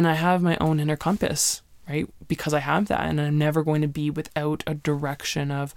And 0.00 0.08
I 0.08 0.14
have 0.14 0.40
my 0.40 0.56
own 0.62 0.80
inner 0.80 0.96
compass, 0.96 1.60
right? 1.86 2.08
Because 2.26 2.54
I 2.54 2.60
have 2.60 2.88
that. 2.88 3.00
And 3.00 3.20
I'm 3.20 3.36
never 3.36 3.62
going 3.62 3.82
to 3.82 3.86
be 3.86 4.08
without 4.08 4.64
a 4.66 4.72
direction 4.72 5.50
of, 5.50 5.74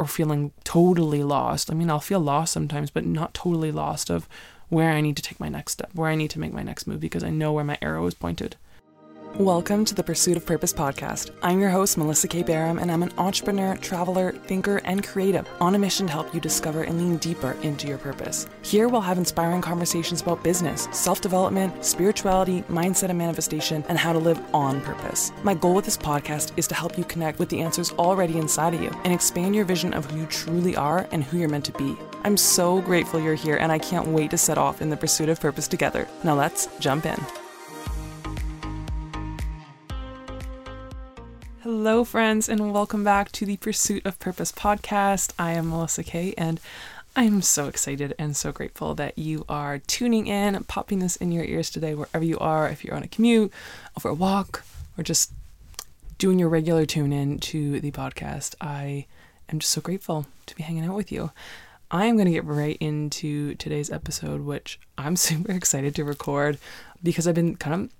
or 0.00 0.08
feeling 0.08 0.50
totally 0.64 1.22
lost. 1.22 1.70
I 1.70 1.74
mean, 1.74 1.88
I'll 1.88 2.00
feel 2.00 2.18
lost 2.18 2.52
sometimes, 2.52 2.90
but 2.90 3.06
not 3.06 3.34
totally 3.34 3.70
lost 3.70 4.10
of 4.10 4.28
where 4.68 4.90
I 4.90 5.00
need 5.00 5.16
to 5.16 5.22
take 5.22 5.38
my 5.38 5.48
next 5.48 5.74
step, 5.74 5.90
where 5.94 6.10
I 6.10 6.16
need 6.16 6.30
to 6.30 6.40
make 6.40 6.52
my 6.52 6.64
next 6.64 6.88
move 6.88 6.98
because 6.98 7.22
I 7.22 7.30
know 7.30 7.52
where 7.52 7.62
my 7.62 7.78
arrow 7.80 8.04
is 8.06 8.14
pointed. 8.14 8.56
Welcome 9.38 9.86
to 9.86 9.94
the 9.94 10.04
Pursuit 10.04 10.36
of 10.36 10.44
Purpose 10.44 10.74
podcast. 10.74 11.30
I'm 11.42 11.58
your 11.58 11.70
host, 11.70 11.96
Melissa 11.96 12.28
Keh 12.28 12.42
Bareham, 12.42 12.78
and 12.78 12.92
I'm 12.92 13.02
an 13.02 13.14
entrepreneur, 13.16 13.78
traveler, 13.78 14.32
thinker, 14.32 14.82
and 14.84 15.02
creative 15.02 15.48
on 15.58 15.74
a 15.74 15.78
mission 15.78 16.06
to 16.06 16.12
help 16.12 16.34
you 16.34 16.40
discover 16.40 16.82
and 16.82 16.98
lean 16.98 17.16
deeper 17.16 17.52
into 17.62 17.88
your 17.88 17.96
purpose. 17.96 18.46
Here 18.60 18.88
we'll 18.88 19.00
have 19.00 19.16
inspiring 19.16 19.62
conversations 19.62 20.20
about 20.20 20.44
business, 20.44 20.86
self 20.92 21.22
development, 21.22 21.82
spirituality, 21.82 22.60
mindset 22.64 23.08
and 23.08 23.16
manifestation, 23.16 23.82
and 23.88 23.96
how 23.96 24.12
to 24.12 24.18
live 24.18 24.38
on 24.54 24.82
purpose. 24.82 25.32
My 25.42 25.54
goal 25.54 25.76
with 25.76 25.86
this 25.86 25.96
podcast 25.96 26.52
is 26.58 26.68
to 26.68 26.74
help 26.74 26.98
you 26.98 27.04
connect 27.04 27.38
with 27.38 27.48
the 27.48 27.62
answers 27.62 27.90
already 27.92 28.36
inside 28.36 28.74
of 28.74 28.82
you 28.82 28.90
and 29.04 29.14
expand 29.14 29.54
your 29.54 29.64
vision 29.64 29.94
of 29.94 30.04
who 30.04 30.20
you 30.20 30.26
truly 30.26 30.76
are 30.76 31.08
and 31.10 31.24
who 31.24 31.38
you're 31.38 31.48
meant 31.48 31.64
to 31.64 31.72
be. 31.72 31.96
I'm 32.24 32.36
so 32.36 32.82
grateful 32.82 33.18
you're 33.18 33.34
here, 33.34 33.56
and 33.56 33.72
I 33.72 33.78
can't 33.78 34.08
wait 34.08 34.30
to 34.32 34.38
set 34.38 34.58
off 34.58 34.82
in 34.82 34.90
the 34.90 34.96
pursuit 34.98 35.30
of 35.30 35.40
purpose 35.40 35.68
together. 35.68 36.06
Now 36.22 36.34
let's 36.34 36.68
jump 36.80 37.06
in. 37.06 37.18
Hello, 41.62 42.02
friends, 42.02 42.48
and 42.48 42.72
welcome 42.72 43.04
back 43.04 43.30
to 43.30 43.46
the 43.46 43.56
Pursuit 43.56 44.04
of 44.04 44.18
Purpose 44.18 44.50
podcast. 44.50 45.32
I 45.38 45.52
am 45.52 45.70
Melissa 45.70 46.02
Keh, 46.02 46.34
and 46.36 46.58
I'm 47.14 47.40
so 47.40 47.68
excited 47.68 48.16
and 48.18 48.36
so 48.36 48.50
grateful 48.50 48.96
that 48.96 49.16
you 49.16 49.44
are 49.48 49.78
tuning 49.78 50.26
in, 50.26 50.60
popping 50.64 50.98
this 50.98 51.14
in 51.14 51.30
your 51.30 51.44
ears 51.44 51.70
today, 51.70 51.94
wherever 51.94 52.24
you 52.24 52.36
are, 52.40 52.68
if 52.68 52.84
you're 52.84 52.96
on 52.96 53.04
a 53.04 53.06
commute, 53.06 53.52
over 53.96 54.08
a 54.08 54.14
walk, 54.14 54.64
or 54.98 55.04
just 55.04 55.30
doing 56.18 56.40
your 56.40 56.48
regular 56.48 56.84
tune 56.84 57.12
in 57.12 57.38
to 57.38 57.78
the 57.78 57.92
podcast. 57.92 58.56
I 58.60 59.06
am 59.48 59.60
just 59.60 59.70
so 59.70 59.80
grateful 59.80 60.26
to 60.46 60.56
be 60.56 60.64
hanging 60.64 60.84
out 60.84 60.96
with 60.96 61.12
you. 61.12 61.30
I 61.92 62.06
am 62.06 62.16
going 62.16 62.26
to 62.26 62.32
get 62.32 62.44
right 62.44 62.76
into 62.80 63.54
today's 63.54 63.88
episode, 63.88 64.40
which 64.40 64.80
I'm 64.98 65.14
super 65.30 65.52
excited 65.52 65.94
to 65.94 66.02
record 66.02 66.58
because 67.04 67.28
I've 67.28 67.36
been 67.36 67.54
kind 67.54 67.84
of 67.84 67.90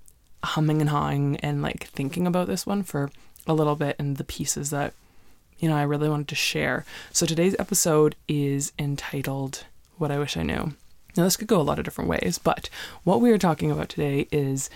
humming 0.51 0.81
and 0.81 0.91
hawing 0.91 1.37
and 1.37 1.63
like 1.63 1.87
thinking 1.87 2.27
about 2.27 2.49
this 2.49 2.67
one 2.67 2.83
for 2.83 3.13
a 3.47 3.55
little 3.55 3.77
bit 3.77 3.97
and 3.98 4.17
the 4.17 4.25
pieces 4.25 4.71
that 4.71 4.95
you 5.59 5.69
know 5.69 5.77
I 5.77 5.83
really 5.83 6.09
wanted 6.09 6.29
to 6.29 6.35
share. 6.35 6.85
So 7.12 7.27
today's 7.27 7.57
episode 7.59 8.17
is 8.29 8.73
entitled 8.79 9.65
What 9.98 10.11
I 10.11 10.19
Wish 10.19 10.37
I 10.37 10.43
Knew. 10.43 10.75
Now 11.17 11.25
this 11.25 11.37
could 11.37 11.48
go 11.48 11.61
a 11.61 11.63
lot 11.63 11.79
of 11.79 11.85
different 11.85 12.11
ways, 12.11 12.39
but 12.43 12.69
what 13.05 13.20
we 13.20 13.31
are 13.33 13.39
talking 13.39 13.70
about 13.70 13.89
today 13.89 14.27
is 14.33 14.70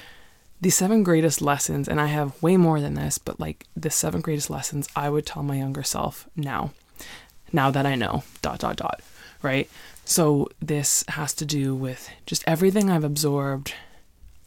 the 0.61 0.70
seven 0.70 1.03
greatest 1.03 1.42
lessons 1.42 1.89
and 1.89 2.00
I 2.00 2.06
have 2.06 2.41
way 2.42 2.56
more 2.56 2.81
than 2.81 2.94
this, 2.94 3.19
but 3.19 3.41
like 3.41 3.67
the 3.77 3.91
seven 3.91 4.20
greatest 4.20 4.50
lessons 4.50 4.89
I 4.94 5.11
would 5.11 5.27
tell 5.27 5.42
my 5.42 5.56
younger 5.56 5.83
self 5.83 6.28
now. 6.37 6.72
Now 7.53 7.70
that 7.70 7.87
I 7.87 7.94
know 7.94 8.25
dot 8.42 8.61
dot 8.61 8.77
dot, 8.77 9.00
right? 9.42 9.70
So 10.05 10.48
this 10.61 11.05
has 11.09 11.34
to 11.34 11.44
do 11.44 11.75
with 11.75 12.11
just 12.27 12.44
everything 12.47 12.91
I've 12.91 13.05
absorbed 13.05 13.75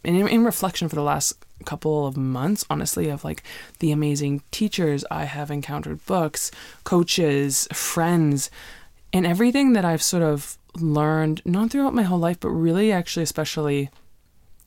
and 0.04 0.16
in, 0.16 0.28
in 0.28 0.46
reflection 0.46 0.90
for 0.90 0.96
the 0.96 1.04
last 1.04 1.34
couple 1.66 2.08
of 2.08 2.16
months, 2.16 2.66
honestly, 2.70 3.10
of 3.10 3.24
like 3.24 3.44
the 3.80 3.92
amazing 3.92 4.42
teachers 4.52 5.04
I 5.12 5.26
have 5.26 5.52
encountered, 5.52 6.06
books, 6.06 6.52
coaches, 6.84 7.68
friends, 7.74 8.50
and 9.12 9.26
everything 9.26 9.74
that 9.74 9.86
I've 9.86 10.04
sort 10.04 10.24
of 10.24 10.58
learned, 10.76 11.42
not 11.46 11.72
throughout 11.72 11.94
my 11.94 12.04
whole 12.04 12.20
life, 12.20 12.40
but 12.40 12.50
really 12.50 12.92
actually, 12.92 13.24
especially 13.24 13.90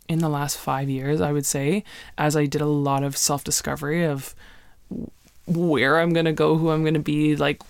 in 0.08 0.18
the 0.18 0.28
last 0.28 0.58
five 0.58 0.90
years, 0.90 1.20
I 1.20 1.32
would 1.32 1.46
say, 1.46 1.84
as 2.18 2.36
I 2.36 2.46
did 2.46 2.60
a 2.60 2.66
lot 2.66 3.02
of 3.02 3.16
self 3.16 3.44
discovery 3.44 4.04
of 4.04 4.34
where 5.46 5.98
I'm 5.98 6.12
going 6.12 6.26
to 6.26 6.32
go, 6.32 6.56
who 6.58 6.70
I'm 6.70 6.82
going 6.82 6.94
to 6.94 7.00
be, 7.00 7.36
like 7.36 7.62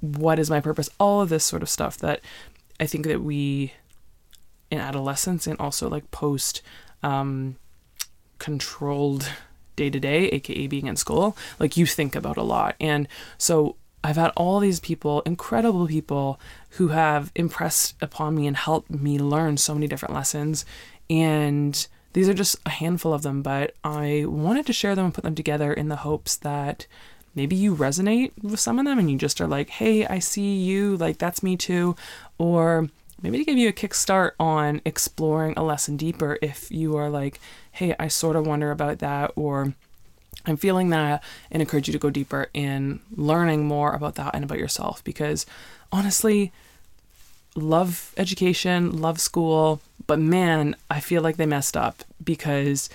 what 0.00 0.38
is 0.38 0.50
my 0.50 0.60
purpose, 0.60 0.88
all 1.00 1.20
of 1.20 1.28
this 1.28 1.44
sort 1.44 1.62
of 1.62 1.68
stuff 1.68 1.96
that 1.98 2.20
I 2.78 2.86
think 2.86 3.06
that 3.06 3.22
we 3.22 3.72
in 4.70 4.78
adolescence 4.78 5.46
and 5.46 5.58
also 5.60 5.88
like 5.88 6.10
post 6.10 6.62
um, 7.02 7.56
controlled 8.38 9.28
day 9.76 9.90
to 9.90 10.00
day, 10.00 10.28
aka 10.28 10.66
being 10.66 10.86
in 10.86 10.96
school, 10.96 11.36
like 11.58 11.76
you 11.76 11.86
think 11.86 12.14
about 12.14 12.36
a 12.36 12.42
lot. 12.42 12.76
And 12.80 13.08
so 13.38 13.76
I've 14.04 14.16
had 14.16 14.32
all 14.36 14.58
these 14.58 14.80
people, 14.80 15.22
incredible 15.22 15.86
people, 15.86 16.40
who 16.70 16.88
have 16.88 17.30
impressed 17.34 17.94
upon 18.02 18.34
me 18.34 18.46
and 18.46 18.56
helped 18.56 18.90
me 18.90 19.18
learn 19.18 19.56
so 19.56 19.74
many 19.74 19.86
different 19.86 20.14
lessons. 20.14 20.64
And 21.08 21.86
these 22.12 22.28
are 22.28 22.34
just 22.34 22.56
a 22.66 22.70
handful 22.70 23.14
of 23.14 23.22
them, 23.22 23.42
but 23.42 23.74
I 23.84 24.24
wanted 24.26 24.66
to 24.66 24.72
share 24.72 24.94
them 24.94 25.06
and 25.06 25.14
put 25.14 25.24
them 25.24 25.34
together 25.34 25.72
in 25.72 25.88
the 25.88 25.96
hopes 25.96 26.36
that 26.36 26.86
maybe 27.34 27.56
you 27.56 27.74
resonate 27.74 28.32
with 28.42 28.60
some 28.60 28.78
of 28.78 28.84
them 28.84 28.98
and 28.98 29.10
you 29.10 29.16
just 29.16 29.40
are 29.40 29.46
like, 29.46 29.70
hey, 29.70 30.06
I 30.06 30.18
see 30.18 30.56
you, 30.56 30.96
like 30.96 31.18
that's 31.18 31.42
me 31.42 31.56
too. 31.56 31.96
Or 32.38 32.90
maybe 33.22 33.38
to 33.38 33.44
give 33.44 33.58
you 33.58 33.68
a 33.68 33.72
kickstart 33.72 34.32
on 34.38 34.80
exploring 34.84 35.54
a 35.56 35.62
lesson 35.62 35.96
deeper 35.96 36.38
if 36.42 36.70
you 36.70 36.96
are 36.96 37.08
like, 37.08 37.40
hey, 37.70 37.94
I 37.98 38.08
sort 38.08 38.36
of 38.36 38.46
wonder 38.46 38.70
about 38.70 38.98
that, 38.98 39.32
or 39.36 39.74
I'm 40.44 40.56
feeling 40.56 40.90
that, 40.90 41.22
and 41.50 41.62
encourage 41.62 41.88
you 41.88 41.92
to 41.92 41.98
go 41.98 42.10
deeper 42.10 42.48
in 42.52 43.00
learning 43.14 43.66
more 43.66 43.92
about 43.92 44.16
that 44.16 44.34
and 44.34 44.44
about 44.44 44.58
yourself. 44.58 45.02
Because 45.04 45.46
honestly, 45.92 46.52
love 47.54 48.12
education, 48.16 49.00
love 49.00 49.20
school, 49.20 49.80
but 50.06 50.18
man, 50.18 50.74
I 50.90 51.00
feel 51.00 51.22
like 51.22 51.36
they 51.36 51.46
messed 51.46 51.76
up 51.76 52.02
because 52.22 52.90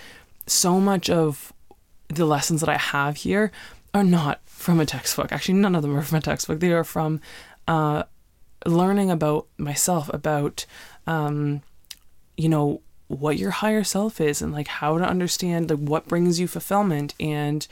so 0.46 0.80
much 0.80 1.08
of 1.08 1.52
the 2.08 2.26
lessons 2.26 2.60
that 2.60 2.68
I 2.68 2.76
have 2.76 3.16
here 3.16 3.50
are 3.94 4.04
not 4.04 4.40
from 4.46 4.80
a 4.80 4.86
textbook. 4.86 5.32
Actually, 5.32 5.58
none 5.58 5.74
of 5.74 5.82
them 5.82 5.96
are 5.96 6.02
from 6.02 6.18
a 6.18 6.22
textbook. 6.22 6.60
They 6.60 6.72
are 6.72 6.84
from 6.84 7.20
uh, 7.66 8.04
learning 8.66 9.10
about 9.10 9.46
myself, 9.56 10.12
about, 10.12 10.66
um, 11.06 11.62
you 12.36 12.48
know, 12.48 12.80
what 13.08 13.38
your 13.38 13.50
higher 13.50 13.82
self 13.82 14.20
is 14.20 14.42
and 14.42 14.52
like 14.52 14.68
how 14.68 14.98
to 14.98 15.04
understand 15.04 15.70
like 15.70 15.78
what 15.78 16.06
brings 16.06 16.38
you 16.38 16.46
fulfillment 16.46 17.14
and 17.18 17.66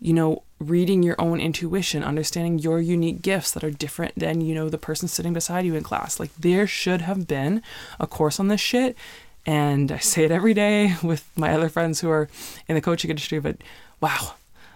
you 0.00 0.12
know 0.12 0.42
reading 0.58 1.02
your 1.02 1.16
own 1.18 1.40
intuition 1.40 2.04
understanding 2.04 2.58
your 2.58 2.78
unique 2.78 3.22
gifts 3.22 3.52
that 3.52 3.64
are 3.64 3.70
different 3.70 4.14
than 4.16 4.42
you 4.42 4.54
know 4.54 4.68
the 4.68 4.76
person 4.76 5.08
sitting 5.08 5.32
beside 5.32 5.64
you 5.64 5.74
in 5.74 5.82
class. 5.82 6.20
Like 6.20 6.34
there 6.36 6.66
should 6.66 7.00
have 7.00 7.26
been 7.26 7.62
a 7.98 8.06
course 8.06 8.38
on 8.38 8.48
this 8.48 8.60
shit 8.60 8.96
and 9.44 9.90
i 9.90 9.98
say 9.98 10.24
it 10.24 10.30
every 10.30 10.54
day 10.54 10.94
with 11.02 11.28
my 11.36 11.52
other 11.52 11.68
friends 11.68 12.00
who 12.00 12.10
are 12.10 12.28
in 12.68 12.74
the 12.74 12.80
coaching 12.80 13.10
industry 13.10 13.38
but 13.40 13.56
wow 14.00 14.34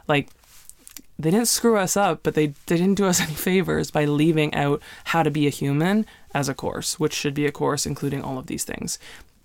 like 0.09 0.28
they 1.19 1.31
didn't 1.31 1.49
screw 1.49 1.77
us 1.77 1.97
up, 1.97 2.21
but 2.22 2.34
they, 2.34 2.49
they 2.66 2.77
didn't 2.77 2.94
do 2.94 3.06
us 3.06 3.21
any 3.22 3.34
favors 3.34 3.91
by 3.91 4.04
leaving 4.04 4.54
out 4.54 4.82
how 5.04 5.22
to 5.22 5.31
be 5.31 5.47
a 5.47 5.50
human 5.50 6.06
as 6.34 6.49
a 6.49 6.54
course, 6.54 7.00
which 7.00 7.15
should 7.15 7.34
be 7.34 7.47
a 7.47 7.53
course 7.53 7.87
including 7.87 8.22
all 8.22 8.38
of 8.38 8.47
these 8.47 8.65
things. 8.65 8.99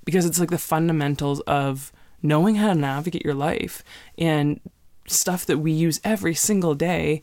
Because 0.03 0.25
it's 0.25 0.39
like 0.39 0.49
the 0.49 0.57
fundamentals 0.57 1.39
of 1.41 1.91
knowing 2.23 2.55
how 2.55 2.67
to 2.69 2.75
navigate 2.75 3.23
your 3.23 3.33
life 3.33 3.83
and 4.17 4.59
stuff 5.07 5.45
that 5.45 5.59
we 5.59 5.71
use 5.71 6.01
every 6.03 6.33
single 6.33 6.75
day. 6.75 7.21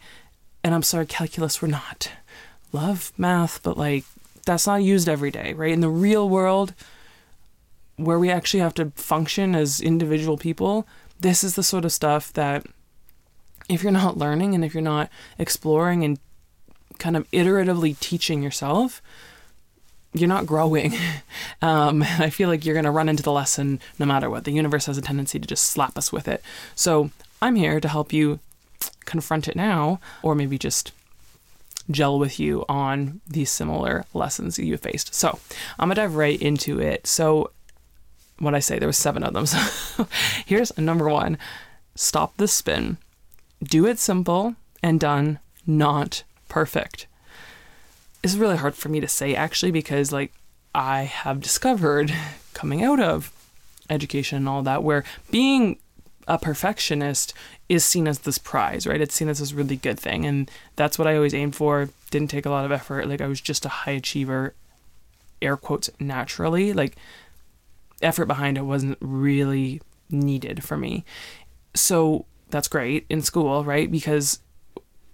And 0.65 0.75
I'm 0.75 0.83
sorry, 0.83 1.07
calculus, 1.07 1.61
we're 1.61 1.69
not. 1.69 2.11
Love 2.73 3.13
math, 3.17 3.63
but 3.63 3.77
like 3.77 4.05
that's 4.47 4.67
not 4.67 4.83
used 4.83 5.09
every 5.09 5.31
day, 5.31 5.53
right? 5.55 5.73
In 5.73 5.81
the 5.81 5.89
real 5.89 6.29
world, 6.29 6.75
where 7.97 8.19
we 8.19 8.31
actually 8.31 8.61
have 8.61 8.75
to 8.75 8.93
function 8.95 9.55
as 9.55 9.81
individual 9.81 10.37
people, 10.37 10.87
this 11.21 11.43
is 11.43 11.55
the 11.55 11.63
sort 11.63 11.85
of 11.85 11.93
stuff 11.93 12.33
that 12.35 12.65
if 13.69 13.83
you're 13.83 13.93
not 13.93 14.17
learning 14.17 14.55
and 14.55 14.65
if 14.65 14.75
you're 14.75 14.83
not 14.83 15.11
exploring 15.39 16.05
and 16.05 16.19
kind 16.99 17.17
of 17.17 17.31
iteratively 17.31 17.99
teaching 17.99 18.43
yourself, 18.43 19.03
you're 20.12 20.29
not 20.29 20.47
growing. 20.47 20.95
Um, 21.61 22.03
I 22.21 22.31
feel 22.31 22.49
like 22.49 22.65
you're 22.65 22.75
going 22.75 22.84
to 22.84 22.91
run 22.93 23.09
into 23.09 23.23
the 23.25 23.33
lesson 23.33 23.81
no 23.99 24.06
matter 24.06 24.31
what. 24.31 24.45
The 24.45 24.53
universe 24.53 24.87
has 24.87 24.97
a 24.97 25.03
tendency 25.03 25.41
to 25.41 25.47
just 25.47 25.67
slap 25.67 25.99
us 25.99 26.12
with 26.12 26.29
it. 26.29 26.41
So 26.76 27.11
I'm 27.43 27.56
here 27.56 27.81
to 27.81 27.88
help 27.88 28.12
you 28.12 28.38
confront 29.06 29.49
it 29.49 29.56
now, 29.56 29.99
or 30.23 30.37
maybe 30.37 30.56
just 30.56 30.93
gel 31.91 32.17
with 32.19 32.38
you 32.38 32.65
on 32.69 33.20
these 33.26 33.50
similar 33.50 34.05
lessons 34.15 34.56
you've 34.56 34.81
faced. 34.81 35.15
So 35.15 35.41
I'm 35.81 35.88
gonna 35.88 35.97
dive 35.97 36.15
right 36.15 36.41
into 36.41 36.81
it. 36.81 37.09
So 37.09 37.50
what 38.38 38.55
I 38.55 38.61
say, 38.61 38.79
there 38.79 38.88
was 38.88 38.99
seven 38.99 39.25
of 39.25 39.32
them. 39.35 39.47
So 39.47 40.06
here's 40.47 40.76
number 40.79 41.09
one: 41.09 41.38
stop 41.97 42.37
the 42.37 42.47
spin 42.47 42.99
do 43.62 43.87
it 43.87 43.99
simple 43.99 44.55
and 44.82 45.00
done, 45.00 45.38
not 45.66 46.22
perfect. 46.49 47.06
It's 48.22 48.34
really 48.34 48.56
hard 48.56 48.75
for 48.75 48.88
me 48.88 49.00
to 49.00 49.08
say 49.08 49.34
actually 49.34 49.70
because 49.70 50.12
like 50.12 50.32
I 50.75 51.02
have 51.02 51.40
discovered 51.40 52.12
coming 52.55 52.82
out 52.82 53.00
of 53.00 53.32
education 53.90 54.38
and 54.38 54.49
all 54.49 54.62
that 54.62 54.82
where 54.82 55.05
being 55.31 55.78
a 56.26 56.38
perfectionist 56.38 57.32
is 57.69 57.84
seen 57.84 58.06
as 58.06 58.20
this 58.20 58.38
prize, 58.38 58.87
right? 58.87 59.00
It's 59.00 59.14
seen 59.14 59.28
as 59.28 59.38
this 59.38 59.52
really 59.52 59.76
good 59.76 59.99
thing. 59.99 60.26
And 60.26 60.50
that's 60.76 60.99
what 60.99 61.08
I 61.08 61.16
always 61.16 61.34
aimed 61.34 61.56
for. 61.56 61.88
Didn't 62.10 62.31
take 62.31 62.44
a 62.44 62.50
lot 62.50 62.66
of 62.66 62.72
effort. 62.72 63.08
Like 63.08 63.22
I 63.22 63.26
was 63.26 63.40
just 63.40 63.64
a 63.64 63.70
high 63.70 63.93
achiever, 63.93 64.55
air 65.40 65.56
quotes, 65.56 65.88
naturally. 65.99 66.72
Like 66.75 66.96
effort 68.02 68.26
behind 68.26 68.58
it 68.58 68.62
wasn't 68.62 68.99
really 69.00 69.81
needed 70.10 70.62
for 70.62 70.76
me. 70.76 71.05
So 71.75 72.26
that's 72.50 72.69
great 72.69 73.06
in 73.09 73.23
school, 73.23 73.65
right? 73.65 73.91
Because 73.91 74.41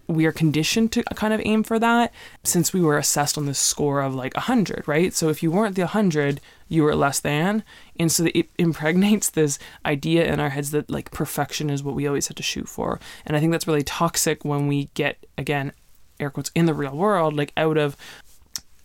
we 0.06 0.26
are 0.26 0.32
conditioned 0.32 0.92
to 0.92 1.02
kind 1.14 1.32
of 1.32 1.40
aim 1.44 1.62
for 1.62 1.78
that 1.78 2.12
since 2.42 2.72
we 2.72 2.82
were 2.82 2.98
assessed 2.98 3.38
on 3.38 3.46
the 3.46 3.54
score 3.54 4.02
of 4.02 4.14
like 4.14 4.34
100, 4.34 4.86
right? 4.86 5.14
So 5.14 5.28
if 5.28 5.42
you 5.42 5.50
weren't 5.50 5.76
the 5.76 5.82
100, 5.82 6.40
you 6.68 6.82
were 6.82 6.94
less 6.94 7.20
than. 7.20 7.64
And 7.98 8.10
so 8.12 8.26
it 8.34 8.50
impregnates 8.58 9.30
this 9.30 9.58
idea 9.84 10.30
in 10.30 10.40
our 10.40 10.50
heads 10.50 10.70
that 10.72 10.90
like 10.90 11.10
perfection 11.10 11.70
is 11.70 11.82
what 11.82 11.94
we 11.94 12.06
always 12.06 12.28
have 12.28 12.36
to 12.36 12.42
shoot 12.42 12.68
for. 12.68 13.00
And 13.24 13.36
I 13.36 13.40
think 13.40 13.52
that's 13.52 13.66
really 13.66 13.82
toxic 13.82 14.44
when 14.44 14.66
we 14.66 14.90
get, 14.94 15.24
again, 15.38 15.72
air 16.20 16.30
quotes, 16.30 16.50
in 16.54 16.66
the 16.66 16.74
real 16.74 16.96
world, 16.96 17.34
like 17.34 17.52
out 17.56 17.76
of. 17.76 17.96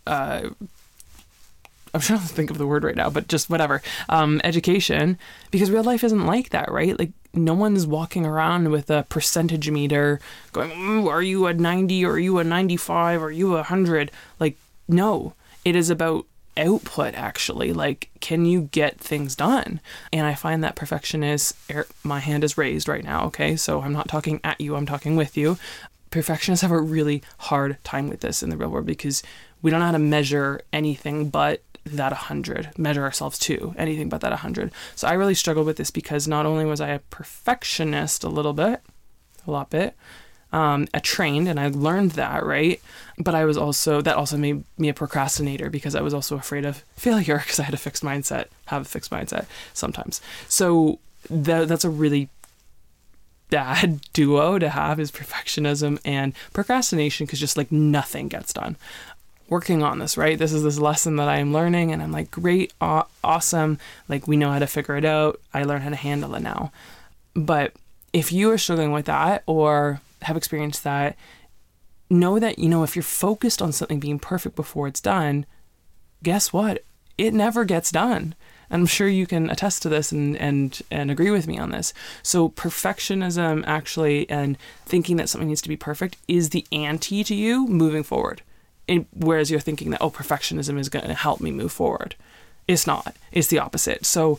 Uh, 0.06 0.50
I'm 1.92 2.00
trying 2.00 2.20
to 2.20 2.26
think 2.26 2.52
of 2.52 2.58
the 2.58 2.68
word 2.68 2.84
right 2.84 2.94
now, 2.94 3.10
but 3.10 3.26
just 3.26 3.50
whatever. 3.50 3.82
Um, 4.08 4.40
education, 4.44 5.18
because 5.50 5.72
real 5.72 5.82
life 5.82 6.04
isn't 6.04 6.24
like 6.24 6.50
that, 6.50 6.70
right? 6.70 6.96
Like 6.96 7.10
no 7.32 7.54
one's 7.54 7.86
walking 7.86 8.26
around 8.26 8.70
with 8.70 8.90
a 8.90 9.04
percentage 9.08 9.70
meter 9.70 10.20
going, 10.52 11.06
are 11.08 11.22
you 11.22 11.46
a 11.46 11.54
90 11.54 12.04
or 12.04 12.12
are 12.12 12.18
you 12.18 12.38
a 12.38 12.44
95 12.44 13.22
or 13.22 13.26
are 13.26 13.30
you 13.30 13.52
a 13.52 13.56
100? 13.56 14.10
Like, 14.38 14.56
no, 14.88 15.34
it 15.64 15.76
is 15.76 15.90
about 15.90 16.26
output 16.56 17.14
actually. 17.14 17.72
Like, 17.72 18.10
can 18.20 18.44
you 18.44 18.62
get 18.62 18.98
things 18.98 19.36
done? 19.36 19.80
And 20.12 20.26
I 20.26 20.34
find 20.34 20.64
that 20.64 20.76
perfectionist, 20.76 21.56
my 22.02 22.18
hand 22.18 22.44
is 22.44 22.58
raised 22.58 22.88
right 22.88 23.04
now, 23.04 23.26
okay? 23.26 23.56
So 23.56 23.80
I'm 23.80 23.92
not 23.92 24.08
talking 24.08 24.40
at 24.42 24.60
you, 24.60 24.76
I'm 24.76 24.86
talking 24.86 25.16
with 25.16 25.36
you. 25.36 25.56
Perfectionists 26.10 26.62
have 26.62 26.72
a 26.72 26.80
really 26.80 27.22
hard 27.38 27.78
time 27.84 28.08
with 28.08 28.20
this 28.20 28.42
in 28.42 28.50
the 28.50 28.56
real 28.56 28.70
world 28.70 28.86
because 28.86 29.22
we 29.62 29.70
don't 29.70 29.78
know 29.78 29.86
how 29.86 29.92
to 29.92 29.98
measure 29.98 30.60
anything 30.72 31.28
but 31.28 31.62
that 31.84 32.12
100, 32.12 32.70
measure 32.76 33.02
ourselves 33.02 33.38
to 33.40 33.74
anything 33.76 34.08
but 34.08 34.20
that 34.20 34.30
100. 34.30 34.72
So 34.94 35.08
I 35.08 35.14
really 35.14 35.34
struggled 35.34 35.66
with 35.66 35.76
this 35.76 35.90
because 35.90 36.28
not 36.28 36.46
only 36.46 36.64
was 36.64 36.80
I 36.80 36.88
a 36.88 36.98
perfectionist 36.98 38.24
a 38.24 38.28
little 38.28 38.52
bit, 38.52 38.82
a 39.46 39.50
lot 39.50 39.70
bit, 39.70 39.94
um, 40.52 40.88
a 40.92 41.00
trained, 41.00 41.48
and 41.48 41.60
I 41.60 41.68
learned 41.68 42.12
that, 42.12 42.44
right? 42.44 42.80
But 43.18 43.34
I 43.34 43.44
was 43.44 43.56
also, 43.56 44.00
that 44.00 44.16
also 44.16 44.36
made 44.36 44.64
me 44.78 44.88
a 44.88 44.94
procrastinator 44.94 45.70
because 45.70 45.94
I 45.94 46.00
was 46.00 46.12
also 46.12 46.36
afraid 46.36 46.64
of 46.64 46.84
failure 46.96 47.38
because 47.44 47.60
I 47.60 47.64
had 47.64 47.74
a 47.74 47.78
fixed 47.78 48.02
mindset, 48.02 48.46
have 48.66 48.82
a 48.82 48.86
fixed 48.86 49.10
mindset 49.10 49.46
sometimes. 49.72 50.20
So 50.48 50.98
that, 51.28 51.68
that's 51.68 51.84
a 51.84 51.90
really 51.90 52.28
bad 53.50 54.00
duo 54.12 54.58
to 54.58 54.70
have 54.70 55.00
is 55.00 55.10
perfectionism 55.10 55.98
and 56.04 56.32
procrastination 56.52 57.26
because 57.26 57.40
just 57.40 57.56
like 57.56 57.70
nothing 57.70 58.28
gets 58.28 58.52
done 58.52 58.76
working 59.50 59.82
on 59.82 59.98
this, 59.98 60.16
right? 60.16 60.38
This 60.38 60.52
is 60.52 60.62
this 60.62 60.78
lesson 60.78 61.16
that 61.16 61.28
I 61.28 61.38
am 61.38 61.52
learning, 61.52 61.92
and 61.92 62.00
I'm 62.00 62.12
like, 62.12 62.30
great, 62.30 62.72
aw- 62.80 63.08
awesome. 63.22 63.78
Like, 64.08 64.26
we 64.26 64.36
know 64.36 64.52
how 64.52 64.60
to 64.60 64.66
figure 64.66 64.96
it 64.96 65.04
out. 65.04 65.40
I 65.52 65.64
learn 65.64 65.82
how 65.82 65.90
to 65.90 65.96
handle 65.96 66.34
it 66.36 66.42
now. 66.42 66.72
But 67.34 67.74
if 68.12 68.32
you 68.32 68.50
are 68.52 68.58
struggling 68.58 68.92
with 68.92 69.06
that 69.06 69.42
or 69.46 70.00
have 70.22 70.36
experienced 70.36 70.84
that, 70.84 71.16
know 72.08 72.38
that, 72.38 72.58
you 72.60 72.68
know, 72.68 72.84
if 72.84 72.94
you're 72.94 73.02
focused 73.02 73.60
on 73.60 73.72
something 73.72 74.00
being 74.00 74.20
perfect 74.20 74.54
before 74.54 74.86
it's 74.86 75.00
done, 75.00 75.44
guess 76.22 76.52
what? 76.52 76.84
It 77.18 77.34
never 77.34 77.64
gets 77.64 77.90
done. 77.90 78.34
And 78.70 78.82
I'm 78.82 78.86
sure 78.86 79.08
you 79.08 79.26
can 79.26 79.50
attest 79.50 79.82
to 79.82 79.88
this 79.88 80.12
and, 80.12 80.36
and, 80.36 80.80
and 80.92 81.10
agree 81.10 81.32
with 81.32 81.48
me 81.48 81.58
on 81.58 81.70
this. 81.70 81.92
So, 82.22 82.50
perfectionism 82.50 83.64
actually 83.66 84.30
and 84.30 84.56
thinking 84.86 85.16
that 85.16 85.28
something 85.28 85.48
needs 85.48 85.62
to 85.62 85.68
be 85.68 85.76
perfect 85.76 86.16
is 86.28 86.50
the 86.50 86.64
anti 86.70 87.24
to 87.24 87.34
you 87.34 87.66
moving 87.66 88.04
forward 88.04 88.42
whereas 89.12 89.50
you're 89.50 89.60
thinking 89.60 89.90
that 89.90 90.00
oh 90.00 90.10
perfectionism 90.10 90.78
is 90.78 90.88
going 90.88 91.06
to 91.06 91.14
help 91.14 91.40
me 91.40 91.50
move 91.50 91.72
forward. 91.72 92.14
It's 92.68 92.86
not. 92.86 93.16
It's 93.32 93.48
the 93.48 93.58
opposite. 93.58 94.04
So 94.06 94.38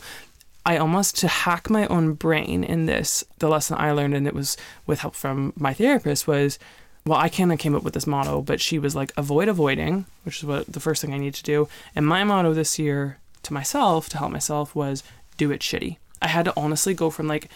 i 0.64 0.76
almost 0.76 1.18
to 1.18 1.26
hack 1.26 1.68
my 1.68 1.86
own 1.88 2.14
brain 2.14 2.62
in 2.62 2.86
this. 2.86 3.24
The 3.38 3.48
lesson 3.48 3.76
i 3.78 3.90
learned 3.92 4.14
and 4.14 4.26
it 4.26 4.34
was 4.34 4.56
with 4.86 5.00
help 5.00 5.14
from 5.14 5.52
my 5.56 5.74
therapist 5.74 6.26
was 6.26 6.58
well 7.04 7.18
i 7.18 7.28
kind 7.28 7.52
of 7.52 7.58
came 7.58 7.74
up 7.74 7.82
with 7.82 7.94
this 7.94 8.06
motto 8.06 8.40
but 8.40 8.60
she 8.60 8.78
was 8.78 8.94
like 8.94 9.12
avoid 9.16 9.48
avoiding 9.48 10.06
which 10.24 10.38
is 10.38 10.44
what 10.44 10.66
the 10.66 10.80
first 10.80 11.02
thing 11.02 11.12
i 11.12 11.18
need 11.18 11.34
to 11.34 11.42
do. 11.42 11.68
And 11.96 12.06
my 12.06 12.22
motto 12.24 12.52
this 12.54 12.78
year 12.78 13.18
to 13.42 13.52
myself 13.52 14.08
to 14.10 14.18
help 14.18 14.32
myself 14.32 14.74
was 14.74 15.02
do 15.36 15.50
it 15.50 15.60
shitty. 15.60 15.96
I 16.20 16.28
had 16.28 16.44
to 16.44 16.52
honestly 16.56 16.94
go 16.94 17.10
from 17.10 17.26
like 17.26 17.48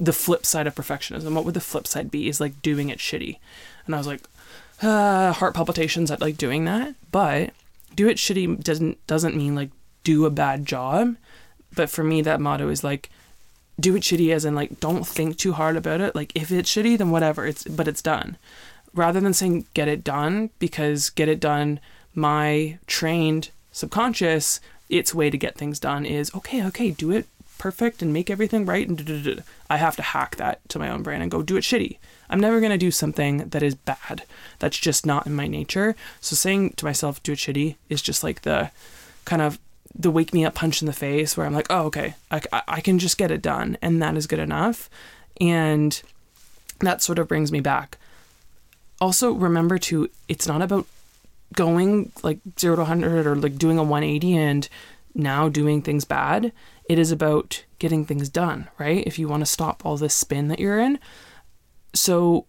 the 0.00 0.12
flip 0.12 0.44
side 0.46 0.66
of 0.66 0.74
perfectionism. 0.74 1.34
What 1.34 1.44
would 1.44 1.54
the 1.54 1.60
flip 1.60 1.86
side 1.86 2.10
be? 2.10 2.28
Is 2.28 2.40
like 2.40 2.62
doing 2.62 2.88
it 2.88 2.98
shitty. 2.98 3.38
And 3.86 3.94
i 3.94 3.98
was 3.98 4.06
like 4.06 4.22
uh, 4.82 5.32
heart 5.38 5.54
palpitations 5.54 6.10
at 6.10 6.20
like 6.20 6.36
doing 6.36 6.64
that, 6.64 6.94
but 7.10 7.50
do 7.94 8.08
it 8.08 8.16
shitty 8.16 8.62
doesn't 8.62 9.04
doesn't 9.06 9.36
mean 9.36 9.54
like 9.54 9.70
do 10.04 10.24
a 10.24 10.30
bad 10.30 10.66
job. 10.66 11.16
But 11.74 11.90
for 11.90 12.02
me, 12.02 12.22
that 12.22 12.40
motto 12.40 12.68
is 12.68 12.82
like 12.84 13.10
do 13.80 13.94
it 13.94 14.02
shitty 14.02 14.32
as 14.32 14.44
in 14.44 14.54
like 14.54 14.80
don't 14.80 15.06
think 15.06 15.36
too 15.36 15.52
hard 15.52 15.76
about 15.76 16.00
it. 16.00 16.14
Like 16.14 16.32
if 16.34 16.50
it's 16.50 16.72
shitty, 16.72 16.98
then 16.98 17.10
whatever. 17.10 17.46
It's 17.46 17.64
but 17.64 17.88
it's 17.88 18.02
done. 18.02 18.36
Rather 18.94 19.20
than 19.20 19.34
saying 19.34 19.66
get 19.74 19.88
it 19.88 20.02
done 20.02 20.50
because 20.58 21.10
get 21.10 21.28
it 21.28 21.40
done, 21.40 21.80
my 22.14 22.78
trained 22.86 23.50
subconscious, 23.70 24.60
its 24.88 25.14
way 25.14 25.30
to 25.30 25.36
get 25.36 25.56
things 25.56 25.78
done 25.78 26.04
is 26.04 26.34
okay, 26.34 26.64
okay, 26.66 26.90
do 26.90 27.10
it 27.10 27.26
perfect 27.58 28.02
and 28.02 28.12
make 28.12 28.30
everything 28.30 28.64
right 28.64 28.88
and 28.88 29.42
I 29.68 29.76
have 29.76 29.96
to 29.96 30.02
hack 30.02 30.36
that 30.36 30.66
to 30.70 30.78
my 30.78 30.88
own 30.88 31.02
brain 31.02 31.20
and 31.20 31.30
go 31.30 31.42
do 31.42 31.56
it 31.56 31.62
shitty. 31.62 31.98
I'm 32.30 32.40
never 32.40 32.60
going 32.60 32.72
to 32.72 32.78
do 32.78 32.90
something 32.90 33.48
that 33.48 33.62
is 33.62 33.74
bad. 33.74 34.24
That's 34.58 34.78
just 34.78 35.06
not 35.06 35.26
in 35.26 35.34
my 35.34 35.46
nature. 35.46 35.96
So 36.20 36.36
saying 36.36 36.74
to 36.76 36.84
myself 36.84 37.22
do 37.22 37.32
it 37.32 37.38
shitty 37.38 37.76
is 37.88 38.02
just 38.02 38.22
like 38.22 38.42
the 38.42 38.70
kind 39.24 39.42
of 39.42 39.58
the 39.94 40.10
wake 40.10 40.34
me 40.34 40.44
up 40.44 40.54
punch 40.54 40.82
in 40.82 40.86
the 40.86 40.92
face 40.92 41.36
where 41.36 41.46
I'm 41.46 41.54
like, 41.54 41.66
"Oh, 41.70 41.84
okay. 41.86 42.14
I 42.30 42.40
I 42.68 42.80
can 42.80 42.98
just 42.98 43.18
get 43.18 43.30
it 43.30 43.42
done 43.42 43.78
and 43.80 44.02
that 44.02 44.16
is 44.16 44.26
good 44.26 44.38
enough." 44.38 44.90
And 45.40 46.00
that 46.80 47.02
sort 47.02 47.18
of 47.18 47.28
brings 47.28 47.50
me 47.50 47.60
back. 47.60 47.98
Also 49.00 49.32
remember 49.32 49.78
to 49.78 50.10
it's 50.28 50.46
not 50.46 50.62
about 50.62 50.86
going 51.54 52.12
like 52.22 52.40
0 52.58 52.76
to 52.76 52.82
100 52.82 53.26
or 53.26 53.36
like 53.36 53.56
doing 53.56 53.78
a 53.78 53.82
180 53.82 54.36
and 54.36 54.68
now 55.14 55.48
doing 55.48 55.82
things 55.82 56.04
bad. 56.04 56.52
It 56.88 56.98
is 56.98 57.10
about 57.10 57.64
getting 57.78 58.04
things 58.04 58.28
done, 58.28 58.68
right? 58.78 59.02
If 59.06 59.18
you 59.18 59.28
want 59.28 59.42
to 59.42 59.46
stop 59.46 59.84
all 59.84 59.96
this 59.96 60.14
spin 60.14 60.48
that 60.48 60.60
you're 60.60 60.78
in. 60.78 60.98
So 61.94 62.46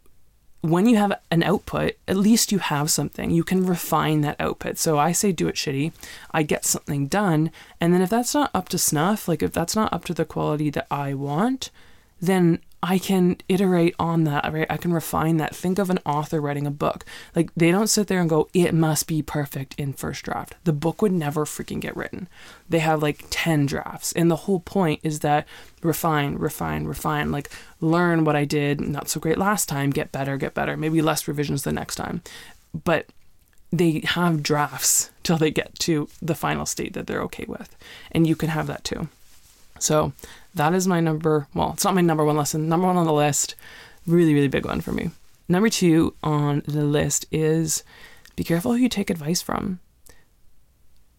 when 0.61 0.85
you 0.85 0.97
have 0.97 1.17
an 1.31 1.43
output, 1.43 1.93
at 2.07 2.17
least 2.17 2.51
you 2.51 2.59
have 2.59 2.91
something. 2.91 3.31
You 3.31 3.43
can 3.43 3.65
refine 3.65 4.21
that 4.21 4.39
output. 4.39 4.77
So 4.77 4.97
I 4.97 5.13
say 5.13 5.31
do 5.31 5.47
it 5.47 5.55
shitty. 5.55 5.93
I 6.31 6.43
get 6.43 6.65
something 6.65 7.07
done. 7.07 7.51
And 7.79 7.93
then 7.93 8.01
if 8.01 8.09
that's 8.09 8.33
not 8.33 8.51
up 8.53 8.67
to 8.69 8.77
snuff, 8.77 9.27
like 9.27 9.41
if 9.41 9.53
that's 9.53 9.75
not 9.75 9.93
up 9.93 10.03
to 10.05 10.13
the 10.13 10.25
quality 10.25 10.69
that 10.71 10.87
I 10.91 11.13
want, 11.13 11.71
then 12.21 12.59
I 12.81 12.97
can 12.97 13.37
iterate 13.49 13.93
on 13.99 14.23
that, 14.23 14.51
right? 14.53 14.67
I 14.69 14.77
can 14.77 14.93
refine 14.93 15.37
that. 15.37 15.53
Think 15.53 15.79
of 15.79 15.89
an 15.89 15.99
author 16.05 16.39
writing 16.39 16.65
a 16.65 16.71
book. 16.71 17.03
Like, 17.35 17.49
they 17.55 17.71
don't 17.71 17.87
sit 17.87 18.07
there 18.07 18.21
and 18.21 18.29
go, 18.29 18.47
it 18.53 18.73
must 18.73 19.05
be 19.05 19.21
perfect 19.21 19.75
in 19.77 19.91
first 19.91 20.23
draft. 20.23 20.55
The 20.63 20.71
book 20.71 21.01
would 21.01 21.11
never 21.11 21.43
freaking 21.43 21.81
get 21.81 21.97
written. 21.97 22.29
They 22.69 22.79
have 22.79 23.01
like 23.01 23.25
10 23.29 23.65
drafts. 23.65 24.13
And 24.13 24.31
the 24.31 24.37
whole 24.37 24.61
point 24.61 25.01
is 25.03 25.19
that 25.19 25.45
refine, 25.83 26.35
refine, 26.35 26.85
refine. 26.85 27.31
Like, 27.31 27.49
learn 27.81 28.23
what 28.23 28.37
I 28.37 28.45
did 28.45 28.79
not 28.79 29.09
so 29.09 29.19
great 29.19 29.37
last 29.37 29.67
time, 29.67 29.89
get 29.89 30.13
better, 30.13 30.37
get 30.37 30.53
better. 30.53 30.77
Maybe 30.77 31.01
less 31.01 31.27
revisions 31.27 31.63
the 31.63 31.73
next 31.73 31.95
time. 31.95 32.21
But 32.85 33.07
they 33.73 34.03
have 34.05 34.41
drafts 34.41 35.11
till 35.23 35.37
they 35.37 35.51
get 35.51 35.77
to 35.79 36.07
the 36.21 36.35
final 36.35 36.65
state 36.65 36.93
that 36.93 37.07
they're 37.07 37.23
okay 37.23 37.45
with. 37.45 37.75
And 38.13 38.25
you 38.25 38.37
can 38.37 38.49
have 38.49 38.67
that 38.67 38.85
too. 38.85 39.09
So, 39.79 40.13
that 40.59 40.73
is 40.73 40.87
my 40.87 40.99
number, 40.99 41.47
well, 41.53 41.71
it's 41.71 41.85
not 41.85 41.95
my 41.95 42.01
number 42.01 42.25
one 42.25 42.35
lesson, 42.35 42.67
number 42.67 42.85
one 42.85 42.97
on 42.97 43.05
the 43.05 43.13
list. 43.13 43.55
Really, 44.05 44.33
really 44.33 44.49
big 44.49 44.65
one 44.65 44.81
for 44.81 44.91
me. 44.91 45.09
Number 45.47 45.69
two 45.69 46.15
on 46.21 46.63
the 46.67 46.83
list 46.83 47.25
is 47.31 47.83
be 48.35 48.43
careful 48.43 48.73
who 48.73 48.77
you 48.77 48.89
take 48.89 49.09
advice 49.09 49.41
from. 49.41 49.79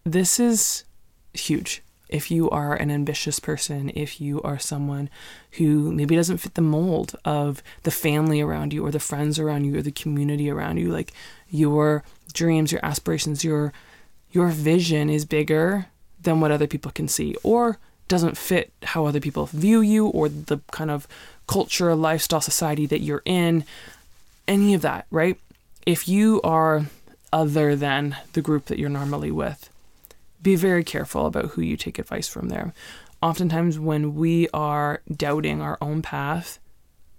This 0.04 0.38
is 0.38 0.84
huge. 1.32 1.82
If 2.10 2.30
you 2.30 2.50
are 2.50 2.74
an 2.74 2.90
ambitious 2.90 3.38
person, 3.38 3.90
if 3.94 4.20
you 4.20 4.42
are 4.42 4.58
someone 4.58 5.08
who 5.52 5.90
maybe 5.90 6.16
doesn't 6.16 6.38
fit 6.38 6.54
the 6.54 6.60
mold 6.60 7.16
of 7.24 7.62
the 7.84 7.90
family 7.90 8.42
around 8.42 8.74
you 8.74 8.84
or 8.84 8.90
the 8.90 8.98
friends 8.98 9.38
around 9.38 9.64
you 9.64 9.78
or 9.78 9.82
the 9.82 9.90
community 9.90 10.50
around 10.50 10.76
you, 10.76 10.92
like 10.92 11.12
your 11.48 12.04
dreams, 12.34 12.72
your 12.72 12.84
aspirations, 12.84 13.42
your 13.42 13.72
your 14.32 14.48
vision 14.48 15.08
is 15.08 15.24
bigger 15.24 15.86
than 16.20 16.40
what 16.40 16.50
other 16.50 16.66
people 16.66 16.90
can 16.90 17.08
see 17.08 17.34
or 17.42 17.78
doesn't 18.10 18.36
fit 18.36 18.72
how 18.82 19.06
other 19.06 19.20
people 19.20 19.46
view 19.46 19.80
you 19.80 20.08
or 20.08 20.28
the 20.28 20.58
kind 20.72 20.90
of 20.90 21.06
culture, 21.46 21.94
lifestyle, 21.94 22.40
society 22.40 22.84
that 22.86 23.00
you're 23.00 23.22
in, 23.24 23.64
any 24.46 24.74
of 24.74 24.82
that, 24.82 25.06
right? 25.10 25.38
If 25.86 26.08
you 26.08 26.40
are 26.42 26.86
other 27.32 27.76
than 27.76 28.16
the 28.32 28.42
group 28.42 28.66
that 28.66 28.78
you're 28.78 28.90
normally 28.90 29.30
with, 29.30 29.70
be 30.42 30.56
very 30.56 30.82
careful 30.82 31.24
about 31.26 31.50
who 31.52 31.62
you 31.62 31.76
take 31.76 31.98
advice 31.98 32.26
from 32.26 32.48
there. 32.48 32.74
Oftentimes, 33.22 33.78
when 33.78 34.14
we 34.16 34.48
are 34.52 35.02
doubting 35.10 35.62
our 35.62 35.78
own 35.80 36.02
path, 36.02 36.58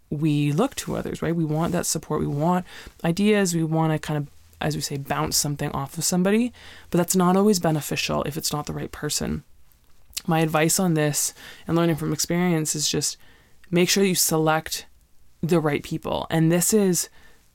we 0.09 0.51
look 0.51 0.75
to 0.75 0.97
others, 0.97 1.21
right? 1.21 1.35
We 1.35 1.45
want 1.45 1.71
that 1.71 1.85
support. 1.85 2.19
We 2.19 2.27
want 2.27 2.65
ideas. 3.05 3.55
We 3.55 3.63
want 3.63 3.93
to 3.93 3.99
kind 3.99 4.17
of, 4.17 4.27
as 4.59 4.75
we 4.75 4.81
say, 4.81 4.97
bounce 4.97 5.37
something 5.37 5.71
off 5.71 5.97
of 5.97 6.03
somebody, 6.03 6.51
but 6.89 6.97
that's 6.97 7.15
not 7.15 7.37
always 7.37 7.59
beneficial 7.59 8.23
if 8.23 8.35
it's 8.35 8.51
not 8.51 8.65
the 8.65 8.73
right 8.73 8.91
person. 8.91 9.43
My 10.27 10.39
advice 10.39 10.79
on 10.79 10.93
this 10.93 11.33
and 11.67 11.75
learning 11.75 11.95
from 11.95 12.13
experience 12.13 12.75
is 12.75 12.89
just 12.89 13.17
make 13.69 13.89
sure 13.89 14.03
you 14.03 14.15
select 14.15 14.85
the 15.41 15.59
right 15.59 15.83
people. 15.83 16.27
And 16.29 16.51
this 16.51 16.73
is 16.73 17.09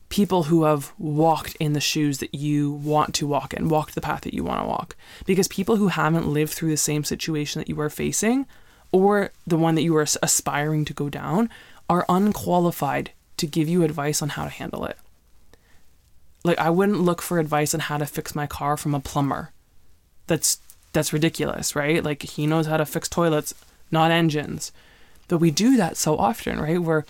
people 0.09 0.45
who 0.45 0.65
have 0.65 0.93
walked 0.99 1.57
in 1.57 1.73
the 1.73 1.81
shoes 1.81 2.19
that 2.19 2.35
you 2.35 2.73
want 2.73 3.15
to 3.15 3.27
walk 3.27 3.55
in, 3.55 3.69
walked 3.69 3.95
the 3.95 4.01
path 4.01 4.23
that 4.23 4.35
you 4.35 4.45
want 4.45 4.63
to 4.63 4.67
walk. 4.67 4.97
Because 5.25 5.49
people 5.49 5.77
who 5.77 5.89
haven't 5.89 6.29
lived 6.29 6.53
through 6.53 6.71
the 6.71 6.77
same 6.77 7.05
situation 7.05 7.61
that 7.61 7.69
you 7.69 7.81
are 7.81 7.91
facing 7.91 8.47
or 8.93 9.31
the 9.47 9.59
one 9.59 9.75
that 9.75 9.83
you 9.83 9.97
are 9.97 10.07
aspiring 10.23 10.85
to 10.85 10.93
go 10.93 11.09
down 11.09 11.51
are 11.89 12.07
unqualified 12.09 13.11
to 13.37 13.47
give 13.47 13.69
you 13.69 13.83
advice 13.83 14.23
on 14.23 14.31
how 14.31 14.45
to 14.45 14.51
handle 14.51 14.85
it. 14.85 14.97
Like 16.45 16.59
I 16.59 16.71
wouldn't 16.71 17.01
look 17.01 17.21
for 17.21 17.39
advice 17.39 17.75
on 17.75 17.81
how 17.81 17.99
to 17.99 18.07
fix 18.07 18.35
my 18.35 18.47
car 18.47 18.77
from 18.77 18.95
a 18.95 19.01
plumber. 19.01 19.51
That's 20.27 20.59
that's 20.97 21.13
ridiculous, 21.13 21.77
right? 21.77 22.03
Like 22.03 22.23
he 22.23 22.47
knows 22.47 22.67
how 22.67 22.79
to 22.79 22.87
fix 22.87 23.09
toilets, 23.09 23.55
not 23.91 24.11
engines. 24.11 24.73
But 25.29 25.39
we 25.39 25.51
do 25.51 25.77
that 25.77 25.97
so 25.97 26.17
often, 26.17 26.59
right? 26.59 26.81
We're 26.81 27.05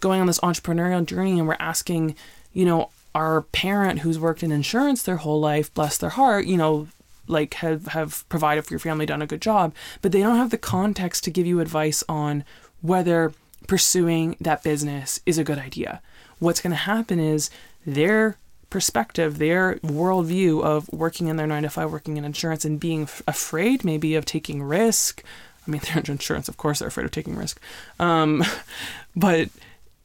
going 0.00 0.20
on 0.20 0.26
this 0.26 0.40
entrepreneurial 0.40 1.06
journey 1.06 1.38
and 1.38 1.46
we're 1.46 1.56
asking, 1.60 2.16
you 2.52 2.64
know, 2.64 2.90
our 3.14 3.42
parent 3.42 4.00
who's 4.00 4.18
worked 4.18 4.42
in 4.42 4.52
insurance 4.52 5.02
their 5.02 5.18
whole 5.18 5.40
life, 5.40 5.72
bless 5.72 5.96
their 5.96 6.10
heart, 6.10 6.46
you 6.46 6.56
know, 6.56 6.88
like 7.28 7.54
have 7.54 7.86
have 7.88 8.28
provided 8.28 8.64
for 8.64 8.72
your 8.72 8.80
family, 8.80 9.06
done 9.06 9.22
a 9.22 9.26
good 9.26 9.42
job, 9.42 9.74
but 10.02 10.12
they 10.12 10.20
don't 10.20 10.36
have 10.36 10.50
the 10.50 10.58
context 10.58 11.24
to 11.24 11.30
give 11.30 11.46
you 11.46 11.60
advice 11.60 12.02
on 12.08 12.44
whether 12.80 13.32
pursuing 13.66 14.36
that 14.40 14.62
business 14.62 15.20
is 15.26 15.38
a 15.38 15.44
good 15.44 15.58
idea. 15.58 16.00
What's 16.38 16.60
going 16.60 16.70
to 16.70 16.76
happen 16.76 17.18
is 17.18 17.50
their 17.86 18.36
perspective, 18.70 19.38
their 19.38 19.76
worldview 19.76 20.62
of 20.62 20.88
working 20.92 21.28
in 21.28 21.36
their 21.36 21.46
nine 21.46 21.62
to 21.62 21.70
five, 21.70 21.90
working 21.90 22.16
in 22.16 22.24
insurance, 22.24 22.64
and 22.64 22.78
being 22.78 23.02
f- 23.02 23.22
afraid 23.26 23.84
maybe 23.84 24.14
of 24.14 24.24
taking 24.24 24.62
risk. 24.62 25.22
I 25.66 25.70
mean, 25.70 25.80
they're 25.84 26.02
in 26.02 26.10
insurance, 26.10 26.48
of 26.48 26.56
course, 26.56 26.78
they're 26.78 26.88
afraid 26.88 27.04
of 27.04 27.10
taking 27.10 27.36
risk. 27.36 27.60
Um, 27.98 28.44
but, 29.16 29.48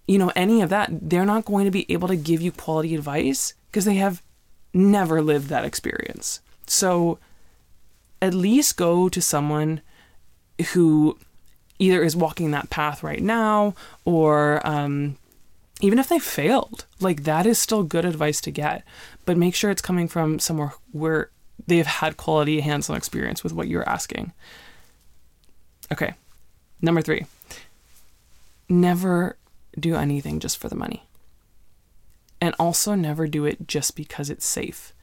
you 0.07 0.17
know, 0.17 0.31
any 0.35 0.61
of 0.61 0.69
that, 0.69 0.89
they're 0.91 1.25
not 1.25 1.45
going 1.45 1.65
to 1.65 1.71
be 1.71 1.91
able 1.91 2.07
to 2.07 2.15
give 2.15 2.41
you 2.41 2.51
quality 2.51 2.95
advice 2.95 3.53
because 3.69 3.85
they 3.85 3.95
have 3.95 4.21
never 4.73 5.21
lived 5.21 5.49
that 5.49 5.65
experience. 5.65 6.41
So 6.67 7.19
at 8.21 8.33
least 8.33 8.77
go 8.77 9.09
to 9.09 9.21
someone 9.21 9.81
who 10.73 11.17
either 11.79 12.03
is 12.03 12.15
walking 12.15 12.51
that 12.51 12.69
path 12.69 13.03
right 13.03 13.21
now 13.21 13.75
or 14.05 14.65
um, 14.65 15.17
even 15.83 15.99
if 15.99 16.07
they 16.07 16.17
failed, 16.17 16.85
like 17.01 17.23
that 17.23 17.45
is 17.45 17.59
still 17.59 17.83
good 17.83 18.05
advice 18.05 18.39
to 18.41 18.51
get. 18.51 18.83
But 19.25 19.37
make 19.37 19.53
sure 19.53 19.69
it's 19.69 19.81
coming 19.81 20.07
from 20.07 20.39
somewhere 20.39 20.73
where 20.93 21.29
they've 21.67 21.85
had 21.85 22.15
quality 22.15 22.61
hands 22.61 22.89
on 22.89 22.95
experience 22.95 23.43
with 23.43 23.51
what 23.51 23.67
you're 23.67 23.87
asking. 23.87 24.31
Okay, 25.91 26.13
number 26.81 27.01
three 27.01 27.25
never 28.69 29.35
do 29.77 29.95
anything 29.95 30.39
just 30.39 30.57
for 30.57 30.69
the 30.69 30.75
money. 30.75 31.03
And 32.39 32.55
also 32.57 32.95
never 32.95 33.27
do 33.27 33.45
it 33.45 33.67
just 33.67 33.95
because 33.95 34.29
it's 34.29 34.45
safe. 34.45 34.93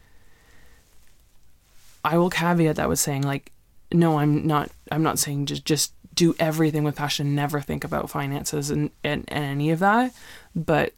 I 2.03 2.17
will 2.17 2.31
caveat 2.31 2.77
that 2.77 2.89
with 2.89 2.99
saying 2.99 3.23
like 3.23 3.53
no, 3.93 4.19
I'm 4.19 4.47
not 4.47 4.71
I'm 4.91 5.03
not 5.03 5.19
saying 5.19 5.45
just 5.47 5.67
just 5.67 5.93
do 6.15 6.35
everything 6.39 6.85
with 6.85 6.97
passion, 6.97 7.35
never 7.35 7.61
think 7.61 7.85
about 7.85 8.11
finances 8.11 8.71
and, 8.71 8.91
and, 9.05 9.25
and 9.29 9.45
any 9.45 9.71
of 9.71 9.79
that. 9.79 10.13
But 10.55 10.93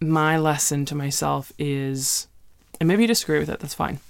my 0.00 0.38
lesson 0.38 0.84
to 0.86 0.94
myself 0.94 1.52
is, 1.58 2.28
and 2.80 2.86
maybe 2.86 3.02
you 3.02 3.08
disagree 3.08 3.38
with 3.38 3.50
it, 3.50 3.60
that's 3.60 3.74
fine. 3.74 4.00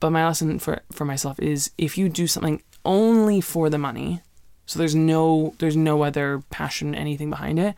But 0.00 0.10
my 0.10 0.26
lesson 0.26 0.58
for, 0.58 0.80
for 0.92 1.04
myself 1.04 1.38
is 1.40 1.70
if 1.78 1.98
you 1.98 2.08
do 2.08 2.26
something 2.26 2.62
only 2.84 3.40
for 3.40 3.68
the 3.68 3.78
money, 3.78 4.22
so 4.66 4.78
there's 4.78 4.94
no 4.94 5.54
there's 5.58 5.76
no 5.76 6.02
other 6.02 6.42
passion, 6.50 6.94
anything 6.94 7.30
behind 7.30 7.58
it, 7.58 7.74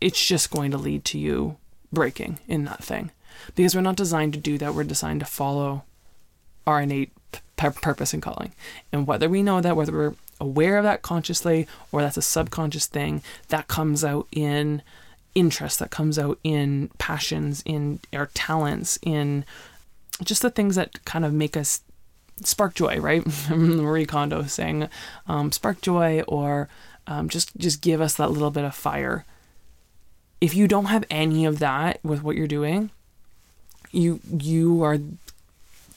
it's 0.00 0.24
just 0.24 0.50
going 0.50 0.70
to 0.70 0.76
lead 0.76 1.04
to 1.06 1.18
you 1.18 1.56
breaking 1.92 2.38
in 2.46 2.64
that 2.66 2.84
thing. 2.84 3.10
Because 3.54 3.74
we're 3.74 3.80
not 3.80 3.96
designed 3.96 4.34
to 4.34 4.38
do 4.38 4.58
that. 4.58 4.74
We're 4.74 4.84
designed 4.84 5.20
to 5.20 5.26
follow 5.26 5.84
our 6.66 6.82
innate 6.82 7.12
p- 7.30 7.70
purpose 7.70 8.12
and 8.12 8.22
calling. 8.22 8.52
And 8.92 9.06
whether 9.06 9.28
we 9.28 9.42
know 9.42 9.60
that, 9.60 9.76
whether 9.76 9.92
we're 9.92 10.14
aware 10.40 10.78
of 10.78 10.84
that 10.84 11.02
consciously 11.02 11.66
or 11.92 12.02
that's 12.02 12.16
a 12.16 12.22
subconscious 12.22 12.86
thing 12.86 13.22
that 13.48 13.68
comes 13.68 14.04
out 14.04 14.26
in 14.32 14.82
interest 15.34 15.78
that 15.78 15.90
comes 15.90 16.18
out 16.18 16.38
in 16.42 16.90
passions 16.98 17.62
in 17.64 18.00
our 18.12 18.26
talents 18.34 18.98
in 19.02 19.44
just 20.22 20.42
the 20.42 20.50
things 20.50 20.74
that 20.74 21.04
kind 21.04 21.24
of 21.24 21.32
make 21.32 21.56
us 21.56 21.80
spark 22.42 22.74
joy 22.74 22.98
right? 23.00 23.24
Marie 23.50 24.06
Kondo 24.06 24.42
saying 24.44 24.88
um, 25.26 25.52
spark 25.52 25.80
joy 25.80 26.22
or 26.28 26.68
um, 27.06 27.28
just 27.28 27.56
just 27.56 27.80
give 27.80 28.00
us 28.00 28.14
that 28.14 28.30
little 28.30 28.50
bit 28.50 28.64
of 28.64 28.74
fire. 28.74 29.24
If 30.40 30.54
you 30.54 30.68
don't 30.68 30.86
have 30.86 31.04
any 31.10 31.44
of 31.44 31.58
that 31.58 31.98
with 32.04 32.22
what 32.22 32.36
you're 32.36 32.46
doing 32.46 32.90
you 33.92 34.20
you 34.38 34.82
are 34.82 34.98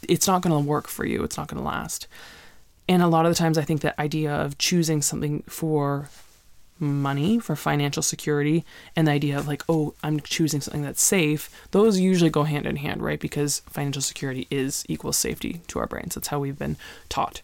it's 0.07 0.27
not 0.27 0.41
going 0.41 0.51
to 0.53 0.67
work 0.67 0.88
for 0.88 1.05
you. 1.05 1.24
It's 1.24 1.38
not 1.38 1.48
going 1.48 1.62
to 1.62 1.67
last 1.67 2.07
and 2.91 3.01
a 3.01 3.07
lot 3.07 3.25
of 3.25 3.31
the 3.31 3.36
times, 3.36 3.57
I 3.57 3.63
think 3.63 3.79
that 3.81 3.98
idea 3.98 4.33
of 4.33 4.57
choosing 4.57 5.01
something 5.01 5.43
for 5.43 6.10
money, 6.77 7.39
for 7.39 7.55
financial 7.55 8.03
security, 8.03 8.65
and 8.98 9.07
the 9.07 9.13
idea 9.13 9.38
of 9.38 9.48
like, 9.48 9.63
oh, 9.69 9.93
I'm 10.03 10.19
choosing 10.19 10.60
something 10.60 10.81
that's 10.81 11.01
safe, 11.01 11.50
those 11.71 12.01
usually 12.01 12.29
go 12.29 12.43
hand 12.43 12.65
in 12.65 12.75
hand, 12.75 13.01
right? 13.01 13.17
Because 13.17 13.62
financial 13.69 14.01
security 14.01 14.45
is 14.51 14.83
equals 14.89 15.15
safety 15.15 15.62
to 15.67 15.79
our 15.79 15.88
brains. 15.88 16.15
That's 16.15 16.27
how 16.27 16.39
we've 16.39 16.60
been 16.60 16.75
taught. 17.07 17.41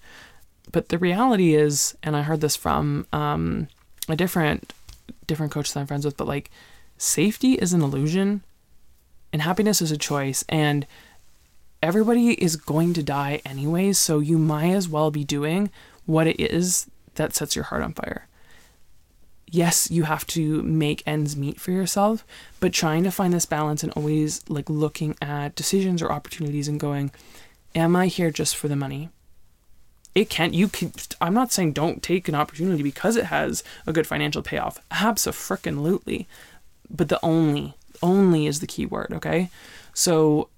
But 0.73 0.89
the 0.89 0.97
reality 0.97 1.55
is, 1.55 1.95
and 2.03 2.17
I 2.17 2.23
heard 2.23 2.41
this 2.41 2.57
from 2.57 3.07
um, 3.13 3.69
a 4.09 4.17
different 4.17 4.73
different 5.27 5.53
coach 5.53 5.71
that 5.71 5.79
I'm 5.79 5.87
friends 5.87 6.03
with, 6.03 6.17
but 6.17 6.27
like 6.27 6.51
safety 6.97 7.53
is 7.53 7.71
an 7.71 7.81
illusion 7.81 8.43
and 9.31 9.41
happiness 9.41 9.81
is 9.81 9.91
a 9.91 9.97
choice. 9.97 10.43
And 10.49 10.85
everybody 11.81 12.31
is 12.31 12.55
going 12.55 12.93
to 12.93 13.03
die 13.03 13.41
anyways, 13.45 13.97
so 13.97 14.19
you 14.19 14.37
might 14.37 14.71
as 14.71 14.89
well 14.89 15.11
be 15.11 15.23
doing 15.23 15.69
what 16.05 16.27
it 16.27 16.39
is 16.39 16.89
that 17.15 17.35
sets 17.35 17.55
your 17.55 17.65
heart 17.65 17.83
on 17.83 17.93
fire. 17.93 18.27
Yes, 19.49 19.89
you 19.89 20.03
have 20.03 20.27
to 20.27 20.61
make 20.63 21.03
ends 21.05 21.37
meet 21.37 21.59
for 21.59 21.71
yourself, 21.71 22.25
but 22.59 22.73
trying 22.73 23.03
to 23.03 23.11
find 23.11 23.33
this 23.33 23.45
balance 23.45 23.83
and 23.83 23.93
always 23.93 24.47
like 24.49 24.69
looking 24.69 25.15
at 25.21 25.55
decisions 25.55 26.01
or 26.01 26.11
opportunities 26.11 26.67
and 26.67 26.79
going, 26.79 27.11
am 27.73 27.95
I 27.95 28.07
here 28.07 28.31
just 28.31 28.55
for 28.55 28.67
the 28.67 28.75
money? 28.75 29.09
It 30.13 30.29
can't, 30.29 30.53
you 30.53 30.67
can 30.67 30.91
I'm 31.21 31.33
not 31.33 31.51
saying 31.51 31.73
don't 31.73 32.01
take 32.01 32.27
an 32.27 32.35
opportunity 32.35 32.83
because 32.83 33.15
it 33.15 33.25
has 33.25 33.63
a 33.85 33.93
good 33.93 34.07
financial 34.07 34.41
payoff. 34.41 34.79
Absolutely. 34.89 36.27
But 36.89 37.09
the 37.09 37.23
only 37.23 37.75
only 38.01 38.47
is 38.47 38.59
the 38.59 38.67
key 38.67 38.85
word, 38.85 39.11
okay? 39.11 39.49
So 39.93 40.49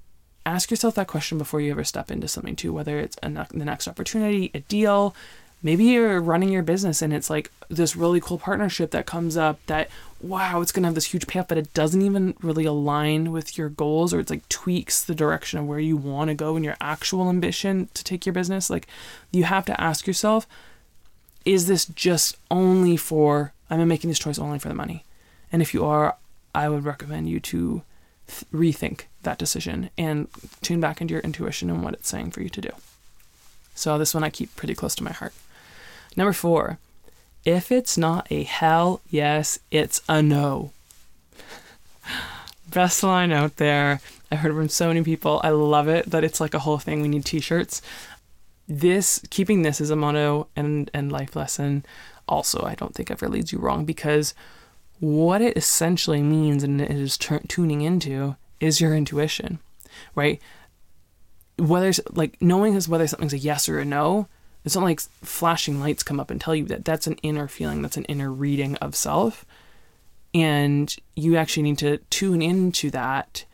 ask 0.50 0.72
yourself 0.72 0.96
that 0.96 1.08
question 1.08 1.38
before 1.38 1.62
you 1.62 1.72
ever 1.72 1.84
step 1.84 2.12
into 2.12 2.28
something 2.28 2.56
too 2.56 2.74
whether 2.74 3.00
it's 3.00 3.18
a, 3.24 3.30
the 3.54 3.66
next 3.66 3.88
opportunity 3.88 4.52
a 4.54 4.60
deal 4.62 5.16
maybe 5.62 5.86
you're 5.86 6.22
running 6.22 6.50
your 6.50 6.64
business 6.64 7.02
and 7.02 7.14
it's 7.14 7.30
like 7.30 7.52
this 7.70 7.96
really 7.96 8.20
cool 8.20 8.38
partnership 8.38 8.92
that 8.92 9.06
comes 9.06 9.36
up 9.36 9.60
that 9.68 9.90
wow 10.22 10.62
it's 10.62 10.72
going 10.72 10.84
to 10.84 10.88
have 10.88 10.96
this 10.96 11.14
huge 11.14 11.28
payoff 11.28 11.48
but 11.48 11.58
it 11.58 11.74
doesn't 11.74 12.02
even 12.02 12.36
really 12.42 12.66
align 12.66 13.32
with 13.32 13.58
your 13.58 13.70
goals 13.70 14.14
or 14.14 14.20
it's 14.20 14.30
like 14.30 14.48
tweaks 14.50 15.04
the 15.04 15.16
direction 15.16 15.60
of 15.60 15.68
where 15.68 15.80
you 15.80 15.96
want 15.96 16.30
to 16.30 16.34
go 16.34 16.56
and 16.56 16.66
your 16.66 16.76
actual 16.82 17.30
ambition 17.30 17.90
to 17.94 18.04
take 18.04 18.26
your 18.26 18.34
business. 18.34 18.70
Like 18.70 18.88
you 19.32 19.44
have 19.46 19.66
to 19.66 19.82
ask 19.82 20.08
yourself 20.08 20.48
is 21.46 21.68
this 21.68 21.86
just 21.86 22.36
only 22.52 22.98
for 22.98 23.54
i'm 23.70 23.88
making 23.88 24.10
this 24.10 24.20
choice 24.20 24.38
only 24.38 24.60
for 24.60 24.68
the 24.68 24.74
money. 24.74 25.06
And 25.52 25.62
if 25.62 25.74
you 25.74 25.86
are 25.86 26.18
i 26.56 26.68
would 26.68 26.86
recommend 26.86 27.30
you 27.30 27.40
to 27.40 27.84
th- 28.30 28.44
rethink 28.54 29.02
that 29.24 29.38
decision 29.38 29.90
and 29.98 30.28
tune 30.62 30.80
back 30.80 31.02
into 31.02 31.14
your 31.14 31.22
intuition 31.22 31.70
and 31.70 31.84
what 31.84 31.94
it's 31.94 32.10
saying 32.10 32.32
for 32.32 32.42
you 32.42 32.50
to 32.50 32.62
do. 32.62 32.70
So, 33.76 33.98
this 33.98 34.14
one 34.14 34.24
I 34.24 34.30
keep 34.30 34.56
pretty 34.56 34.76
close 34.76 34.96
to 34.96 35.04
my 35.04 35.12
heart. 35.12 35.34
Number 36.16 36.34
four, 36.34 36.78
if 37.46 37.72
it's 37.72 37.98
not 37.98 38.28
a 38.30 38.44
hell 38.44 39.02
yes, 39.10 39.60
it's 39.72 40.02
a 40.10 40.22
no. 40.22 40.72
Best 42.70 43.04
line 43.04 43.32
out 43.32 43.56
there. 43.56 44.02
I 44.32 44.36
heard 44.36 44.54
from 44.54 44.70
so 44.70 44.90
many 44.90 45.04
people. 45.04 45.42
I 45.44 45.50
love 45.50 45.88
it 45.88 46.10
that 46.12 46.24
it's 46.24 46.40
like 46.40 46.54
a 46.54 46.60
whole 46.60 46.78
thing. 46.78 47.02
We 47.02 47.08
need 47.08 47.26
t 47.26 47.40
shirts. 47.40 47.82
This, 48.68 49.22
keeping 49.32 49.64
this 49.64 49.82
as 49.82 49.90
a 49.90 49.96
motto 49.96 50.48
and, 50.56 50.92
and 50.94 51.12
life 51.12 51.36
lesson, 51.36 51.84
also, 52.28 52.64
I 52.64 52.76
don't 52.76 52.94
think 52.94 53.10
ever 53.10 53.28
leads 53.28 53.52
you 53.52 53.58
wrong 53.58 53.86
because 53.86 54.36
what 55.00 55.42
it 55.42 55.56
essentially 55.58 56.22
means 56.22 56.64
and 56.64 56.82
it 56.82 56.92
is 56.92 57.18
t- 57.18 57.38
tuning 57.48 57.82
into 57.82 58.36
is 58.60 58.82
your 58.82 58.96
intuition, 58.96 59.60
right? 60.16 60.42
Whether 61.58 61.92
like 62.12 62.42
knowing 62.42 62.76
is 62.76 62.90
whether 62.90 63.08
something's 63.08 63.34
a 63.34 63.38
yes 63.38 63.70
or 63.70 63.80
a 63.80 63.86
no, 63.86 64.28
it's 64.66 64.76
not 64.76 64.84
like 64.84 65.00
flashing 65.24 65.80
lights 65.80 66.04
come 66.04 66.20
up 66.20 66.30
and 66.30 66.40
tell 66.40 66.56
you 66.56 66.66
that 66.66 66.86
that's 66.86 67.08
an 67.08 67.16
inner 67.24 67.48
feeling, 67.48 67.82
that's 67.82 67.98
an 67.98 68.06
inner 68.06 68.32
reading 68.32 68.76
of 68.78 68.96
self. 68.96 69.46
And 70.34 70.96
you 71.16 71.38
actually 71.38 71.64
need 71.64 71.78
to 71.80 71.98
tune 72.10 72.42
into 72.42 72.92
that 72.92 73.46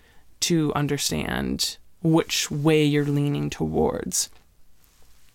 to 0.42 0.74
understand 0.76 1.78
which 2.04 2.52
way 2.52 2.84
you're 2.84 3.06
leaning 3.06 3.50
towards. 3.50 4.30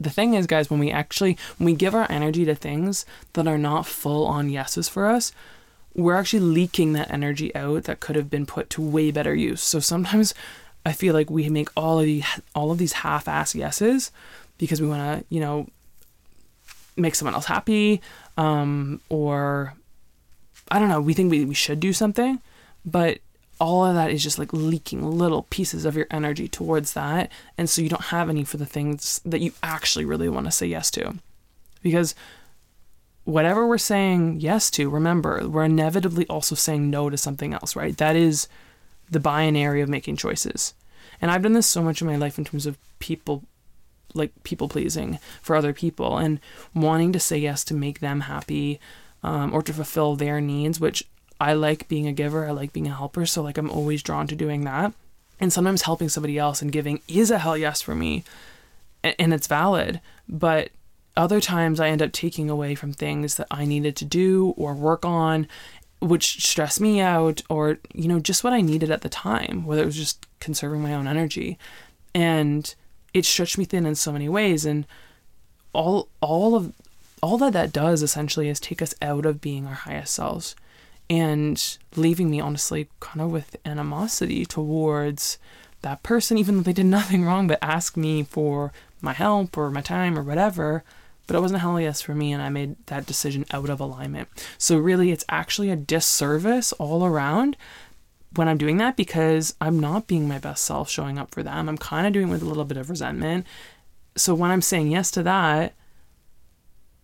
the 0.00 0.10
thing 0.10 0.34
is, 0.34 0.46
guys, 0.46 0.70
when 0.70 0.80
we 0.80 0.90
actually 0.90 1.36
when 1.58 1.66
we 1.66 1.74
give 1.74 1.94
our 1.94 2.06
energy 2.10 2.44
to 2.46 2.54
things 2.54 3.04
that 3.34 3.46
are 3.46 3.58
not 3.58 3.86
full 3.86 4.26
on 4.26 4.48
yeses 4.48 4.88
for 4.88 5.06
us, 5.06 5.32
we're 5.94 6.16
actually 6.16 6.40
leaking 6.40 6.92
that 6.92 7.10
energy 7.10 7.54
out 7.54 7.84
that 7.84 8.00
could 8.00 8.16
have 8.16 8.30
been 8.30 8.46
put 8.46 8.70
to 8.70 8.82
way 8.82 9.10
better 9.10 9.34
use. 9.34 9.60
So 9.60 9.80
sometimes 9.80 10.34
I 10.86 10.92
feel 10.92 11.14
like 11.14 11.30
we 11.30 11.48
make 11.48 11.68
all 11.76 12.00
of 12.00 12.06
the 12.06 12.22
all 12.54 12.70
of 12.70 12.78
these 12.78 12.92
half-ass 12.92 13.54
yeses 13.54 14.10
because 14.58 14.80
we 14.80 14.88
want 14.88 15.20
to, 15.20 15.34
you 15.34 15.40
know, 15.40 15.68
make 16.96 17.14
someone 17.14 17.34
else 17.34 17.46
happy, 17.46 18.00
um, 18.36 19.00
or 19.08 19.74
I 20.70 20.78
don't 20.78 20.88
know. 20.88 21.00
We 21.00 21.14
think 21.14 21.30
we, 21.30 21.44
we 21.44 21.54
should 21.54 21.80
do 21.80 21.92
something, 21.92 22.40
but 22.84 23.18
all 23.58 23.84
of 23.84 23.94
that 23.94 24.10
is 24.10 24.22
just 24.22 24.38
like 24.38 24.52
leaking 24.52 25.18
little 25.18 25.46
pieces 25.50 25.84
of 25.84 25.96
your 25.96 26.06
energy 26.10 26.48
towards 26.48 26.94
that. 26.94 27.30
And 27.58 27.68
so 27.68 27.82
you 27.82 27.88
don't 27.88 28.04
have 28.04 28.30
any 28.30 28.44
for 28.44 28.56
the 28.56 28.66
things 28.66 29.20
that 29.24 29.40
you 29.40 29.52
actually 29.62 30.04
really 30.04 30.28
want 30.28 30.46
to 30.46 30.52
say 30.52 30.66
yes 30.66 30.90
to. 30.92 31.16
Because 31.82 32.14
whatever 33.30 33.66
we're 33.66 33.78
saying 33.78 34.40
yes 34.40 34.70
to, 34.72 34.90
remember, 34.90 35.48
we're 35.48 35.64
inevitably 35.64 36.26
also 36.26 36.54
saying 36.54 36.90
no 36.90 37.08
to 37.08 37.16
something 37.16 37.54
else, 37.54 37.76
right? 37.76 37.96
That 37.96 38.16
is 38.16 38.48
the 39.10 39.20
binary 39.20 39.80
of 39.80 39.88
making 39.88 40.16
choices. 40.16 40.74
And 41.20 41.30
I've 41.30 41.42
done 41.42 41.52
this 41.52 41.66
so 41.66 41.82
much 41.82 42.00
in 42.00 42.06
my 42.06 42.16
life 42.16 42.38
in 42.38 42.44
terms 42.44 42.66
of 42.66 42.78
people 42.98 43.44
like 44.12 44.32
people 44.42 44.68
pleasing 44.68 45.20
for 45.40 45.54
other 45.54 45.72
people 45.72 46.18
and 46.18 46.40
wanting 46.74 47.12
to 47.12 47.20
say 47.20 47.38
yes 47.38 47.62
to 47.62 47.74
make 47.74 48.00
them 48.00 48.22
happy 48.22 48.80
um, 49.22 49.54
or 49.54 49.62
to 49.62 49.72
fulfill 49.72 50.16
their 50.16 50.40
needs, 50.40 50.80
which 50.80 51.04
I 51.40 51.52
like 51.52 51.86
being 51.86 52.08
a 52.08 52.12
giver, 52.12 52.46
I 52.46 52.50
like 52.50 52.72
being 52.72 52.88
a 52.88 52.94
helper, 52.94 53.24
so 53.24 53.42
like 53.42 53.56
I'm 53.56 53.70
always 53.70 54.02
drawn 54.02 54.26
to 54.26 54.34
doing 54.34 54.64
that. 54.64 54.92
And 55.38 55.52
sometimes 55.52 55.82
helping 55.82 56.08
somebody 56.08 56.38
else 56.38 56.60
and 56.60 56.72
giving 56.72 57.00
is 57.06 57.30
a 57.30 57.38
hell 57.38 57.56
yes 57.56 57.80
for 57.80 57.94
me, 57.94 58.24
and 59.04 59.32
it's 59.32 59.46
valid. 59.46 60.00
But 60.28 60.70
other 61.16 61.40
times 61.40 61.80
I 61.80 61.88
end 61.88 62.02
up 62.02 62.12
taking 62.12 62.48
away 62.48 62.74
from 62.74 62.92
things 62.92 63.36
that 63.36 63.46
I 63.50 63.64
needed 63.64 63.96
to 63.96 64.04
do 64.04 64.54
or 64.56 64.74
work 64.74 65.04
on, 65.04 65.48
which 66.00 66.46
stress 66.46 66.80
me 66.80 67.00
out, 67.00 67.42
or 67.50 67.78
you 67.92 68.08
know 68.08 68.20
just 68.20 68.44
what 68.44 68.52
I 68.52 68.60
needed 68.60 68.90
at 68.90 69.02
the 69.02 69.08
time, 69.08 69.64
whether 69.66 69.82
it 69.82 69.86
was 69.86 69.96
just 69.96 70.26
conserving 70.38 70.82
my 70.82 70.94
own 70.94 71.06
energy, 71.06 71.58
and 72.14 72.74
it 73.12 73.24
stretched 73.24 73.58
me 73.58 73.64
thin 73.64 73.86
in 73.86 73.94
so 73.94 74.12
many 74.12 74.28
ways. 74.28 74.64
And 74.64 74.86
all 75.72 76.08
all 76.20 76.54
of 76.54 76.72
all 77.22 77.38
that 77.38 77.52
that 77.52 77.72
does 77.72 78.02
essentially 78.02 78.48
is 78.48 78.60
take 78.60 78.80
us 78.80 78.94
out 79.02 79.26
of 79.26 79.40
being 79.40 79.66
our 79.66 79.74
highest 79.74 80.14
selves 80.14 80.56
and 81.08 81.78
leaving 81.96 82.30
me 82.30 82.40
honestly 82.40 82.88
kind 83.00 83.20
of 83.20 83.30
with 83.30 83.56
animosity 83.66 84.46
towards 84.46 85.38
that 85.82 86.02
person, 86.02 86.38
even 86.38 86.56
though 86.56 86.62
they 86.62 86.72
did 86.72 86.86
nothing 86.86 87.24
wrong 87.24 87.46
but 87.46 87.58
ask 87.60 87.96
me 87.96 88.22
for 88.22 88.72
my 89.00 89.12
help 89.12 89.56
or 89.56 89.70
my 89.70 89.80
time 89.80 90.18
or 90.18 90.22
whatever. 90.22 90.84
But 91.30 91.36
it 91.36 91.42
wasn't 91.42 91.58
a 91.58 91.60
hell 91.60 91.80
yes 91.80 92.02
for 92.02 92.12
me, 92.12 92.32
and 92.32 92.42
I 92.42 92.48
made 92.48 92.74
that 92.86 93.06
decision 93.06 93.46
out 93.52 93.70
of 93.70 93.78
alignment. 93.78 94.26
So, 94.58 94.76
really, 94.76 95.12
it's 95.12 95.24
actually 95.28 95.70
a 95.70 95.76
disservice 95.76 96.72
all 96.72 97.06
around 97.06 97.56
when 98.34 98.48
I'm 98.48 98.58
doing 98.58 98.78
that 98.78 98.96
because 98.96 99.54
I'm 99.60 99.78
not 99.78 100.08
being 100.08 100.26
my 100.26 100.40
best 100.40 100.64
self 100.64 100.90
showing 100.90 101.20
up 101.20 101.30
for 101.30 101.44
them. 101.44 101.68
I'm 101.68 101.78
kind 101.78 102.04
of 102.04 102.12
doing 102.12 102.26
it 102.26 102.32
with 102.32 102.42
a 102.42 102.46
little 102.46 102.64
bit 102.64 102.78
of 102.78 102.90
resentment. 102.90 103.46
So, 104.16 104.34
when 104.34 104.50
I'm 104.50 104.60
saying 104.60 104.90
yes 104.90 105.12
to 105.12 105.22
that, 105.22 105.74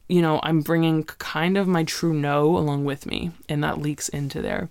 you 0.09 0.21
know, 0.21 0.41
I'm 0.43 0.61
bringing 0.61 1.05
kind 1.05 1.57
of 1.57 1.69
my 1.69 1.85
true 1.85 2.13
no 2.13 2.57
along 2.57 2.85
with 2.85 3.07
me, 3.07 3.31
and 3.49 3.63
that 3.63 3.81
leaks 3.81 4.09
into 4.09 4.43
there. 4.43 4.69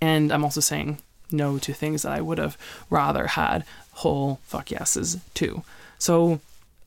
And 0.00 0.30
I'm 0.30 0.44
also 0.44 0.60
saying 0.60 0.98
no 1.32 1.58
to 1.58 1.72
things 1.72 2.02
that 2.02 2.12
I 2.12 2.20
would 2.20 2.38
have 2.38 2.56
rather 2.88 3.26
had 3.26 3.64
whole 3.94 4.38
fuck 4.44 4.70
yeses 4.70 5.16
to. 5.34 5.64
So 5.98 6.38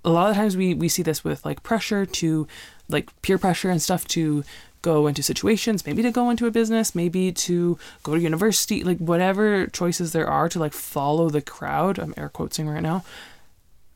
a 0.03 0.09
lot 0.09 0.29
of 0.29 0.35
times 0.35 0.55
we, 0.55 0.73
we 0.73 0.89
see 0.89 1.03
this 1.03 1.23
with 1.23 1.45
like 1.45 1.63
pressure 1.63 2.05
to 2.05 2.47
like 2.87 3.09
peer 3.21 3.37
pressure 3.37 3.69
and 3.69 3.81
stuff 3.81 4.07
to 4.09 4.43
go 4.81 5.07
into 5.07 5.21
situations, 5.21 5.85
maybe 5.85 6.01
to 6.01 6.11
go 6.11 6.29
into 6.29 6.47
a 6.47 6.51
business, 6.51 6.95
maybe 6.95 7.31
to 7.31 7.77
go 8.03 8.15
to 8.15 8.21
university, 8.21 8.83
like 8.83 8.97
whatever 8.97 9.67
choices 9.67 10.13
there 10.13 10.27
are 10.27 10.47
to 10.49 10.59
like 10.59 10.73
follow 10.73 11.29
the 11.29 11.41
crowd. 11.41 11.99
I'm 11.99 12.13
air 12.15 12.29
quoting 12.29 12.69
right 12.69 12.83
now. 12.83 13.03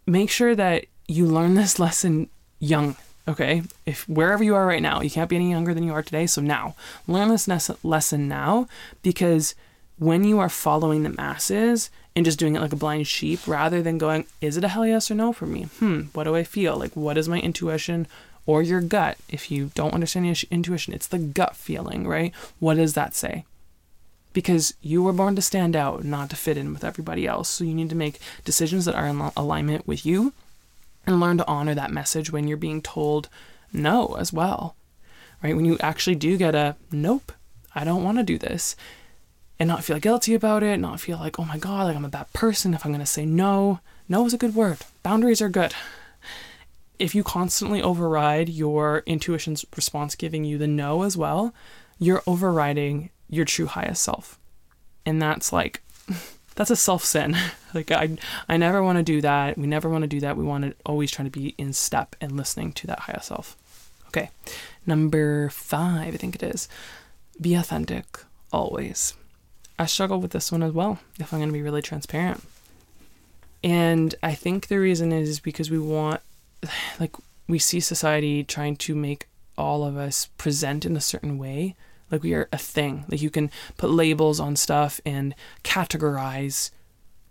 Make 0.06 0.30
sure 0.30 0.56
that 0.56 0.86
you 1.08 1.26
learn 1.26 1.54
this 1.56 1.80
lesson 1.80 2.30
young 2.60 2.96
Okay, 3.26 3.64
if 3.86 4.08
wherever 4.10 4.44
you 4.44 4.54
are 4.54 4.66
right 4.66 4.82
now, 4.82 5.00
you 5.00 5.10
can't 5.10 5.30
be 5.30 5.38
any 5.38 5.50
younger 5.50 5.74
than 5.74 5.84
you 5.86 5.94
are 5.94 6.04
today. 6.04 6.28
So 6.28 6.42
now, 6.42 6.76
learn 7.08 7.30
this 7.30 7.48
lesson 7.82 8.28
now 8.28 8.68
because 9.02 9.56
when 9.98 10.24
you 10.24 10.40
are 10.40 10.50
following 10.50 11.04
the 11.04 11.10
masses 11.10 11.90
and 12.16 12.26
just 12.26 12.40
doing 12.40 12.56
it 12.56 12.62
like 12.62 12.74
a 12.74 12.78
blind 12.78 13.08
sheep, 13.08 13.48
rather 13.48 13.82
than 13.82 13.98
going, 13.98 14.26
is 14.42 14.58
it 14.58 14.64
a 14.64 14.68
hell 14.68 14.86
yes 14.86 15.10
or 15.10 15.16
no 15.16 15.34
for 15.34 15.46
me? 15.46 15.64
Hmm, 15.80 16.02
what 16.14 16.26
do 16.26 16.36
I 16.36 16.44
feel? 16.44 16.78
Like, 16.78 16.96
what 16.96 17.18
is 17.18 17.30
my 17.30 17.40
intuition 17.40 18.08
or 18.46 18.62
your 18.62 18.82
gut? 18.82 19.18
If 19.30 19.50
you 19.50 19.72
don't 19.76 19.94
understand 19.94 20.26
your 20.26 20.36
intuition, 20.52 20.94
it's 20.94 21.08
the 21.08 21.20
gut 21.20 21.56
feeling, 21.56 22.08
right? 22.08 22.34
What 22.60 22.76
does 22.76 22.94
that 22.94 23.16
say? 23.16 23.46
Because 24.34 24.74
you 24.82 25.04
were 25.04 25.14
born 25.14 25.36
to 25.36 25.42
stand 25.42 25.76
out, 25.76 26.04
not 26.04 26.30
to 26.32 26.36
fit 26.36 26.58
in 26.58 26.74
with 26.74 26.84
everybody 26.84 27.28
else. 27.28 27.50
So 27.50 27.64
you 27.64 27.74
need 27.74 27.90
to 27.90 27.96
make 27.96 28.20
decisions 28.44 28.86
that 28.86 28.96
are 28.96 29.08
in 29.08 29.20
alignment 29.38 29.88
with 29.88 30.06
you 30.06 30.34
and 31.06 31.20
learn 31.20 31.38
to 31.38 31.48
honor 31.48 31.76
that 31.76 31.92
message 31.92 32.32
when 32.32 32.48
you're 32.48 32.58
being 32.58 32.82
told 32.82 33.30
no 33.72 34.16
as 34.16 34.34
well. 34.34 34.76
Right? 35.44 35.56
When 35.56 35.66
you 35.66 35.78
actually 35.82 36.16
do 36.16 36.38
get 36.38 36.56
a 36.56 36.76
nope, 36.92 37.32
I 37.76 37.84
don't 37.84 38.04
want 38.04 38.18
to 38.18 38.24
do 38.24 38.38
this, 38.38 38.76
and 39.64 39.70
not 39.70 39.82
feel 39.86 39.98
guilty 39.98 40.34
about 40.34 40.62
it, 40.62 40.78
not 40.78 41.00
feel 41.00 41.18
like, 41.18 41.40
oh 41.40 41.46
my 41.46 41.58
God, 41.58 41.88
like 41.88 41.96
I'm 41.96 42.04
a 42.04 42.10
bad 42.10 42.34
person 42.34 42.74
if 42.74 42.86
I'm 42.86 42.92
going 42.92 43.00
to 43.00 43.06
say 43.06 43.26
no. 43.26 43.80
No 44.10 44.26
is 44.26 44.34
a 44.34 44.38
good 44.38 44.56
word. 44.56 44.80
Boundaries 45.04 45.42
are 45.42 45.48
good. 45.48 45.74
If 47.00 47.16
you 47.16 47.24
constantly 47.24 47.82
override 47.82 48.50
your 48.50 49.04
intuition's 49.06 49.64
response 49.74 50.16
giving 50.16 50.44
you 50.44 50.58
the 50.58 50.68
no 50.68 51.04
as 51.04 51.16
well, 51.16 51.54
you're 51.98 52.22
overriding 52.28 53.10
your 53.30 53.46
true 53.46 53.68
highest 53.68 54.04
self. 54.04 54.38
And 55.06 55.22
that's 55.22 55.54
like 55.54 55.82
that's 56.56 56.70
a 56.70 56.76
self 56.76 57.06
sin. 57.06 57.34
like 57.74 57.90
I 57.90 58.18
I 58.50 58.58
never 58.58 58.84
want 58.84 58.98
to 58.98 59.04
do 59.04 59.22
that. 59.22 59.58
We 59.58 59.68
never 59.68 59.88
want 59.88 60.02
to 60.02 60.10
do 60.10 60.20
that. 60.20 60.36
We 60.36 60.44
want 60.44 60.66
to 60.66 60.76
always 60.86 61.10
try 61.10 61.24
to 61.24 61.32
be 61.32 61.56
in 61.58 61.72
step 61.72 62.18
and 62.20 62.36
listening 62.36 62.74
to 62.74 62.88
that 62.88 63.00
higher 63.00 63.22
self. 63.22 63.56
Okay. 64.08 64.30
Number 64.86 65.48
5, 65.48 66.14
I 66.14 66.18
think 66.18 66.36
it 66.36 66.44
is. 66.44 66.68
Be 67.40 67.54
authentic 67.56 68.20
always. 68.52 69.14
I 69.78 69.86
struggle 69.86 70.20
with 70.20 70.32
this 70.32 70.52
one 70.52 70.64
as 70.64 70.72
well, 70.72 71.00
if 71.20 71.34
I'm 71.34 71.40
going 71.40 71.50
to 71.50 71.54
be 71.54 71.62
really 71.62 71.82
transparent. 71.82 72.44
And 73.64 74.14
I 74.22 74.36
think 74.36 74.68
the 74.68 74.80
reason 74.80 75.12
is 75.12 75.40
because 75.40 75.72
we 75.72 75.80
want 75.80 76.22
like 77.00 77.16
we 77.48 77.60
see 77.60 77.80
society 77.80 78.44
trying 78.44 78.76
to 78.78 78.96
make 78.96 79.28
all 79.58 79.84
of 79.84 79.98
us 79.98 80.30
present 80.38 80.86
in 80.86 80.96
a 80.96 81.02
certain 81.02 81.38
way 81.38 81.76
like 82.14 82.24
we 82.24 82.34
are 82.34 82.48
a 82.54 82.58
thing. 82.58 83.06
Like 83.10 83.22
you 83.22 83.32
can 83.32 83.50
put 83.76 83.90
labels 83.90 84.40
on 84.40 84.56
stuff 84.56 85.02
and 85.06 85.34
categorize 85.64 86.70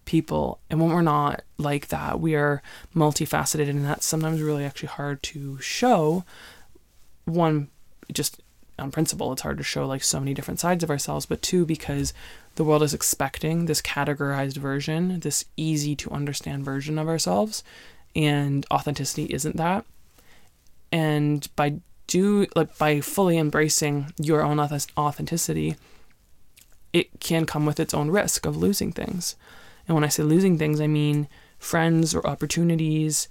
people. 0.05 0.59
And 0.69 0.81
when 0.81 0.91
we're 0.91 1.03
not 1.03 1.43
like 1.57 1.89
that, 1.89 2.19
we 2.21 2.35
are 2.35 2.63
multifaceted 2.95 3.71
and 3.71 3.85
that's 3.85 4.05
sometimes 4.05 4.43
really 4.43 4.65
actually 4.65 4.89
hard 4.89 5.23
to 5.25 5.61
show. 5.61 6.25
One, 7.25 7.69
just 8.13 8.43
on 8.83 8.91
principle, 8.91 9.33
it's 9.33 9.43
hard 9.43 9.59
to 9.59 9.65
show 9.65 9.87
like 9.87 10.03
so 10.03 10.19
many 10.19 10.35
different 10.35 10.61
sides 10.61 10.85
of 10.85 10.91
ourselves, 10.91 11.27
but 11.27 11.41
two, 11.41 11.65
because 11.65 12.13
the 12.57 12.65
world 12.65 12.83
is 12.83 12.93
expecting 12.93 13.65
this 13.65 13.81
categorized 13.81 14.57
version, 14.57 15.21
this 15.21 15.45
easy 15.57 15.97
to 15.97 16.11
understand 16.11 16.65
version 16.65 16.99
of 16.99 17.09
ourselves, 17.09 17.65
and 18.15 18.67
authenticity 18.71 19.25
isn't 19.33 19.57
that. 19.57 19.87
And 20.91 21.49
by 21.57 21.81
do 22.07 22.47
like 22.55 22.77
by 22.77 23.01
fully 23.01 23.39
embracing 23.39 24.13
your 24.19 24.43
own 24.43 24.61
authenticity, 24.61 25.77
it 26.93 27.21
can 27.21 27.47
come 27.47 27.65
with 27.65 27.81
its 27.81 27.95
own 27.95 28.11
risk 28.11 28.45
of 28.45 28.57
losing 28.57 28.93
things. 28.93 29.37
And 29.89 29.95
when 29.95 30.05
I 30.05 30.09
say 30.09 30.23
losing 30.23 30.59
things, 30.59 30.81
I 30.81 30.87
mean 30.87 31.29
friends 31.59 32.15
or 32.15 32.27
opportunities, 32.27 33.29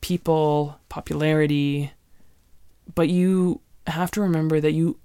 people, 0.00 0.80
popularity. 0.88 1.92
But 2.94 3.08
you 3.08 3.60
have 3.86 4.10
to 4.12 4.20
remember 4.20 4.60
that 4.60 4.72
you 4.72 4.98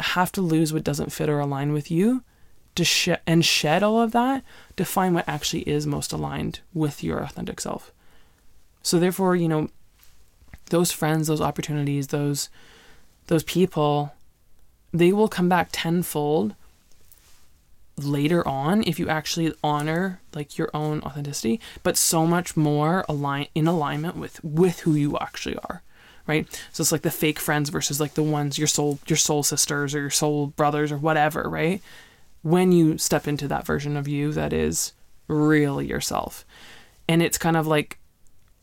have 0.00 0.32
to 0.32 0.40
lose 0.40 0.72
what 0.72 0.84
doesn't 0.84 1.12
fit 1.12 1.28
or 1.28 1.38
align 1.38 1.72
with 1.72 1.90
you 1.90 2.22
to 2.74 2.84
sh- 2.84 3.08
and 3.26 3.44
shed 3.44 3.82
all 3.82 4.00
of 4.00 4.12
that 4.12 4.42
to 4.76 4.84
find 4.84 5.14
what 5.14 5.28
actually 5.28 5.62
is 5.62 5.86
most 5.86 6.12
aligned 6.12 6.60
with 6.72 7.04
your 7.04 7.18
authentic 7.18 7.60
self. 7.60 7.92
So 8.82 8.98
therefore, 8.98 9.36
you 9.36 9.48
know, 9.48 9.68
those 10.70 10.90
friends, 10.90 11.28
those 11.28 11.40
opportunities, 11.40 12.08
those 12.08 12.48
those 13.28 13.44
people, 13.44 14.14
they 14.92 15.12
will 15.12 15.28
come 15.28 15.48
back 15.48 15.68
tenfold 15.70 16.54
later 17.96 18.46
on 18.48 18.82
if 18.84 18.98
you 18.98 19.08
actually 19.08 19.54
honor 19.62 20.20
like 20.34 20.58
your 20.58 20.70
own 20.74 21.00
authenticity, 21.02 21.60
but 21.82 21.96
so 21.96 22.26
much 22.26 22.56
more 22.56 23.04
align 23.08 23.46
in 23.54 23.66
alignment 23.66 24.16
with 24.16 24.42
with 24.42 24.80
who 24.80 24.94
you 24.94 25.16
actually 25.18 25.56
are. 25.58 25.82
Right? 26.26 26.46
So 26.72 26.82
it's 26.82 26.92
like 26.92 27.02
the 27.02 27.10
fake 27.10 27.38
friends 27.38 27.70
versus 27.70 28.00
like 28.00 28.14
the 28.14 28.22
ones 28.22 28.58
your 28.58 28.68
soul 28.68 28.98
your 29.06 29.16
soul 29.16 29.42
sisters 29.42 29.94
or 29.94 30.00
your 30.00 30.10
soul 30.10 30.48
brothers 30.48 30.92
or 30.92 30.98
whatever, 30.98 31.48
right? 31.48 31.82
When 32.42 32.72
you 32.72 32.98
step 32.98 33.26
into 33.26 33.48
that 33.48 33.66
version 33.66 33.96
of 33.96 34.08
you 34.08 34.32
that 34.32 34.52
is 34.52 34.92
really 35.28 35.86
yourself. 35.86 36.44
And 37.08 37.22
it's 37.22 37.38
kind 37.38 37.56
of 37.56 37.66
like 37.66 37.98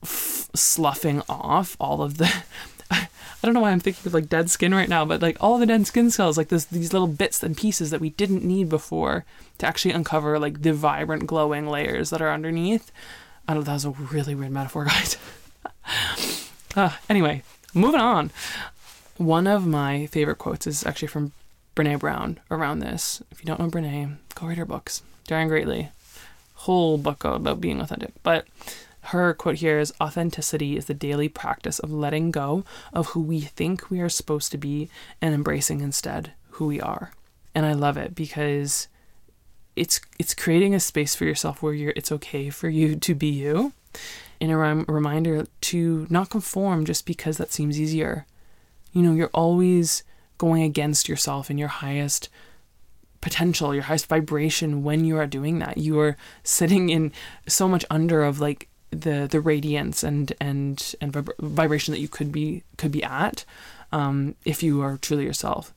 f- 0.04 0.50
sloughing 0.56 1.22
off 1.28 1.76
all 1.80 2.02
of 2.02 2.18
the 2.18 2.32
I 3.42 3.48
don't 3.48 3.54
know 3.54 3.62
why 3.62 3.72
I'm 3.72 3.80
thinking 3.80 4.06
of 4.06 4.14
like 4.14 4.28
dead 4.28 4.50
skin 4.50 4.74
right 4.74 4.90
now, 4.90 5.06
but 5.06 5.22
like 5.22 5.38
all 5.40 5.58
the 5.58 5.66
dead 5.66 5.88
skin 5.88 6.12
cells, 6.12 6.38
like 6.38 6.50
this, 6.50 6.66
these 6.66 6.92
little 6.92 7.08
bits 7.08 7.42
and 7.42 7.56
pieces 7.56 7.90
that 7.90 8.02
we 8.02 8.10
didn't 8.10 8.44
need 8.44 8.68
before 8.68 9.24
to 9.60 9.66
actually 9.66 9.94
uncover 9.94 10.38
like 10.38 10.62
the 10.62 10.74
vibrant 10.74 11.26
glowing 11.26 11.68
layers 11.68 12.10
that 12.10 12.22
are 12.22 12.32
underneath. 12.32 12.92
I 13.48 13.54
don't 13.54 13.62
know, 13.62 13.66
that 13.66 13.74
was 13.74 13.86
a 13.86 13.92
really 13.92 14.36
weird 14.36 14.52
metaphor, 14.52 14.86
guys. 14.86 15.18
Uh, 16.76 16.92
anyway, 17.10 17.44
moving 17.74 18.02
on. 18.02 18.32
One 19.18 19.48
of 19.48 19.68
my 19.68 20.06
favorite 20.08 20.38
quotes 20.38 20.66
is 20.66 20.86
actually 20.86 21.10
from 21.10 21.34
Brene 21.76 22.00
Brown 22.00 22.40
around 22.50 22.80
this. 22.80 23.22
If 23.32 23.40
you 23.40 23.46
don't 23.46 23.60
know 23.60 23.70
Brene, 23.70 24.18
go 24.36 24.48
read 24.48 24.58
her 24.58 24.66
books. 24.66 25.02
Daring 25.28 25.48
Greatly. 25.48 25.90
Whole 26.54 26.98
book 26.98 27.24
about 27.24 27.62
being 27.62 27.80
authentic. 27.80 28.12
But 28.24 28.46
her 29.02 29.34
quote 29.34 29.56
here 29.56 29.80
is 29.80 29.94
authenticity 30.02 30.78
is 30.78 30.86
the 30.86 30.94
daily 30.94 31.30
practice 31.30 31.80
of 31.80 31.92
letting 31.92 32.32
go 32.32 32.64
of 32.94 33.08
who 33.08 33.22
we 33.22 33.42
think 33.42 33.90
we 33.90 34.02
are 34.02 34.10
supposed 34.10 34.52
to 34.52 34.58
be 34.58 34.90
and 35.22 35.34
embracing 35.34 35.82
instead 35.82 36.34
who 36.52 36.68
we 36.68 36.80
are. 36.82 37.14
And 37.56 37.66
I 37.66 37.74
love 37.74 37.98
it 37.98 38.14
because 38.14 38.88
it's 39.76 40.02
it's 40.20 40.34
creating 40.34 40.76
a 40.76 40.80
space 40.80 41.16
for 41.16 41.24
yourself 41.26 41.64
where 41.64 41.74
you're 41.74 41.94
it's 41.96 42.12
okay 42.12 42.50
for 42.50 42.68
you 42.70 42.96
to 42.98 43.16
be 43.16 43.28
you 43.28 43.72
and 44.42 44.52
a 44.52 44.58
rem- 44.58 44.86
reminder 44.88 45.46
to 45.62 46.08
not 46.10 46.30
conform 46.30 46.86
just 46.86 47.06
because 47.06 47.38
that 47.38 47.52
seems 47.52 47.80
easier. 47.80 48.26
You 48.94 49.02
know, 49.02 49.14
you're 49.14 49.30
always 49.34 50.04
going 50.38 50.64
against 50.64 51.10
yourself 51.10 51.50
and 51.50 51.60
your 51.60 51.68
highest 51.68 52.30
potential, 53.22 53.74
your 53.74 53.84
highest 53.84 54.08
vibration 54.08 54.84
when 54.84 55.04
you 55.04 55.18
are 55.18 55.28
doing 55.28 55.60
that. 55.60 55.78
You 55.78 56.00
are 56.00 56.18
sitting 56.44 56.90
in 56.90 57.12
so 57.48 57.68
much 57.68 57.86
under 57.90 58.24
of 58.24 58.40
like 58.40 58.68
the 58.92 59.28
the 59.30 59.42
radiance 59.42 60.04
and 60.04 60.34
and 60.42 60.96
and 61.00 61.14
vib- 61.14 61.38
vibration 61.40 61.94
that 61.94 62.00
you 62.00 62.08
could 62.08 62.32
be 62.32 62.64
could 62.78 62.92
be 62.92 63.04
at 63.04 63.46
um, 63.92 64.36
if 64.46 64.64
you 64.64 64.82
are 64.82 64.98
truly 64.98 65.26
yourself. 65.26 65.74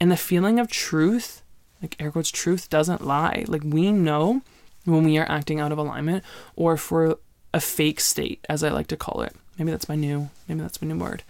And 0.00 0.10
the 0.10 0.16
feeling 0.16 0.58
of 0.58 0.70
truth, 0.70 1.42
like 1.82 1.96
air 1.98 2.10
quotes, 2.10 2.30
truth 2.30 2.68
doesn't 2.68 3.06
lie. 3.06 3.44
Like 3.46 3.62
we 3.64 3.92
know 3.92 4.42
when 4.84 5.04
we 5.04 5.18
are 5.18 5.30
acting 5.30 5.60
out 5.60 5.72
of 5.72 5.78
alignment 5.78 6.24
or 6.56 6.76
for 6.76 7.18
a 7.52 7.60
fake 7.60 8.00
state, 8.00 8.44
as 8.48 8.62
I 8.62 8.70
like 8.70 8.86
to 8.88 8.96
call 8.96 9.22
it. 9.22 9.34
Maybe 9.58 9.70
that's 9.70 9.88
my 9.88 9.96
new 9.96 10.30
maybe 10.48 10.60
that's 10.60 10.80
my 10.80 10.88
new 10.88 10.98
word. 10.98 11.22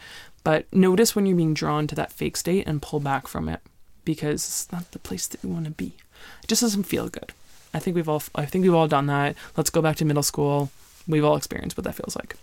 But 0.44 0.66
notice 0.72 1.14
when 1.14 1.26
you're 1.26 1.36
being 1.36 1.54
drawn 1.54 1.86
to 1.88 1.94
that 1.96 2.12
fake 2.12 2.36
state 2.36 2.66
and 2.66 2.80
pull 2.80 3.00
back 3.00 3.26
from 3.26 3.48
it 3.48 3.60
because 4.04 4.46
it's 4.46 4.72
not 4.72 4.90
the 4.92 4.98
place 4.98 5.26
that 5.26 5.42
you 5.42 5.50
want 5.50 5.66
to 5.66 5.70
be. 5.70 5.94
It 6.42 6.48
just 6.48 6.62
doesn't 6.62 6.84
feel 6.84 7.08
good. 7.08 7.32
I 7.74 7.78
think 7.78 7.94
we've 7.94 8.08
all 8.08 8.22
I 8.34 8.46
think 8.46 8.62
we've 8.62 8.74
all 8.74 8.88
done 8.88 9.06
that. 9.06 9.36
Let's 9.56 9.70
go 9.70 9.82
back 9.82 9.96
to 9.96 10.04
middle 10.04 10.22
school 10.22 10.70
We've 11.06 11.24
all 11.24 11.36
experienced 11.36 11.76
what 11.76 11.84
that 11.84 11.94
feels 11.94 12.16
like. 12.16 12.36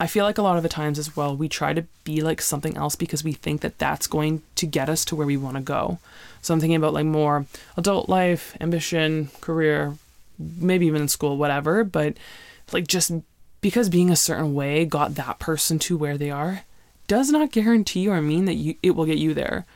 I 0.00 0.06
feel 0.08 0.24
like 0.24 0.38
a 0.38 0.42
lot 0.42 0.56
of 0.56 0.64
the 0.64 0.68
times 0.68 0.98
as 0.98 1.16
well, 1.16 1.36
we 1.36 1.48
try 1.48 1.72
to 1.72 1.84
be 2.02 2.22
like 2.22 2.40
something 2.40 2.76
else 2.76 2.96
because 2.96 3.22
we 3.22 3.32
think 3.32 3.60
that 3.60 3.78
that's 3.78 4.08
going 4.08 4.42
to 4.56 4.66
get 4.66 4.88
us 4.88 5.04
to 5.06 5.16
where 5.16 5.26
we 5.26 5.36
want 5.36 5.56
to 5.56 5.62
go. 5.62 5.98
So 6.40 6.52
I'm 6.52 6.60
thinking 6.60 6.76
about 6.76 6.94
like 6.94 7.06
more 7.06 7.46
adult 7.76 8.08
life, 8.08 8.56
ambition, 8.60 9.30
career, 9.40 9.96
maybe 10.38 10.86
even 10.86 11.02
in 11.02 11.08
school, 11.08 11.36
whatever. 11.36 11.84
But 11.84 12.16
like 12.72 12.86
just 12.86 13.12
because 13.60 13.88
being 13.88 14.10
a 14.10 14.16
certain 14.16 14.54
way 14.54 14.84
got 14.84 15.14
that 15.14 15.38
person 15.38 15.78
to 15.78 15.96
where 15.96 16.18
they 16.18 16.30
are 16.30 16.64
does 17.06 17.30
not 17.30 17.52
guarantee 17.52 18.08
or 18.08 18.20
mean 18.20 18.44
that 18.46 18.54
you 18.54 18.74
it 18.82 18.92
will 18.92 19.06
get 19.06 19.18
you 19.18 19.34
there. 19.34 19.66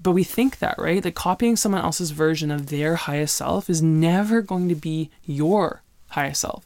But 0.00 0.12
we 0.12 0.24
think 0.24 0.58
that, 0.58 0.76
right? 0.78 1.02
That 1.02 1.14
copying 1.14 1.56
someone 1.56 1.82
else's 1.82 2.10
version 2.10 2.50
of 2.50 2.66
their 2.66 2.96
highest 2.96 3.36
self 3.36 3.70
is 3.70 3.80
never 3.80 4.42
going 4.42 4.68
to 4.68 4.74
be 4.74 5.10
your 5.24 5.82
highest 6.08 6.42
self. 6.42 6.64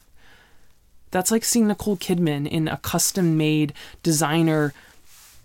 That's 1.11 1.31
like 1.31 1.45
seeing 1.45 1.69
Nicole 1.69 1.97
Kidman 1.97 2.49
in 2.49 2.67
a 2.67 2.79
custom 2.79 3.37
made 3.37 3.73
designer 4.03 4.75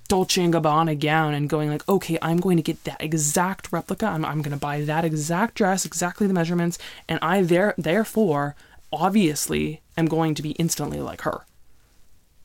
Dolce 0.07 0.41
Gabbana 0.41 0.99
gown 0.99 1.33
and 1.33 1.49
going 1.49 1.69
like, 1.69 1.87
okay, 1.87 2.17
I'm 2.21 2.37
going 2.37 2.57
to 2.57 2.63
get 2.63 2.83
that 2.83 3.01
exact 3.01 3.71
replica. 3.71 4.07
I'm, 4.07 4.25
I'm 4.25 4.41
going 4.41 4.51
to 4.51 4.59
buy 4.59 4.81
that 4.81 5.05
exact 5.05 5.55
dress, 5.55 5.85
exactly 5.85 6.27
the 6.27 6.33
measurements, 6.33 6.77
and 7.07 7.19
I 7.21 7.43
there 7.43 7.73
therefore 7.77 8.55
obviously 8.91 9.81
am 9.97 10.05
going 10.05 10.35
to 10.35 10.41
be 10.41 10.51
instantly 10.51 10.99
like 10.99 11.21
her. 11.21 11.41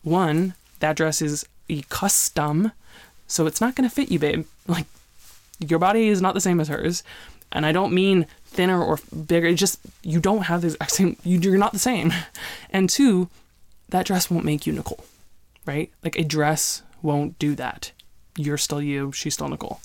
One, 0.03 0.55
that 0.81 0.97
dress 0.97 1.21
is 1.23 1.47
a 1.69 1.83
custom, 1.83 2.73
so 3.27 3.47
it's 3.47 3.61
not 3.61 3.75
going 3.75 3.89
to 3.89 3.95
fit 3.95 4.11
you, 4.11 4.19
babe. 4.19 4.47
Like 4.67 4.87
your 5.59 5.79
body 5.79 6.09
is 6.09 6.23
not 6.23 6.35
the 6.35 6.41
same 6.41 6.61
as 6.61 6.69
hers, 6.69 7.03
and 7.53 7.67
I 7.67 7.73
don't 7.73 7.93
mean 7.93 8.27
thinner 8.47 8.83
or 8.83 8.99
bigger. 9.27 9.47
It's 9.47 9.61
just 9.61 9.81
you 10.03 10.21
don't 10.21 10.43
have 10.43 10.63
the 10.63 10.69
exact 10.69 10.93
same. 10.93 11.17
You're 11.25 11.59
not 11.59 11.73
the 11.73 11.79
same. 11.79 12.13
And 12.71 12.91
two, 12.91 13.31
that 13.89 14.05
dress 14.05 14.31
won't 14.31 14.45
make 14.45 14.67
you 14.67 14.75
Nicole, 14.75 15.05
right? 15.65 15.91
Like 16.05 16.19
a 16.19 16.23
dress 16.23 16.83
won't 17.01 17.39
do 17.39 17.55
that. 17.55 17.93
You're 18.37 18.59
still 18.59 18.83
you. 18.83 19.11
She's 19.13 19.35
still 19.35 19.49
Nicole. 19.49 19.81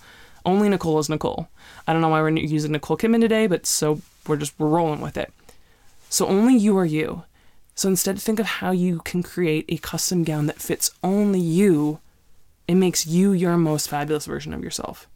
Only 0.46 0.68
Nicole 0.68 1.00
is 1.00 1.10
Nicole. 1.10 1.48
I 1.88 1.94
don't 1.94 2.02
know 2.02 2.10
why 2.10 2.22
we're 2.22 2.30
using 2.38 2.74
Nicole 2.74 2.98
Kidman 2.98 3.22
today, 3.22 3.48
but 3.48 3.66
so 3.66 4.02
we're 4.28 4.36
just 4.36 4.54
we're 4.60 4.68
rolling 4.68 5.00
with 5.00 5.18
it. 5.18 5.32
So 6.10 6.28
only 6.28 6.56
you 6.56 6.78
are 6.78 6.86
you. 6.86 7.24
So 7.76 7.90
instead, 7.90 8.20
think 8.20 8.40
of 8.40 8.46
how 8.46 8.72
you 8.72 9.00
can 9.00 9.24
create 9.24 9.66
a 9.68 9.78
custom 9.78 10.24
gown 10.24 10.46
that 10.46 10.62
fits 10.62 10.92
only 11.04 11.40
you. 11.40 12.00
It 12.68 12.76
makes 12.76 13.08
you 13.08 13.34
your 13.34 13.58
most 13.58 13.90
fabulous 13.90 14.26
version 14.26 14.54
of 14.54 14.64
yourself. 14.64 15.08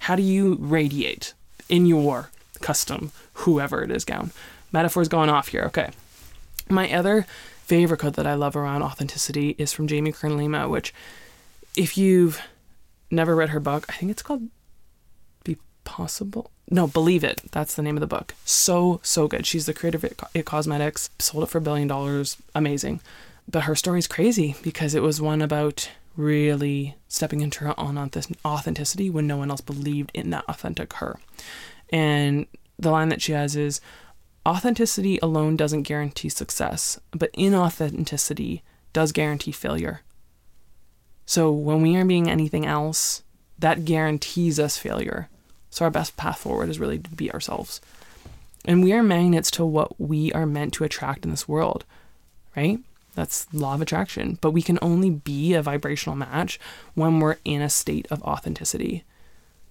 How 0.00 0.16
do 0.16 0.22
you 0.22 0.56
radiate? 0.60 1.34
in 1.72 1.86
your 1.86 2.30
custom, 2.60 3.10
whoever 3.32 3.82
it 3.82 3.90
is, 3.90 4.04
gown. 4.04 4.30
Metaphors 4.70 5.08
going 5.08 5.30
off 5.30 5.48
here. 5.48 5.62
Okay. 5.64 5.90
My 6.68 6.92
other 6.92 7.26
favorite 7.64 7.98
quote 7.98 8.14
that 8.14 8.26
I 8.26 8.34
love 8.34 8.54
around 8.54 8.82
authenticity 8.82 9.56
is 9.58 9.72
from 9.72 9.86
Jamie 9.86 10.12
Kern 10.12 10.36
Lima, 10.36 10.68
which, 10.68 10.92
if 11.74 11.96
you've 11.96 12.40
never 13.10 13.34
read 13.34 13.48
her 13.48 13.60
book, 13.60 13.86
I 13.88 13.94
think 13.94 14.10
it's 14.10 14.22
called 14.22 14.48
Be 15.44 15.56
Possible. 15.84 16.51
No, 16.70 16.86
Believe 16.86 17.24
It. 17.24 17.42
That's 17.50 17.74
the 17.74 17.82
name 17.82 17.96
of 17.96 18.00
the 18.00 18.06
book. 18.06 18.34
So, 18.44 19.00
so 19.02 19.28
good. 19.28 19.46
She's 19.46 19.66
the 19.66 19.74
creator 19.74 19.98
of 19.98 20.28
It 20.34 20.44
Cosmetics, 20.44 21.10
sold 21.18 21.44
it 21.44 21.48
for 21.48 21.58
a 21.58 21.62
billion 21.62 21.88
dollars. 21.88 22.36
Amazing. 22.54 23.00
But 23.50 23.64
her 23.64 23.74
story's 23.74 24.06
crazy 24.06 24.56
because 24.62 24.94
it 24.94 25.02
was 25.02 25.20
one 25.20 25.42
about 25.42 25.90
really 26.16 26.94
stepping 27.08 27.40
into 27.40 27.64
her 27.64 27.78
own 27.78 27.98
authenticity 28.44 29.10
when 29.10 29.26
no 29.26 29.36
one 29.36 29.50
else 29.50 29.60
believed 29.60 30.10
in 30.14 30.30
that 30.30 30.44
authentic 30.48 30.94
her. 30.94 31.18
And 31.90 32.46
the 32.78 32.90
line 32.90 33.08
that 33.10 33.22
she 33.22 33.32
has 33.32 33.56
is 33.56 33.80
authenticity 34.46 35.18
alone 35.22 35.56
doesn't 35.56 35.82
guarantee 35.82 36.28
success, 36.28 36.98
but 37.12 37.32
inauthenticity 37.34 38.62
does 38.92 39.12
guarantee 39.12 39.52
failure. 39.52 40.02
So 41.26 41.50
when 41.50 41.82
we 41.82 41.96
are 41.96 42.04
being 42.04 42.28
anything 42.28 42.66
else, 42.66 43.22
that 43.58 43.84
guarantees 43.84 44.58
us 44.58 44.76
failure. 44.76 45.28
So 45.72 45.86
our 45.86 45.90
best 45.90 46.18
path 46.18 46.38
forward 46.38 46.68
is 46.68 46.78
really 46.78 46.98
to 46.98 47.10
be 47.10 47.32
ourselves. 47.32 47.80
And 48.66 48.84
we 48.84 48.92
are 48.92 49.02
magnets 49.02 49.50
to 49.52 49.64
what 49.64 49.98
we 49.98 50.30
are 50.34 50.44
meant 50.44 50.74
to 50.74 50.84
attract 50.84 51.24
in 51.24 51.30
this 51.30 51.48
world, 51.48 51.86
right? 52.54 52.78
That's 53.14 53.52
law 53.54 53.74
of 53.74 53.80
attraction. 53.80 54.36
But 54.42 54.50
we 54.50 54.60
can 54.60 54.78
only 54.82 55.08
be 55.08 55.54
a 55.54 55.62
vibrational 55.62 56.14
match 56.14 56.60
when 56.94 57.20
we're 57.20 57.38
in 57.46 57.62
a 57.62 57.70
state 57.70 58.06
of 58.10 58.22
authenticity. 58.22 59.02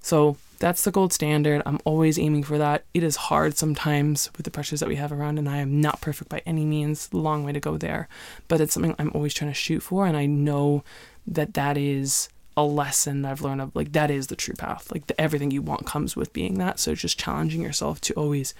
So 0.01 0.37
that's 0.57 0.83
the 0.83 0.91
gold 0.91 1.13
standard. 1.13 1.61
I'm 1.67 1.79
always 1.85 2.17
aiming 2.17 2.43
for 2.43 2.57
that. 2.57 2.83
It 2.95 3.03
is 3.03 3.15
hard 3.15 3.55
sometimes 3.55 4.31
with 4.35 4.45
the 4.45 4.51
pressures 4.51 4.79
that 4.79 4.89
we 4.89 4.95
have 4.95 5.11
around, 5.11 5.37
and 5.37 5.47
I 5.47 5.57
am 5.57 5.79
not 5.79 6.01
perfect 6.01 6.31
by 6.31 6.41
any 6.47 6.65
means. 6.65 7.13
Long 7.13 7.43
way 7.43 7.51
to 7.51 7.59
go 7.59 7.77
there. 7.77 8.07
But 8.47 8.59
it's 8.59 8.73
something 8.73 8.95
I'm 8.97 9.11
always 9.13 9.35
trying 9.35 9.51
to 9.51 9.55
shoot 9.55 9.81
for, 9.81 10.07
and 10.07 10.17
I 10.17 10.25
know 10.25 10.83
that 11.27 11.53
that 11.53 11.77
is 11.77 12.27
a 12.57 12.63
lesson 12.63 13.25
I've 13.25 13.41
learned 13.41 13.61
of 13.61 13.75
like 13.75 13.93
that 13.93 14.11
is 14.11 14.27
the 14.27 14.35
true 14.35 14.55
path. 14.55 14.91
Like 14.91 15.07
the, 15.07 15.19
everything 15.19 15.51
you 15.51 15.61
want 15.61 15.85
comes 15.85 16.15
with 16.15 16.33
being 16.33 16.57
that. 16.57 16.79
So 16.79 16.95
just 16.95 17.19
challenging 17.19 17.61
yourself 17.61 18.01
to 18.01 18.13
always 18.13 18.53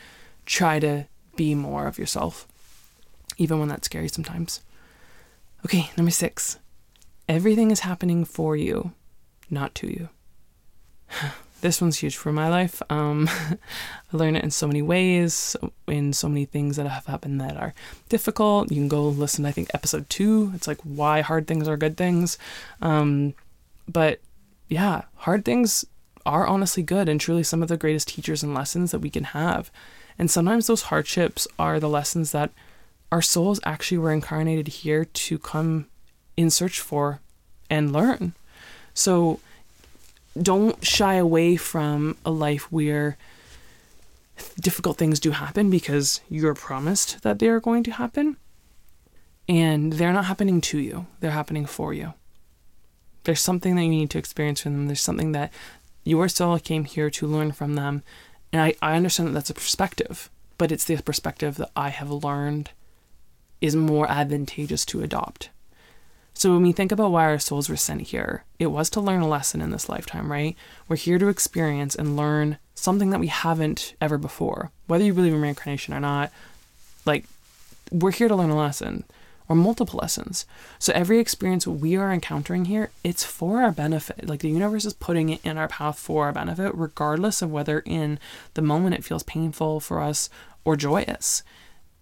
try 0.45 0.79
to 0.79 1.07
be 1.35 1.55
more 1.55 1.87
of 1.87 1.97
yourself, 1.97 2.47
even 3.37 3.59
when 3.59 3.69
that's 3.69 3.85
scary 3.85 4.07
sometimes. 4.07 4.61
Okay, 5.65 5.91
number 5.97 6.11
six. 6.11 6.57
Everything 7.27 7.71
is 7.71 7.81
happening 7.81 8.25
for 8.25 8.55
you, 8.55 8.91
not 9.49 9.75
to 9.75 9.87
you. 9.87 10.09
this 11.61 11.79
one's 11.79 11.99
huge 11.99 12.17
for 12.17 12.31
my 12.31 12.49
life. 12.49 12.81
Um, 12.89 13.29
I 14.13 14.17
learn 14.17 14.35
it 14.35 14.43
in 14.43 14.51
so 14.51 14.67
many 14.67 14.81
ways, 14.81 15.55
in 15.87 16.13
so 16.13 16.27
many 16.27 16.45
things 16.45 16.77
that 16.77 16.87
have 16.87 17.05
happened 17.05 17.39
that 17.41 17.57
are 17.57 17.73
difficult. 18.09 18.71
You 18.71 18.77
can 18.77 18.87
go 18.87 19.07
listen, 19.07 19.45
I 19.45 19.51
think, 19.51 19.69
episode 19.73 20.09
two. 20.09 20.51
It's 20.55 20.67
like 20.67 20.79
why 20.81 21.21
hard 21.21 21.47
things 21.47 21.67
are 21.67 21.77
good 21.77 21.97
things. 21.97 22.37
Um, 22.81 23.35
but 23.91 24.19
yeah, 24.67 25.03
hard 25.15 25.45
things 25.45 25.85
are 26.25 26.47
honestly 26.47 26.83
good 26.83 27.09
and 27.09 27.19
truly 27.19 27.43
some 27.43 27.61
of 27.61 27.69
the 27.69 27.77
greatest 27.77 28.07
teachers 28.07 28.43
and 28.43 28.53
lessons 28.53 28.91
that 28.91 28.99
we 28.99 29.09
can 29.09 29.25
have. 29.25 29.71
And 30.17 30.29
sometimes 30.29 30.67
those 30.67 30.83
hardships 30.83 31.47
are 31.57 31.79
the 31.79 31.89
lessons 31.89 32.31
that 32.31 32.51
our 33.11 33.21
souls 33.21 33.59
actually 33.63 33.97
were 33.97 34.13
incarnated 34.13 34.67
here 34.67 35.05
to 35.05 35.37
come 35.37 35.87
in 36.37 36.49
search 36.49 36.79
for 36.79 37.19
and 37.69 37.91
learn. 37.91 38.33
So 38.93 39.39
don't 40.39 40.83
shy 40.85 41.15
away 41.15 41.55
from 41.55 42.17
a 42.25 42.31
life 42.31 42.71
where 42.71 43.17
difficult 44.59 44.97
things 44.97 45.19
do 45.19 45.31
happen 45.31 45.69
because 45.69 46.21
you're 46.29 46.55
promised 46.55 47.21
that 47.23 47.39
they 47.39 47.47
are 47.47 47.59
going 47.59 47.83
to 47.83 47.91
happen. 47.91 48.37
And 49.49 49.93
they're 49.93 50.13
not 50.13 50.25
happening 50.25 50.61
to 50.61 50.79
you, 50.79 51.07
they're 51.19 51.31
happening 51.31 51.65
for 51.65 51.93
you. 51.93 52.13
There's 53.23 53.41
something 53.41 53.75
that 53.75 53.83
you 53.83 53.89
need 53.89 54.09
to 54.11 54.17
experience 54.17 54.61
from 54.61 54.73
them. 54.73 54.87
There's 54.87 55.01
something 55.01 55.31
that 55.33 55.51
your 56.03 56.27
soul 56.27 56.57
came 56.59 56.85
here 56.85 57.09
to 57.11 57.27
learn 57.27 57.51
from 57.51 57.75
them. 57.75 58.03
And 58.51 58.61
I, 58.61 58.73
I 58.81 58.95
understand 58.95 59.29
that 59.29 59.33
that's 59.33 59.49
a 59.49 59.55
perspective, 59.55 60.29
but 60.57 60.71
it's 60.71 60.85
the 60.85 60.97
perspective 61.01 61.57
that 61.57 61.71
I 61.75 61.89
have 61.89 62.11
learned 62.11 62.71
is 63.61 63.75
more 63.75 64.09
advantageous 64.09 64.85
to 64.85 65.03
adopt. 65.03 65.49
So 66.33 66.53
when 66.53 66.63
we 66.63 66.71
think 66.71 66.91
about 66.91 67.11
why 67.11 67.25
our 67.25 67.37
souls 67.39 67.69
were 67.69 67.75
sent 67.75 68.01
here, 68.01 68.45
it 68.57 68.67
was 68.67 68.89
to 68.91 69.01
learn 69.01 69.21
a 69.21 69.27
lesson 69.27 69.61
in 69.61 69.69
this 69.69 69.89
lifetime, 69.89 70.31
right? 70.31 70.55
We're 70.87 70.95
here 70.95 71.19
to 71.19 71.27
experience 71.27 71.93
and 71.93 72.17
learn 72.17 72.57
something 72.73 73.11
that 73.11 73.19
we 73.19 73.27
haven't 73.27 73.93
ever 74.01 74.17
before. 74.17 74.71
Whether 74.87 75.03
you 75.03 75.13
believe 75.13 75.33
in 75.33 75.41
reincarnation 75.41 75.93
or 75.93 75.99
not, 75.99 76.31
like 77.05 77.25
we're 77.91 78.11
here 78.11 78.27
to 78.27 78.35
learn 78.35 78.49
a 78.49 78.57
lesson 78.57 79.03
or 79.51 79.55
multiple 79.55 79.99
lessons. 80.01 80.45
So 80.79 80.93
every 80.93 81.19
experience 81.19 81.67
we 81.67 81.97
are 81.97 82.13
encountering 82.13 82.65
here, 82.65 82.89
it's 83.03 83.25
for 83.25 83.61
our 83.61 83.71
benefit. 83.73 84.25
Like 84.25 84.39
the 84.39 84.47
universe 84.47 84.85
is 84.85 84.93
putting 84.93 85.27
it 85.27 85.41
in 85.43 85.57
our 85.57 85.67
path 85.67 85.99
for 85.99 86.23
our 86.23 86.31
benefit, 86.31 86.73
regardless 86.73 87.41
of 87.41 87.51
whether 87.51 87.79
in 87.79 88.17
the 88.53 88.61
moment 88.61 88.95
it 88.95 89.03
feels 89.03 89.23
painful 89.23 89.81
for 89.81 89.99
us 89.99 90.29
or 90.63 90.77
joyous. 90.77 91.43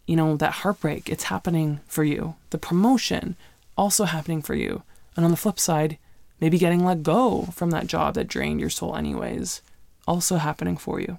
You 0.06 0.16
know, 0.16 0.38
that 0.38 0.52
heartbreak, 0.62 1.10
it's 1.10 1.24
happening 1.24 1.80
for 1.88 2.04
you. 2.04 2.36
The 2.52 2.60
promotion, 2.60 3.36
also 3.76 4.04
happening 4.04 4.44
for 4.44 4.54
you. 4.54 4.84
And 5.16 5.26
on 5.26 5.32
the 5.32 5.38
flip 5.38 5.60
side, 5.60 5.98
maybe 6.40 6.60
getting 6.60 6.86
let 6.86 7.02
go 7.02 7.46
from 7.52 7.72
that 7.72 7.88
job 7.88 8.14
that 8.14 8.28
drained 8.28 8.60
your 8.60 8.70
soul, 8.70 8.96
anyways, 8.96 9.64
also 10.08 10.36
happening 10.36 10.78
for 10.78 11.00
you. 11.00 11.18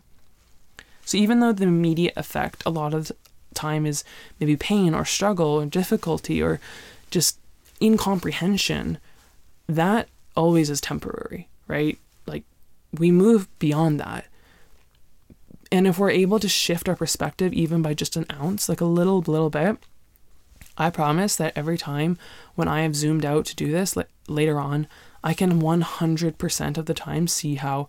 So 1.05 1.19
even 1.19 1.41
though 1.41 1.53
the 1.53 1.65
immediate 1.65 2.17
effect 2.17 2.63
a 2.65 2.71
lot 2.71 2.95
of 2.95 3.11
time 3.55 3.87
is 3.87 4.05
maybe 4.39 4.57
pain 4.57 4.95
or 4.95 5.05
struggle 5.05 5.49
or 5.49 5.67
difficulty 5.67 6.43
or 6.43 6.61
just 7.11 7.39
incomprehension, 7.83 8.99
that 9.69 10.09
always 10.37 10.71
is 10.71 10.81
temporary, 10.81 11.49
right? 11.67 11.99
Like 12.27 12.45
we 12.97 13.11
move 13.11 13.49
beyond 13.59 14.01
that. 14.01 14.27
And 15.73 15.87
if 15.87 15.99
we're 15.99 16.11
able 16.11 16.41
to 16.41 16.49
shift 16.49 16.89
our 16.89 16.97
perspective 16.97 17.53
even 17.53 17.83
by 17.83 17.95
just 17.95 18.17
an 18.17 18.27
ounce, 18.33 18.69
like 18.69 18.81
a 18.81 18.87
little, 18.87 19.21
little 19.21 19.51
bit, 19.51 19.77
I 20.77 20.91
promise 20.91 21.37
that 21.37 21.53
every 21.55 21.79
time 21.79 22.19
when 22.55 22.67
I 22.67 22.83
have 22.83 22.97
zoomed 22.97 23.25
out 23.25 23.45
to 23.47 23.57
do 23.57 23.71
this 23.71 23.97
later 24.27 24.59
on, 24.59 24.89
I 25.23 25.35
can 25.35 25.61
100% 25.61 26.79
of 26.79 26.87
the 26.87 26.95
time 26.95 27.29
see 27.29 27.57
how, 27.57 27.87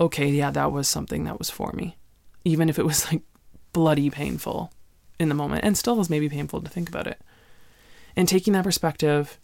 okay, 0.00 0.28
yeah, 0.28 0.50
that 0.52 0.72
was 0.72 0.88
something 0.88 1.24
that 1.24 1.38
was 1.38 1.50
for 1.50 1.72
me. 1.72 1.96
Even 2.44 2.68
if 2.68 2.78
it 2.78 2.86
was 2.86 3.10
like 3.12 3.22
bloody 3.72 4.08
painful 4.08 4.72
in 5.18 5.28
the 5.28 5.34
moment 5.34 5.64
and 5.64 5.76
still 5.76 6.00
is 6.00 6.10
maybe 6.10 6.28
painful 6.28 6.60
to 6.60 6.70
think 6.70 6.88
about 6.88 7.06
it. 7.06 7.20
And 8.16 8.28
taking 8.28 8.52
that 8.52 8.64
perspective 8.64 9.38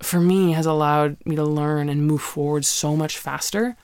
for 0.00 0.20
me 0.20 0.52
has 0.52 0.66
allowed 0.66 1.16
me 1.24 1.36
to 1.36 1.44
learn 1.44 1.88
and 1.88 2.06
move 2.06 2.22
forward 2.22 2.64
so 2.64 2.96
much 2.96 3.18
faster 3.18 3.76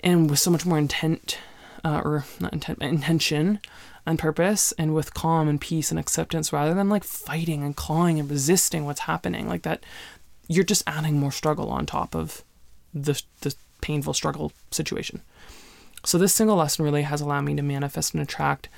and 0.00 0.28
with 0.28 0.38
so 0.38 0.50
much 0.50 0.66
more 0.66 0.78
intent 0.78 1.38
uh, 1.84 2.00
or 2.04 2.24
not 2.40 2.52
intent 2.52 2.80
intention 2.82 3.58
and 4.06 4.18
purpose 4.18 4.72
and 4.72 4.94
with 4.94 5.14
calm 5.14 5.48
and 5.48 5.60
peace 5.60 5.90
and 5.90 5.98
acceptance 5.98 6.52
rather 6.52 6.74
than 6.74 6.88
like 6.88 7.04
fighting 7.04 7.62
and 7.62 7.76
clawing 7.76 8.18
and 8.18 8.30
resisting 8.30 8.84
what's 8.84 9.00
happening 9.00 9.48
like 9.48 9.62
that 9.62 9.82
you're 10.48 10.64
just 10.64 10.82
adding 10.86 11.18
more 11.18 11.32
struggle 11.32 11.70
on 11.70 11.86
top 11.86 12.14
of 12.14 12.42
the 12.92 13.22
the 13.40 13.54
painful 13.80 14.12
struggle 14.12 14.52
situation 14.70 15.22
so 16.04 16.18
this 16.18 16.34
single 16.34 16.56
lesson 16.56 16.84
really 16.84 17.02
has 17.02 17.20
allowed 17.20 17.42
me 17.42 17.54
to 17.54 17.62
manifest 17.62 18.14
and 18.14 18.22
attract 18.22 18.68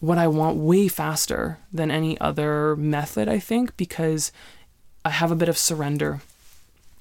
what 0.00 0.18
I 0.18 0.28
want 0.28 0.58
way 0.58 0.88
faster 0.88 1.58
than 1.72 1.90
any 1.90 2.20
other 2.20 2.76
method, 2.76 3.28
I 3.28 3.38
think, 3.38 3.76
because 3.76 4.30
I 5.04 5.10
have 5.10 5.30
a 5.30 5.36
bit 5.36 5.48
of 5.48 5.58
surrender 5.58 6.20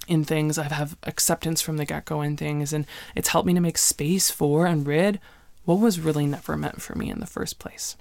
in 0.07 0.23
things. 0.23 0.57
I 0.57 0.63
have 0.63 0.95
acceptance 1.03 1.61
from 1.61 1.77
the 1.77 1.85
get 1.85 2.05
go 2.05 2.21
in 2.21 2.37
things, 2.37 2.71
and 2.71 2.85
it's 3.15 3.29
helped 3.29 3.47
me 3.47 3.53
to 3.53 3.59
make 3.59 3.77
space 3.77 4.31
for 4.31 4.65
and 4.65 4.85
rid 4.85 5.19
what 5.65 5.79
was 5.79 5.99
really 5.99 6.27
never 6.27 6.55
meant 6.55 6.81
for 6.81 6.95
me 6.95 7.09
in 7.09 7.19
the 7.19 7.25
first 7.25 7.59
place. 7.59 7.97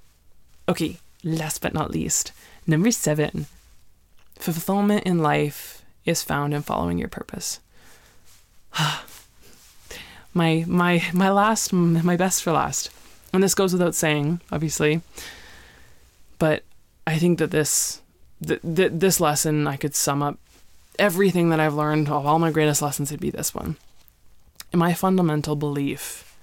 Okay, 0.69 0.99
last 1.23 1.61
but 1.61 1.75
not 1.75 1.91
least, 1.91 2.33
number 2.67 2.91
seven 2.91 3.47
fulfillment 4.37 5.05
in 5.05 5.19
life 5.19 5.85
is 6.05 6.23
found 6.23 6.53
in 6.53 6.63
following 6.63 6.99
your 6.99 7.09
purpose. 7.09 7.61
my 10.35 10.65
my 10.67 11.03
my 11.13 11.31
last 11.31 11.73
my 11.73 12.17
best 12.17 12.43
for 12.43 12.53
last 12.53 12.91
and 13.35 13.43
this 13.43 13.55
goes 13.55 13.73
without 13.73 13.97
saying, 13.97 14.41
obviously. 14.53 15.03
But 16.39 16.63
I 17.07 17.19
think 17.19 17.39
that 17.41 17.51
this 17.51 18.01
th- 18.47 18.63
th- 18.63 18.93
this 18.95 19.21
lesson 19.21 19.67
I 19.67 19.77
could 19.77 19.95
sum 19.95 20.23
up 20.23 20.39
everything 20.99 21.51
that 21.51 21.59
I've 21.59 21.75
learned 21.75 22.09
of 22.09 22.27
all 22.27 22.39
my 22.39 22.53
greatest 22.53 22.81
lessons 22.81 23.11
would 23.11 23.21
be 23.21 23.31
this 23.31 23.53
one. 23.53 23.77
And 24.73 24.79
my 24.79 24.95
fundamental 24.95 25.57
belief, 25.57 26.37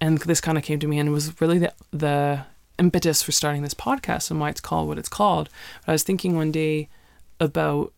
and 0.00 0.18
this 0.18 0.40
kind 0.40 0.56
of 0.56 0.64
came 0.64 0.78
to 0.80 0.88
me, 0.88 0.98
and 0.98 1.12
was 1.12 1.38
really 1.40 1.58
the 1.58 1.72
the 1.92 2.46
impetus 2.78 3.22
for 3.22 3.32
starting 3.32 3.62
this 3.62 3.74
podcast 3.74 4.30
and 4.30 4.40
why 4.40 4.48
it's 4.48 4.60
called 4.60 4.88
what 4.88 4.98
it's 4.98 5.08
called. 5.08 5.50
But 5.84 5.92
I 5.92 5.94
was 5.94 6.02
thinking 6.02 6.34
one 6.34 6.50
day 6.50 6.88
about 7.38 7.92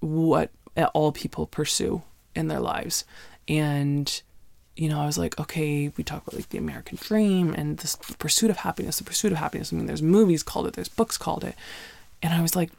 what 0.00 0.50
all 0.94 1.12
people 1.12 1.46
pursue 1.46 2.02
in 2.34 2.48
their 2.48 2.60
lives, 2.60 3.04
and 3.46 4.22
you 4.76 4.88
know, 4.88 5.00
I 5.00 5.06
was 5.06 5.16
like, 5.16 5.38
okay, 5.40 5.90
we 5.96 6.04
talk 6.04 6.26
about 6.26 6.34
like 6.34 6.50
the 6.50 6.58
American 6.58 6.98
dream 7.00 7.54
and 7.54 7.78
this 7.78 7.96
pursuit 8.18 8.50
of 8.50 8.58
happiness, 8.58 8.98
the 8.98 9.04
pursuit 9.04 9.32
of 9.32 9.38
happiness. 9.38 9.72
I 9.72 9.76
mean, 9.76 9.86
there's 9.86 10.02
movies 10.02 10.42
called 10.42 10.66
it, 10.66 10.74
there's 10.74 10.88
books 10.88 11.16
called 11.16 11.44
it. 11.44 11.54
And 12.22 12.34
I 12.34 12.42
was 12.42 12.54
like, 12.54 12.70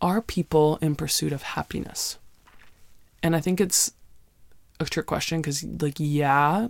are 0.00 0.20
people 0.20 0.78
in 0.82 0.96
pursuit 0.96 1.32
of 1.32 1.42
happiness? 1.42 2.18
And 3.22 3.36
I 3.36 3.40
think 3.40 3.60
it's 3.60 3.92
a 4.80 4.84
trick 4.86 5.06
question 5.06 5.40
because, 5.40 5.62
like, 5.62 5.96
yeah, 5.98 6.66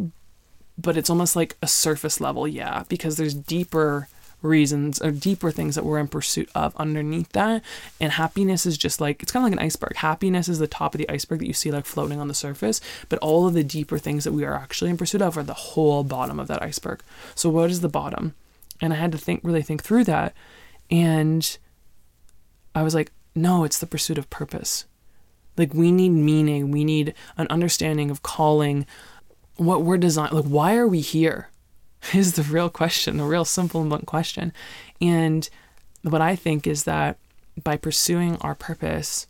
but 0.77 0.97
it's 0.97 1.11
almost 1.11 1.37
like 1.37 1.57
a 1.63 1.67
surface 1.67 2.21
level, 2.21 2.47
yeah, 2.49 2.85
because 2.89 3.17
there's 3.17 3.35
deeper 3.35 4.09
reasons 4.43 5.01
or 5.01 5.11
deeper 5.11 5.51
things 5.51 5.75
that 5.75 5.85
we're 5.85 5.99
in 5.99 6.09
pursuit 6.09 6.49
of 6.55 6.75
underneath 6.77 7.31
that. 7.33 7.63
And 8.01 8.13
happiness 8.13 8.67
is 8.67 8.79
just 8.79 9.01
like 9.01 9.23
it's 9.23 9.33
kind 9.33 9.45
of 9.45 9.51
like 9.51 9.61
an 9.61 9.67
iceberg. 9.67 9.97
Happiness 9.97 10.49
is 10.49 10.59
the 10.59 10.67
top 10.67 10.95
of 10.95 10.99
the 10.99 11.09
iceberg 11.11 11.41
that 11.41 11.47
you 11.47 11.53
see 11.53 11.71
like 11.71 11.87
floating 11.87 12.21
on 12.21 12.29
the 12.29 12.35
surface, 12.35 12.81
but 13.09 13.19
all 13.19 13.47
of 13.47 13.55
the 13.55 13.65
deeper 13.65 13.99
things 13.99 14.25
that 14.25 14.33
we 14.33 14.45
are 14.45 14.55
actually 14.55 14.91
in 14.91 14.97
pursuit 14.97 15.23
of 15.23 15.37
are 15.37 15.43
the 15.43 15.55
whole 15.55 16.05
bottom 16.05 16.41
of 16.41 16.49
that 16.49 16.63
iceberg. 16.63 17.03
So 17.35 17.51
what 17.51 17.71
is 17.71 17.81
the 17.81 17.89
bottom? 17.89 18.35
And 18.81 18.93
I 18.93 18.97
had 18.97 19.13
to 19.13 19.19
think 19.19 19.41
really 19.43 19.63
think 19.63 19.83
through 19.83 20.05
that. 20.05 20.35
And 20.91 21.59
I 22.75 22.83
was 22.83 22.95
like, 22.95 23.13
no, 23.35 23.65
it's 23.65 23.79
the 23.79 23.87
pursuit 23.87 24.19
of 24.19 24.31
purpose. 24.31 24.87
Like 25.57 25.75
we 25.75 25.93
need 25.93 26.11
meaning, 26.11 26.71
we 26.71 26.85
need 26.85 27.15
an 27.37 27.47
understanding 27.51 28.11
of 28.11 28.23
calling 28.23 28.87
what 29.57 29.83
we're 29.83 29.99
designed 29.99 30.33
like 30.33 30.47
why 30.47 30.75
are 30.77 30.89
we 30.89 31.01
here? 31.01 31.50
is 32.15 32.35
the 32.35 32.43
real 32.43 32.71
question, 32.71 33.17
the 33.17 33.25
real 33.25 33.45
simple 33.45 33.81
and 33.81 33.91
blunt 33.91 34.07
question. 34.07 34.53
And 35.01 35.49
what 36.03 36.21
I 36.21 36.37
think 36.37 36.67
is 36.67 36.85
that 36.85 37.19
by 37.63 37.77
pursuing 37.77 38.37
our 38.39 38.55
purpose, 38.55 39.27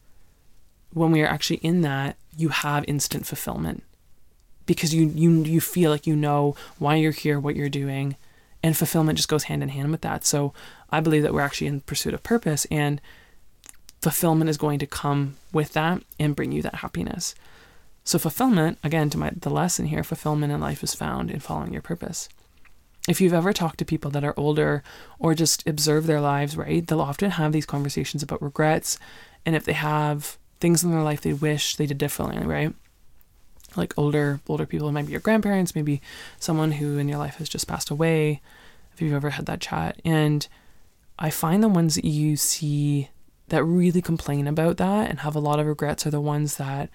when 0.93 1.11
we 1.11 1.23
are 1.23 1.27
actually 1.27 1.59
in 1.59 1.83
that, 1.83 2.17
you 2.37 2.49
have 2.49 2.85
instant 2.89 3.27
fulfillment 3.27 3.83
because 4.67 4.95
you 4.95 5.09
you 5.09 5.43
you 5.43 5.61
feel 5.61 5.91
like 5.91 6.07
you 6.07 6.15
know 6.15 6.55
why 6.79 6.95
you're 6.95 7.13
here, 7.13 7.41
what 7.41 7.57
you're 7.57 7.69
doing, 7.69 8.17
and 8.63 8.77
fulfillment 8.77 9.17
just 9.17 9.29
goes 9.29 9.45
hand 9.45 9.63
in 9.63 9.69
hand 9.71 9.91
with 9.91 10.03
that. 10.03 10.25
So 10.25 10.53
I 10.91 11.01
believe 11.01 11.23
that 11.23 11.35
we're 11.35 11.41
actually 11.41 11.67
in 11.67 11.81
pursuit 11.81 12.15
of 12.15 12.23
purpose, 12.23 12.67
and 12.71 13.01
fulfillment 14.01 14.49
is 14.49 14.57
going 14.57 14.79
to 14.79 14.87
come 14.87 15.37
with 15.53 15.73
that 15.73 16.03
and 16.19 16.37
bring 16.37 16.53
you 16.53 16.63
that 16.63 16.77
happiness. 16.77 17.35
So 18.05 18.19
fulfillment, 18.19 18.79
again, 18.83 19.11
to 19.11 19.19
my 19.19 19.31
the 19.35 19.51
lesson 19.51 19.87
here, 19.87 20.05
fulfillment 20.05 20.53
in 20.53 20.61
life 20.61 20.83
is 20.85 20.95
found 20.95 21.31
in 21.31 21.41
following 21.41 21.73
your 21.73 21.83
purpose 21.83 22.29
if 23.09 23.21
you've 23.21 23.33
ever 23.33 23.53
talked 23.53 23.79
to 23.79 23.85
people 23.85 24.11
that 24.11 24.25
are 24.25 24.35
older 24.37 24.83
or 25.19 25.35
just 25.35 25.67
observe 25.67 26.07
their 26.07 26.21
lives, 26.21 26.57
right, 26.57 26.87
they'll 26.87 27.01
often 27.01 27.33
have 27.33 27.53
these 27.53 27.67
conversations 27.67 28.23
about 28.23 28.43
regrets. 28.43 28.99
And 29.47 29.57
if 29.57 29.65
they 29.65 29.73
have 29.73 30.39
things 30.61 30.85
in 30.85 30.91
their 30.91 31.03
life 31.03 31.23
they 31.23 31.33
wish 31.33 31.77
they 31.77 31.87
did 31.87 31.99
differently, 31.99 32.47
right? 32.47 32.75
Like 33.77 33.95
older 33.97 34.41
older 34.49 34.67
people, 34.67 34.93
maybe 34.93 35.13
your 35.13 35.21
grandparents, 35.21 35.75
maybe 35.75 36.03
someone 36.39 36.73
who 36.73 36.99
in 36.99 37.09
your 37.09 37.19
life 37.19 37.37
has 37.37 37.49
just 37.49 37.67
passed 37.67 37.91
away, 37.91 38.43
if 38.93 39.01
you've 39.01 39.15
ever 39.15 39.31
had 39.31 39.47
that 39.47 39.61
chat. 39.61 40.01
And 40.05 40.47
I 41.19 41.31
find 41.31 41.63
the 41.63 41.69
ones 41.69 41.95
that 41.95 42.05
you 42.05 42.37
see 42.37 43.09
that 43.49 43.65
really 43.65 44.03
complain 44.03 44.47
about 44.47 44.77
that 44.77 45.11
and 45.11 45.21
have 45.21 45.35
a 45.35 45.41
lot 45.41 45.59
of 45.59 45.67
regrets 45.67 46.07
are 46.07 46.11
the 46.11 46.21
ones 46.21 46.57
that 46.57 46.91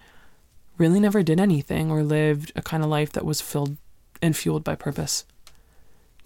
really 0.77 0.99
never 0.99 1.23
did 1.23 1.39
anything 1.39 1.89
or 1.89 2.03
lived 2.03 2.51
a 2.55 2.61
kind 2.61 2.83
of 2.83 2.89
life 2.89 3.11
that 3.13 3.25
was 3.25 3.41
filled 3.41 3.77
and 4.21 4.35
fueled 4.35 4.63
by 4.63 4.75
purpose 4.75 5.25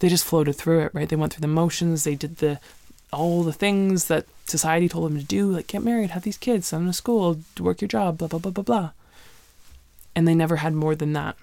they 0.00 0.08
just 0.08 0.24
floated 0.24 0.54
through 0.54 0.80
it, 0.80 0.94
right? 0.94 1.08
They 1.08 1.16
went 1.16 1.32
through 1.32 1.42
the 1.42 1.46
motions, 1.48 2.04
they 2.04 2.14
did 2.14 2.38
the 2.38 2.58
all 3.12 3.42
the 3.42 3.52
things 3.52 4.06
that 4.06 4.26
society 4.46 4.88
told 4.88 5.10
them 5.10 5.18
to 5.18 5.24
do, 5.24 5.50
like 5.50 5.66
get 5.66 5.82
married, 5.82 6.10
have 6.10 6.22
these 6.22 6.38
kids, 6.38 6.68
send 6.68 6.82
them 6.82 6.90
to 6.90 6.96
school, 6.96 7.40
work 7.58 7.80
your 7.80 7.88
job, 7.88 8.18
blah 8.18 8.28
blah 8.28 8.38
blah 8.38 8.52
blah 8.52 8.64
blah. 8.64 8.90
And 10.14 10.26
they 10.26 10.34
never 10.34 10.56
had 10.56 10.74
more 10.74 10.94
than 10.94 11.12
that. 11.12 11.36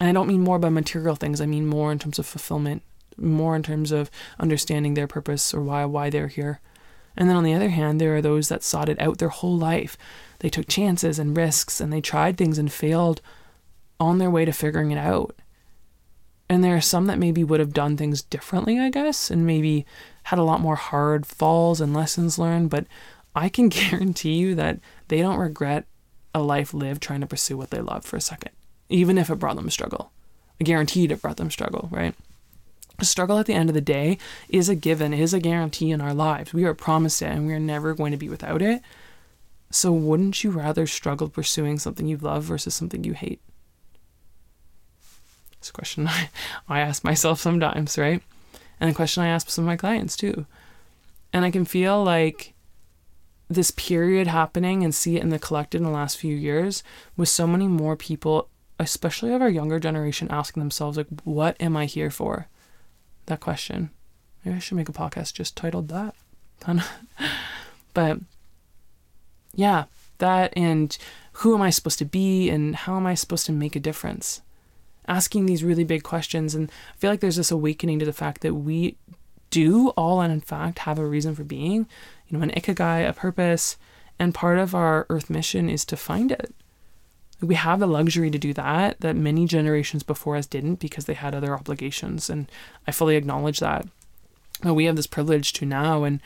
And 0.00 0.08
I 0.08 0.12
don't 0.12 0.28
mean 0.28 0.42
more 0.42 0.58
by 0.58 0.68
material 0.68 1.16
things, 1.16 1.40
I 1.40 1.46
mean 1.46 1.66
more 1.66 1.92
in 1.92 1.98
terms 1.98 2.18
of 2.18 2.26
fulfillment, 2.26 2.82
more 3.16 3.56
in 3.56 3.62
terms 3.62 3.92
of 3.92 4.10
understanding 4.38 4.94
their 4.94 5.06
purpose 5.06 5.54
or 5.54 5.62
why 5.62 5.84
why 5.84 6.10
they're 6.10 6.28
here. 6.28 6.60
And 7.16 7.28
then 7.28 7.36
on 7.36 7.44
the 7.44 7.54
other 7.54 7.68
hand, 7.68 8.00
there 8.00 8.16
are 8.16 8.22
those 8.22 8.48
that 8.48 8.62
sought 8.62 8.88
it 8.88 9.00
out 9.00 9.18
their 9.18 9.28
whole 9.28 9.56
life. 9.56 9.98
They 10.38 10.48
took 10.48 10.66
chances 10.66 11.18
and 11.18 11.36
risks 11.36 11.80
and 11.80 11.92
they 11.92 12.00
tried 12.00 12.36
things 12.36 12.58
and 12.58 12.72
failed 12.72 13.20
on 14.00 14.18
their 14.18 14.30
way 14.30 14.44
to 14.44 14.52
figuring 14.52 14.90
it 14.90 14.98
out. 14.98 15.36
And 16.52 16.62
there 16.62 16.76
are 16.76 16.82
some 16.82 17.06
that 17.06 17.18
maybe 17.18 17.42
would 17.42 17.60
have 17.60 17.72
done 17.72 17.96
things 17.96 18.20
differently, 18.20 18.78
I 18.78 18.90
guess, 18.90 19.30
and 19.30 19.46
maybe 19.46 19.86
had 20.24 20.38
a 20.38 20.42
lot 20.42 20.60
more 20.60 20.76
hard 20.76 21.24
falls 21.24 21.80
and 21.80 21.94
lessons 21.94 22.38
learned. 22.38 22.68
But 22.68 22.84
I 23.34 23.48
can 23.48 23.68
guarantee 23.70 24.34
you 24.34 24.54
that 24.56 24.78
they 25.08 25.22
don't 25.22 25.38
regret 25.38 25.86
a 26.34 26.42
life 26.42 26.74
lived 26.74 27.02
trying 27.02 27.22
to 27.22 27.26
pursue 27.26 27.56
what 27.56 27.70
they 27.70 27.80
love 27.80 28.04
for 28.04 28.16
a 28.16 28.20
second, 28.20 28.52
even 28.90 29.16
if 29.16 29.30
it 29.30 29.36
brought 29.36 29.56
them 29.56 29.70
struggle. 29.70 30.12
I 30.60 30.64
guaranteed 30.64 31.10
it 31.10 31.22
brought 31.22 31.38
them 31.38 31.50
struggle, 31.50 31.88
right? 31.90 32.14
Struggle 33.00 33.38
at 33.38 33.46
the 33.46 33.54
end 33.54 33.70
of 33.70 33.74
the 33.74 33.80
day 33.80 34.18
is 34.50 34.68
a 34.68 34.74
given, 34.74 35.14
is 35.14 35.32
a 35.32 35.40
guarantee 35.40 35.90
in 35.90 36.02
our 36.02 36.12
lives. 36.12 36.52
We 36.52 36.64
are 36.64 36.74
promised 36.74 37.22
it 37.22 37.30
and 37.30 37.46
we 37.46 37.54
are 37.54 37.58
never 37.60 37.94
going 37.94 38.12
to 38.12 38.18
be 38.18 38.28
without 38.28 38.60
it. 38.60 38.82
So, 39.70 39.90
wouldn't 39.90 40.44
you 40.44 40.50
rather 40.50 40.86
struggle 40.86 41.30
pursuing 41.30 41.78
something 41.78 42.06
you 42.06 42.18
love 42.18 42.44
versus 42.44 42.74
something 42.74 43.04
you 43.04 43.14
hate? 43.14 43.40
It's 45.62 45.70
a 45.70 45.72
question 45.72 46.08
I, 46.08 46.28
I 46.68 46.80
ask 46.80 47.04
myself 47.04 47.38
sometimes, 47.40 47.96
right? 47.96 48.20
And 48.80 48.90
a 48.90 48.94
question 48.94 49.22
I 49.22 49.28
ask 49.28 49.48
some 49.48 49.62
of 49.62 49.68
my 49.68 49.76
clients 49.76 50.16
too. 50.16 50.44
And 51.32 51.44
I 51.44 51.52
can 51.52 51.64
feel 51.64 52.02
like 52.02 52.52
this 53.48 53.70
period 53.70 54.26
happening 54.26 54.82
and 54.82 54.92
see 54.92 55.16
it 55.16 55.22
in 55.22 55.28
the 55.28 55.38
collective 55.38 55.80
in 55.80 55.84
the 55.84 55.92
last 55.92 56.18
few 56.18 56.34
years 56.34 56.82
with 57.16 57.28
so 57.28 57.46
many 57.46 57.68
more 57.68 57.94
people, 57.94 58.48
especially 58.80 59.32
of 59.32 59.40
our 59.40 59.48
younger 59.48 59.78
generation, 59.78 60.26
asking 60.32 60.60
themselves, 60.60 60.96
like, 60.96 61.06
what 61.22 61.56
am 61.60 61.76
I 61.76 61.84
here 61.84 62.10
for? 62.10 62.48
That 63.26 63.38
question. 63.38 63.90
Maybe 64.44 64.56
I 64.56 64.58
should 64.58 64.76
make 64.76 64.88
a 64.88 64.92
podcast 64.92 65.34
just 65.34 65.56
titled 65.56 65.86
that. 65.88 66.16
but 67.94 68.18
yeah, 69.54 69.84
that 70.18 70.52
and 70.56 70.98
who 71.34 71.54
am 71.54 71.62
I 71.62 71.70
supposed 71.70 72.00
to 72.00 72.04
be 72.04 72.50
and 72.50 72.74
how 72.74 72.96
am 72.96 73.06
I 73.06 73.14
supposed 73.14 73.46
to 73.46 73.52
make 73.52 73.76
a 73.76 73.80
difference? 73.80 74.42
Asking 75.08 75.46
these 75.46 75.64
really 75.64 75.84
big 75.84 76.02
questions. 76.02 76.54
And 76.54 76.70
I 76.94 76.96
feel 76.98 77.10
like 77.10 77.20
there's 77.20 77.36
this 77.36 77.50
awakening 77.50 77.98
to 77.98 78.04
the 78.04 78.12
fact 78.12 78.42
that 78.42 78.54
we 78.54 78.96
do 79.50 79.90
all 79.90 80.20
and 80.20 80.32
in 80.32 80.40
fact 80.40 80.80
have 80.80 80.98
a 80.98 81.06
reason 81.06 81.34
for 81.34 81.44
being, 81.44 81.86
you 82.26 82.38
know, 82.38 82.42
an 82.42 82.50
ikigai, 82.50 83.08
a 83.08 83.12
purpose, 83.12 83.76
and 84.18 84.34
part 84.34 84.58
of 84.58 84.74
our 84.74 85.06
earth 85.10 85.28
mission 85.28 85.68
is 85.68 85.84
to 85.84 85.96
find 85.96 86.32
it. 86.32 86.54
We 87.40 87.56
have 87.56 87.80
the 87.80 87.86
luxury 87.86 88.30
to 88.30 88.38
do 88.38 88.54
that 88.54 89.00
that 89.00 89.16
many 89.16 89.46
generations 89.46 90.02
before 90.02 90.36
us 90.36 90.46
didn't 90.46 90.76
because 90.76 91.04
they 91.04 91.14
had 91.14 91.34
other 91.34 91.54
obligations, 91.54 92.30
and 92.30 92.50
I 92.86 92.92
fully 92.92 93.16
acknowledge 93.16 93.60
that. 93.60 93.86
But 94.62 94.74
we 94.74 94.84
have 94.84 94.96
this 94.96 95.08
privilege 95.08 95.52
to 95.54 95.66
now, 95.66 96.04
and 96.04 96.20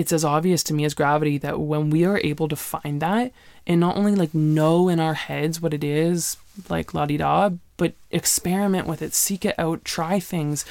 it's 0.00 0.12
as 0.12 0.24
obvious 0.24 0.62
to 0.64 0.72
me 0.72 0.86
as 0.86 0.94
gravity 0.94 1.36
that 1.36 1.60
when 1.60 1.90
we 1.90 2.06
are 2.06 2.18
able 2.24 2.48
to 2.48 2.56
find 2.56 3.02
that 3.02 3.32
and 3.66 3.78
not 3.78 3.98
only 3.98 4.14
like 4.14 4.34
know 4.34 4.88
in 4.88 4.98
our 4.98 5.12
heads 5.12 5.60
what 5.60 5.74
it 5.74 5.84
is, 5.84 6.38
like 6.70 6.94
la 6.94 7.04
di 7.04 7.18
da, 7.18 7.50
but 7.76 7.92
experiment 8.10 8.86
with 8.86 9.02
it, 9.02 9.12
seek 9.12 9.44
it 9.44 9.54
out, 9.58 9.84
try 9.84 10.18
things, 10.18 10.64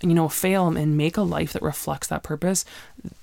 you 0.00 0.14
know, 0.14 0.28
fail 0.28 0.68
and 0.68 0.96
make 0.96 1.16
a 1.16 1.22
life 1.22 1.52
that 1.52 1.62
reflects 1.62 2.06
that 2.06 2.22
purpose, 2.22 2.64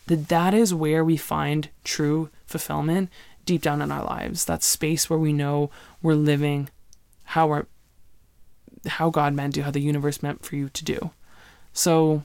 that 0.08 0.28
that 0.28 0.54
is 0.54 0.74
where 0.74 1.04
we 1.04 1.16
find 1.16 1.70
true 1.86 2.30
fulfillment 2.46 3.10
deep 3.46 3.62
down 3.62 3.82
in 3.82 3.90
our 3.90 4.04
lives. 4.04 4.44
That 4.44 4.64
space 4.64 5.10
where 5.10 5.20
we 5.20 5.32
know 5.32 5.70
we're 6.02 6.16
living 6.16 6.70
how 7.24 7.48
we're 7.48 7.66
how 8.86 9.10
God 9.10 9.34
meant 9.34 9.56
to, 9.56 9.64
how 9.64 9.72
the 9.72 9.80
universe 9.80 10.22
meant 10.22 10.44
for 10.44 10.58
you 10.58 10.68
to 10.68 10.84
do. 10.84 11.12
So 11.72 12.24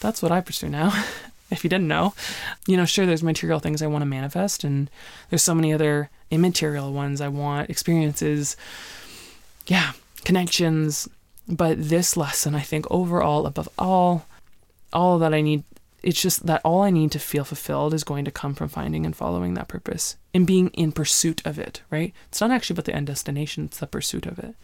that's 0.00 0.20
what 0.20 0.32
I 0.32 0.42
pursue 0.42 0.68
now. 0.68 0.92
if 1.50 1.64
you 1.64 1.70
didn't 1.70 1.88
know. 1.88 2.14
You 2.66 2.76
know, 2.76 2.84
sure, 2.84 3.06
there's 3.06 3.22
material 3.22 3.60
things 3.60 3.82
I 3.82 3.86
want 3.86 4.02
to 4.02 4.06
manifest, 4.06 4.64
and 4.64 4.90
there's 5.30 5.42
so 5.42 5.54
many 5.54 5.72
other 5.72 6.10
immaterial 6.30 6.92
ones 6.92 7.20
I 7.20 7.28
want, 7.28 7.70
experiences, 7.70 8.56
yeah, 9.66 9.92
connections. 10.24 11.08
But 11.48 11.88
this 11.88 12.16
lesson, 12.16 12.54
I 12.54 12.60
think, 12.60 12.86
overall, 12.90 13.46
above 13.46 13.68
all, 13.78 14.26
all 14.92 15.18
that 15.20 15.32
I 15.32 15.40
need, 15.40 15.62
it's 16.02 16.20
just 16.20 16.46
that 16.46 16.60
all 16.64 16.82
I 16.82 16.90
need 16.90 17.12
to 17.12 17.18
feel 17.18 17.44
fulfilled 17.44 17.94
is 17.94 18.04
going 18.04 18.24
to 18.24 18.30
come 18.30 18.54
from 18.54 18.68
finding 18.68 19.06
and 19.06 19.14
following 19.14 19.54
that 19.54 19.68
purpose 19.68 20.16
and 20.34 20.46
being 20.46 20.68
in 20.70 20.92
pursuit 20.92 21.40
of 21.44 21.58
it, 21.58 21.82
right? 21.90 22.12
It's 22.28 22.40
not 22.40 22.50
actually 22.50 22.74
about 22.74 22.86
the 22.86 22.94
end 22.94 23.06
destination, 23.06 23.66
it's 23.66 23.78
the 23.78 23.86
pursuit 23.86 24.26
of 24.26 24.38
it. 24.38 24.54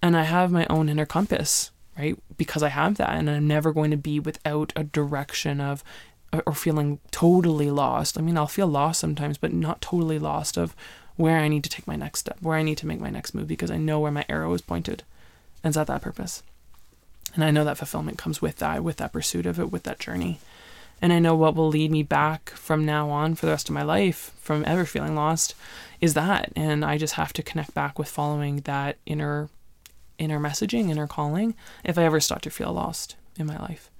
And 0.00 0.16
I 0.16 0.24
have 0.24 0.50
my 0.50 0.66
own 0.68 0.88
inner 0.88 1.06
compass 1.06 1.70
right? 1.98 2.18
Because 2.36 2.62
I 2.62 2.68
have 2.68 2.96
that 2.96 3.10
and 3.10 3.28
I'm 3.28 3.46
never 3.46 3.72
going 3.72 3.90
to 3.90 3.96
be 3.96 4.18
without 4.18 4.72
a 4.76 4.84
direction 4.84 5.60
of 5.60 5.84
or 6.46 6.54
feeling 6.54 6.98
totally 7.10 7.70
lost. 7.70 8.18
I 8.18 8.22
mean, 8.22 8.38
I'll 8.38 8.46
feel 8.46 8.66
lost 8.66 9.00
sometimes, 9.00 9.36
but 9.36 9.52
not 9.52 9.82
totally 9.82 10.18
lost 10.18 10.56
of 10.56 10.74
where 11.16 11.38
I 11.38 11.48
need 11.48 11.62
to 11.64 11.70
take 11.70 11.86
my 11.86 11.96
next 11.96 12.20
step, 12.20 12.38
where 12.40 12.56
I 12.56 12.62
need 12.62 12.78
to 12.78 12.86
make 12.86 13.00
my 13.00 13.10
next 13.10 13.34
move 13.34 13.48
because 13.48 13.70
I 13.70 13.76
know 13.76 14.00
where 14.00 14.10
my 14.10 14.24
arrow 14.28 14.52
is 14.54 14.62
pointed. 14.62 15.02
And 15.62 15.70
it's 15.70 15.76
at 15.76 15.88
that 15.88 16.02
purpose. 16.02 16.42
And 17.34 17.44
I 17.44 17.50
know 17.50 17.64
that 17.64 17.78
fulfillment 17.78 18.18
comes 18.18 18.40
with 18.40 18.56
that, 18.56 18.82
with 18.82 18.96
that 18.96 19.12
pursuit 19.12 19.46
of 19.46 19.60
it, 19.60 19.70
with 19.70 19.82
that 19.84 19.98
journey. 19.98 20.40
And 21.00 21.12
I 21.12 21.18
know 21.18 21.34
what 21.34 21.54
will 21.54 21.68
lead 21.68 21.90
me 21.90 22.02
back 22.02 22.50
from 22.50 22.86
now 22.86 23.10
on 23.10 23.34
for 23.34 23.46
the 23.46 23.52
rest 23.52 23.68
of 23.68 23.74
my 23.74 23.82
life 23.82 24.32
from 24.40 24.64
ever 24.66 24.84
feeling 24.84 25.14
lost 25.14 25.54
is 26.00 26.14
that. 26.14 26.52
And 26.54 26.84
I 26.84 26.96
just 26.96 27.14
have 27.14 27.32
to 27.34 27.42
connect 27.42 27.74
back 27.74 27.98
with 27.98 28.08
following 28.08 28.60
that 28.60 28.96
inner 29.04 29.48
inner 30.18 30.38
messaging, 30.38 30.90
inner 30.90 31.06
calling, 31.06 31.54
if 31.84 31.98
I 31.98 32.04
ever 32.04 32.20
start 32.20 32.42
to 32.42 32.50
feel 32.50 32.72
lost 32.72 33.16
in 33.38 33.46
my 33.46 33.58
life. 33.58 33.90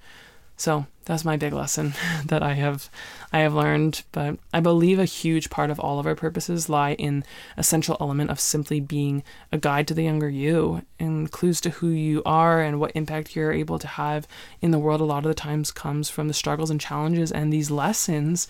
So 0.57 0.87
that's 1.07 1.25
my 1.25 1.37
big 1.37 1.53
lesson 1.53 1.95
that 2.27 2.43
I 2.43 2.53
have 2.53 2.89
I 3.33 3.41
have 3.41 3.55
learned. 3.55 4.05
But 4.13 4.39
I 4.53 4.61
believe 4.61 4.99
a 4.99 5.05
huge 5.05 5.51
part 5.51 5.71
of 5.71 5.81
all 5.81 5.99
of 5.99 6.07
our 6.07 6.15
purposes 6.15 6.69
lie 6.69 6.95
in 6.95 7.25
a 7.57 7.65
central 7.65 7.97
element 8.01 8.31
of 8.31 8.39
simply 8.39 8.79
being 8.79 9.25
a 9.51 9.59
guide 9.59 9.89
to 9.89 9.95
the 9.95 10.05
younger 10.05 10.29
you 10.29 10.83
and 11.01 11.31
clues 11.33 11.61
to 11.63 11.71
who 11.71 11.89
you 11.89 12.23
are 12.25 12.61
and 12.61 12.79
what 12.79 12.93
impact 12.95 13.35
you're 13.35 13.53
able 13.53 13.79
to 13.81 13.89
have 13.89 14.29
in 14.61 14.71
the 14.71 14.79
world 14.79 15.01
a 15.01 15.05
lot 15.05 15.25
of 15.25 15.31
the 15.31 15.35
times 15.35 15.73
comes 15.73 16.09
from 16.09 16.29
the 16.29 16.35
struggles 16.35 16.71
and 16.71 16.81
challenges 16.81 17.33
and 17.33 17.53
these 17.53 17.71
lessons 17.71 18.47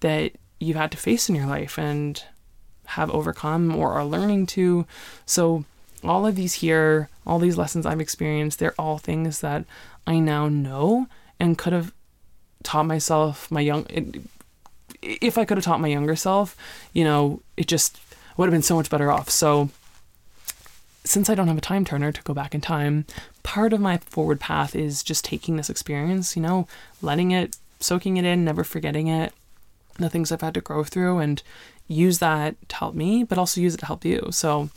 that 0.00 0.32
you've 0.58 0.76
had 0.76 0.90
to 0.90 0.98
face 0.98 1.28
in 1.28 1.36
your 1.36 1.46
life 1.46 1.78
and 1.78 2.24
have 2.86 3.10
overcome 3.10 3.74
or 3.76 3.92
are 3.92 4.04
learning 4.04 4.46
to. 4.46 4.86
So 5.24 5.64
all 6.04 6.26
of 6.26 6.36
these 6.36 6.54
here, 6.54 7.08
all 7.26 7.38
these 7.38 7.58
lessons 7.58 7.86
I've 7.86 8.00
experienced, 8.00 8.58
they're 8.58 8.74
all 8.78 8.98
things 8.98 9.40
that 9.40 9.64
I 10.06 10.18
now 10.18 10.48
know 10.48 11.06
and 11.40 11.58
could 11.58 11.72
have 11.72 11.92
taught 12.62 12.84
myself 12.84 13.50
my 13.50 13.60
young 13.60 13.86
if 15.02 15.36
I 15.36 15.44
could 15.44 15.58
have 15.58 15.64
taught 15.64 15.80
my 15.80 15.88
younger 15.88 16.16
self, 16.16 16.56
you 16.92 17.04
know, 17.04 17.42
it 17.56 17.66
just 17.66 18.00
would 18.36 18.46
have 18.46 18.52
been 18.52 18.62
so 18.62 18.76
much 18.76 18.90
better 18.90 19.12
off. 19.12 19.28
So 19.28 19.68
since 21.04 21.28
I 21.28 21.34
don't 21.34 21.48
have 21.48 21.58
a 21.58 21.62
time 21.62 21.84
turner 21.84 22.10
to 22.10 22.22
go 22.22 22.32
back 22.32 22.54
in 22.54 22.60
time, 22.60 23.04
part 23.42 23.72
of 23.72 23.80
my 23.80 23.98
forward 23.98 24.40
path 24.40 24.74
is 24.74 25.02
just 25.02 25.24
taking 25.24 25.56
this 25.56 25.68
experience, 25.68 26.34
you 26.34 26.42
know, 26.42 26.66
letting 27.02 27.30
it, 27.32 27.56
soaking 27.80 28.16
it 28.16 28.24
in, 28.24 28.44
never 28.44 28.64
forgetting 28.64 29.08
it, 29.08 29.34
the 29.98 30.08
things 30.08 30.32
I've 30.32 30.40
had 30.40 30.54
to 30.54 30.60
grow 30.60 30.82
through, 30.82 31.18
and 31.18 31.42
use 31.86 32.18
that 32.18 32.56
to 32.70 32.76
help 32.76 32.94
me, 32.94 33.22
but 33.22 33.38
also 33.38 33.60
use 33.60 33.74
it 33.74 33.78
to 33.78 33.86
help 33.86 34.04
you. 34.04 34.28
So 34.30 34.70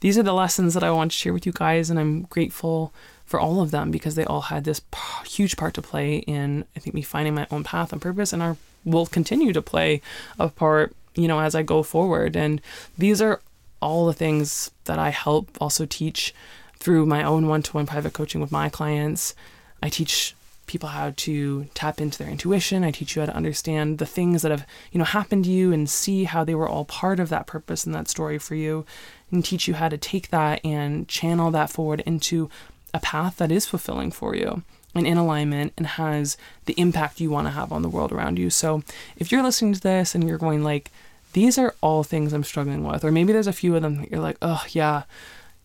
these 0.00 0.18
are 0.18 0.22
the 0.22 0.32
lessons 0.32 0.74
that 0.74 0.84
I 0.84 0.90
want 0.90 1.12
to 1.12 1.16
share 1.16 1.32
with 1.32 1.46
you 1.46 1.52
guys, 1.52 1.90
and 1.90 1.98
I'm 1.98 2.22
grateful 2.22 2.92
for 3.24 3.40
all 3.40 3.60
of 3.60 3.70
them 3.70 3.90
because 3.90 4.14
they 4.14 4.24
all 4.24 4.42
had 4.42 4.64
this 4.64 4.80
p- 4.80 5.28
huge 5.28 5.56
part 5.56 5.74
to 5.74 5.82
play 5.82 6.18
in, 6.18 6.64
I 6.76 6.80
think, 6.80 6.94
me 6.94 7.02
finding 7.02 7.34
my 7.34 7.46
own 7.50 7.64
path 7.64 7.92
and 7.92 8.00
purpose, 8.00 8.32
and 8.32 8.42
are 8.42 8.56
will 8.84 9.06
continue 9.06 9.52
to 9.52 9.60
play 9.60 10.00
a 10.38 10.48
part, 10.48 10.94
you 11.14 11.26
know, 11.26 11.40
as 11.40 11.54
I 11.54 11.62
go 11.62 11.82
forward. 11.82 12.36
And 12.36 12.62
these 12.96 13.20
are 13.20 13.40
all 13.82 14.06
the 14.06 14.12
things 14.12 14.70
that 14.84 14.98
I 14.98 15.10
help 15.10 15.50
also 15.60 15.86
teach 15.86 16.32
through 16.78 17.04
my 17.04 17.24
own 17.24 17.48
one-to-one 17.48 17.86
private 17.86 18.12
coaching 18.12 18.40
with 18.40 18.52
my 18.52 18.68
clients. 18.68 19.34
I 19.82 19.88
teach 19.88 20.36
people 20.66 20.90
how 20.90 21.12
to 21.16 21.64
tap 21.74 22.00
into 22.00 22.18
their 22.18 22.28
intuition. 22.28 22.84
I 22.84 22.90
teach 22.90 23.14
you 23.14 23.22
how 23.22 23.26
to 23.26 23.36
understand 23.36 23.98
the 23.98 24.06
things 24.06 24.42
that 24.42 24.50
have, 24.50 24.66
you 24.92 24.98
know, 24.98 25.04
happened 25.04 25.44
to 25.44 25.50
you 25.50 25.72
and 25.72 25.88
see 25.88 26.24
how 26.24 26.44
they 26.44 26.54
were 26.54 26.68
all 26.68 26.84
part 26.84 27.20
of 27.20 27.28
that 27.28 27.46
purpose 27.46 27.84
and 27.84 27.94
that 27.94 28.08
story 28.08 28.38
for 28.38 28.54
you 28.54 28.84
and 29.30 29.44
teach 29.44 29.68
you 29.68 29.74
how 29.74 29.88
to 29.88 29.98
take 29.98 30.30
that 30.30 30.64
and 30.64 31.08
channel 31.08 31.50
that 31.50 31.70
forward 31.70 32.00
into 32.00 32.50
a 32.92 33.00
path 33.00 33.36
that 33.36 33.52
is 33.52 33.66
fulfilling 33.66 34.10
for 34.10 34.34
you 34.34 34.62
and 34.94 35.06
in 35.06 35.18
alignment 35.18 35.72
and 35.76 35.86
has 35.86 36.36
the 36.64 36.74
impact 36.74 37.20
you 37.20 37.30
want 37.30 37.46
to 37.46 37.52
have 37.52 37.72
on 37.72 37.82
the 37.82 37.88
world 37.88 38.12
around 38.12 38.38
you. 38.38 38.50
So 38.50 38.82
if 39.16 39.30
you're 39.30 39.42
listening 39.42 39.74
to 39.74 39.80
this 39.80 40.14
and 40.14 40.26
you're 40.26 40.38
going 40.38 40.64
like, 40.64 40.90
these 41.32 41.58
are 41.58 41.74
all 41.82 42.02
things 42.02 42.32
I'm 42.32 42.44
struggling 42.44 42.82
with, 42.82 43.04
or 43.04 43.12
maybe 43.12 43.32
there's 43.32 43.46
a 43.46 43.52
few 43.52 43.76
of 43.76 43.82
them 43.82 43.96
that 43.96 44.10
you're 44.10 44.20
like, 44.20 44.38
oh 44.40 44.64
yeah, 44.70 45.02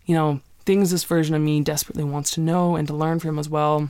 you 0.06 0.14
know, 0.14 0.42
things 0.66 0.92
this 0.92 1.06
version 1.06 1.34
of 1.34 1.42
me 1.42 1.62
desperately 1.62 2.04
wants 2.04 2.32
to 2.32 2.42
know 2.42 2.76
and 2.76 2.88
to 2.88 2.94
learn 2.94 3.20
from 3.20 3.40
as 3.40 3.48
well 3.48 3.90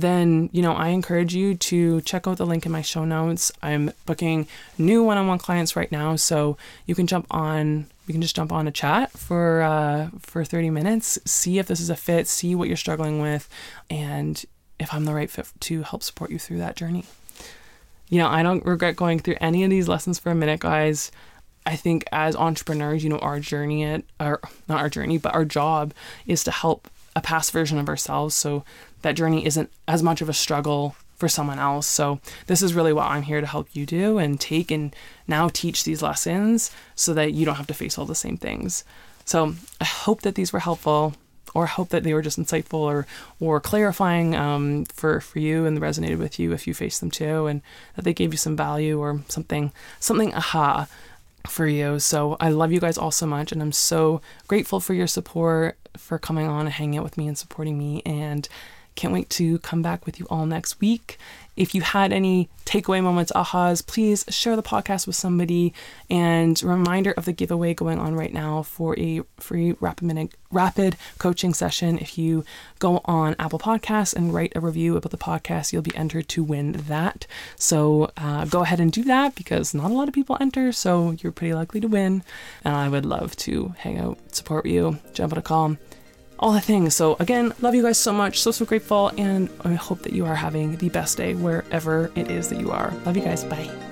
then 0.00 0.50
you 0.52 0.62
know 0.62 0.72
I 0.72 0.88
encourage 0.88 1.34
you 1.34 1.54
to 1.54 2.00
check 2.02 2.26
out 2.26 2.38
the 2.38 2.46
link 2.46 2.66
in 2.66 2.72
my 2.72 2.82
show 2.82 3.04
notes. 3.04 3.52
I'm 3.62 3.92
booking 4.06 4.46
new 4.78 5.02
one-on-one 5.02 5.38
clients 5.38 5.76
right 5.76 5.90
now, 5.90 6.16
so 6.16 6.56
you 6.86 6.94
can 6.94 7.06
jump 7.06 7.26
on. 7.30 7.86
We 8.06 8.12
can 8.12 8.22
just 8.22 8.34
jump 8.34 8.50
on 8.50 8.66
a 8.66 8.72
chat 8.72 9.12
for 9.12 9.62
uh, 9.62 10.10
for 10.20 10.44
30 10.44 10.70
minutes, 10.70 11.18
see 11.24 11.58
if 11.58 11.66
this 11.66 11.80
is 11.80 11.90
a 11.90 11.96
fit, 11.96 12.26
see 12.26 12.54
what 12.54 12.68
you're 12.68 12.76
struggling 12.76 13.20
with, 13.20 13.48
and 13.88 14.44
if 14.78 14.92
I'm 14.94 15.04
the 15.04 15.14
right 15.14 15.30
fit 15.30 15.46
to 15.60 15.82
help 15.82 16.02
support 16.02 16.30
you 16.30 16.38
through 16.38 16.58
that 16.58 16.74
journey. 16.76 17.04
you 18.08 18.18
know, 18.18 18.28
I 18.28 18.42
don't 18.42 18.64
regret 18.64 18.96
going 18.96 19.20
through 19.20 19.36
any 19.40 19.62
of 19.62 19.70
these 19.70 19.86
lessons 19.88 20.18
for 20.18 20.30
a 20.30 20.34
minute, 20.34 20.60
guys. 20.60 21.12
I 21.66 21.76
think 21.76 22.04
as 22.10 22.34
entrepreneurs, 22.34 23.04
you 23.04 23.10
know, 23.10 23.18
our 23.18 23.38
journey 23.38 23.84
at 23.84 24.02
our 24.18 24.40
not 24.68 24.80
our 24.80 24.88
journey, 24.88 25.18
but 25.18 25.34
our 25.34 25.44
job 25.44 25.92
is 26.26 26.42
to 26.44 26.50
help 26.50 26.88
a 27.14 27.20
past 27.20 27.52
version 27.52 27.78
of 27.78 27.88
ourselves 27.88 28.34
so 28.34 28.64
that 29.02 29.16
journey 29.16 29.44
isn't 29.46 29.70
as 29.88 30.02
much 30.02 30.20
of 30.20 30.28
a 30.28 30.34
struggle 30.34 30.96
for 31.16 31.28
someone 31.28 31.58
else. 31.58 31.86
So 31.86 32.18
this 32.46 32.62
is 32.62 32.74
really 32.74 32.92
what 32.92 33.06
I'm 33.06 33.22
here 33.22 33.40
to 33.40 33.46
help 33.46 33.68
you 33.72 33.84
do 33.84 34.18
and 34.18 34.40
take 34.40 34.70
and 34.70 34.96
now 35.28 35.48
teach 35.48 35.84
these 35.84 36.02
lessons 36.02 36.70
so 36.94 37.12
that 37.14 37.34
you 37.34 37.44
don't 37.44 37.56
have 37.56 37.66
to 37.68 37.74
face 37.74 37.98
all 37.98 38.06
the 38.06 38.14
same 38.14 38.38
things. 38.38 38.84
So 39.26 39.54
I 39.80 39.84
hope 39.84 40.22
that 40.22 40.34
these 40.34 40.52
were 40.52 40.60
helpful 40.60 41.14
or 41.54 41.66
hope 41.66 41.90
that 41.90 42.04
they 42.04 42.14
were 42.14 42.22
just 42.22 42.40
insightful 42.40 42.80
or 42.80 43.06
or 43.38 43.60
clarifying 43.60 44.34
um, 44.34 44.84
for 44.86 45.20
for 45.20 45.40
you 45.40 45.66
and 45.66 45.80
resonated 45.80 46.18
with 46.18 46.38
you 46.38 46.52
if 46.52 46.66
you 46.66 46.74
faced 46.74 47.00
them 47.00 47.10
too 47.10 47.46
and 47.46 47.60
that 47.96 48.04
they 48.04 48.14
gave 48.14 48.32
you 48.32 48.38
some 48.38 48.56
value 48.56 48.98
or 48.98 49.20
something 49.28 49.72
something 49.98 50.34
aha 50.34 50.88
for 51.46 51.66
you. 51.66 51.98
So 51.98 52.36
I 52.40 52.50
love 52.50 52.72
you 52.72 52.80
guys 52.80 52.98
all 52.98 53.10
so 53.10 53.26
much 53.26 53.52
and 53.52 53.62
I'm 53.62 53.72
so 53.72 54.20
grateful 54.46 54.80
for 54.80 54.94
your 54.94 55.06
support 55.06 55.76
for 55.96 56.18
coming 56.18 56.46
on 56.46 56.66
and 56.66 56.74
hanging 56.74 56.98
out 56.98 57.04
with 57.04 57.18
me 57.18 57.26
and 57.26 57.36
supporting 57.36 57.78
me 57.78 58.02
and 58.06 58.48
can't 58.94 59.12
wait 59.12 59.30
to 59.30 59.58
come 59.60 59.82
back 59.82 60.06
with 60.06 60.18
you 60.18 60.26
all 60.30 60.46
next 60.46 60.80
week. 60.80 61.18
If 61.56 61.74
you 61.74 61.82
had 61.82 62.12
any 62.12 62.48
takeaway 62.64 63.02
moments, 63.02 63.32
ahas, 63.34 63.86
please 63.86 64.24
share 64.28 64.56
the 64.56 64.62
podcast 64.62 65.06
with 65.06 65.16
somebody. 65.16 65.74
And 66.08 66.62
reminder 66.62 67.12
of 67.12 67.24
the 67.26 67.32
giveaway 67.32 67.74
going 67.74 67.98
on 67.98 68.14
right 68.14 68.32
now 68.32 68.62
for 68.62 68.98
a 68.98 69.20
free 69.38 69.74
rapid 69.80 70.34
rapid 70.50 70.96
coaching 71.18 71.52
session. 71.52 71.98
If 71.98 72.16
you 72.16 72.44
go 72.78 73.00
on 73.04 73.36
Apple 73.38 73.58
Podcasts 73.58 74.14
and 74.14 74.32
write 74.32 74.52
a 74.54 74.60
review 74.60 74.96
about 74.96 75.10
the 75.10 75.18
podcast, 75.18 75.72
you'll 75.72 75.82
be 75.82 75.94
entered 75.94 76.28
to 76.30 76.42
win 76.42 76.72
that. 76.88 77.26
So 77.56 78.10
uh, 78.16 78.46
go 78.46 78.62
ahead 78.62 78.80
and 78.80 78.90
do 78.90 79.02
that 79.04 79.34
because 79.34 79.74
not 79.74 79.90
a 79.90 79.94
lot 79.94 80.08
of 80.08 80.14
people 80.14 80.38
enter, 80.40 80.72
so 80.72 81.10
you're 81.20 81.32
pretty 81.32 81.52
likely 81.52 81.80
to 81.80 81.88
win. 81.88 82.22
And 82.64 82.74
I 82.74 82.88
would 82.88 83.04
love 83.04 83.36
to 83.36 83.74
hang 83.78 83.98
out, 83.98 84.18
support 84.34 84.66
you, 84.66 84.98
jump 85.12 85.32
on 85.32 85.38
a 85.38 85.42
call 85.42 85.76
all 86.40 86.52
the 86.52 86.60
things. 86.60 86.96
So, 86.96 87.16
again, 87.20 87.52
love 87.60 87.74
you 87.74 87.82
guys 87.82 87.98
so 87.98 88.12
much. 88.12 88.40
So, 88.40 88.50
so 88.50 88.64
grateful. 88.64 89.12
And 89.16 89.48
I 89.62 89.74
hope 89.74 90.00
that 90.02 90.12
you 90.12 90.26
are 90.26 90.34
having 90.34 90.76
the 90.76 90.88
best 90.88 91.16
day 91.16 91.34
wherever 91.34 92.10
it 92.16 92.30
is 92.30 92.48
that 92.48 92.58
you 92.58 92.72
are. 92.72 92.92
Love 93.04 93.16
you 93.16 93.22
guys. 93.22 93.44
Bye. 93.44 93.89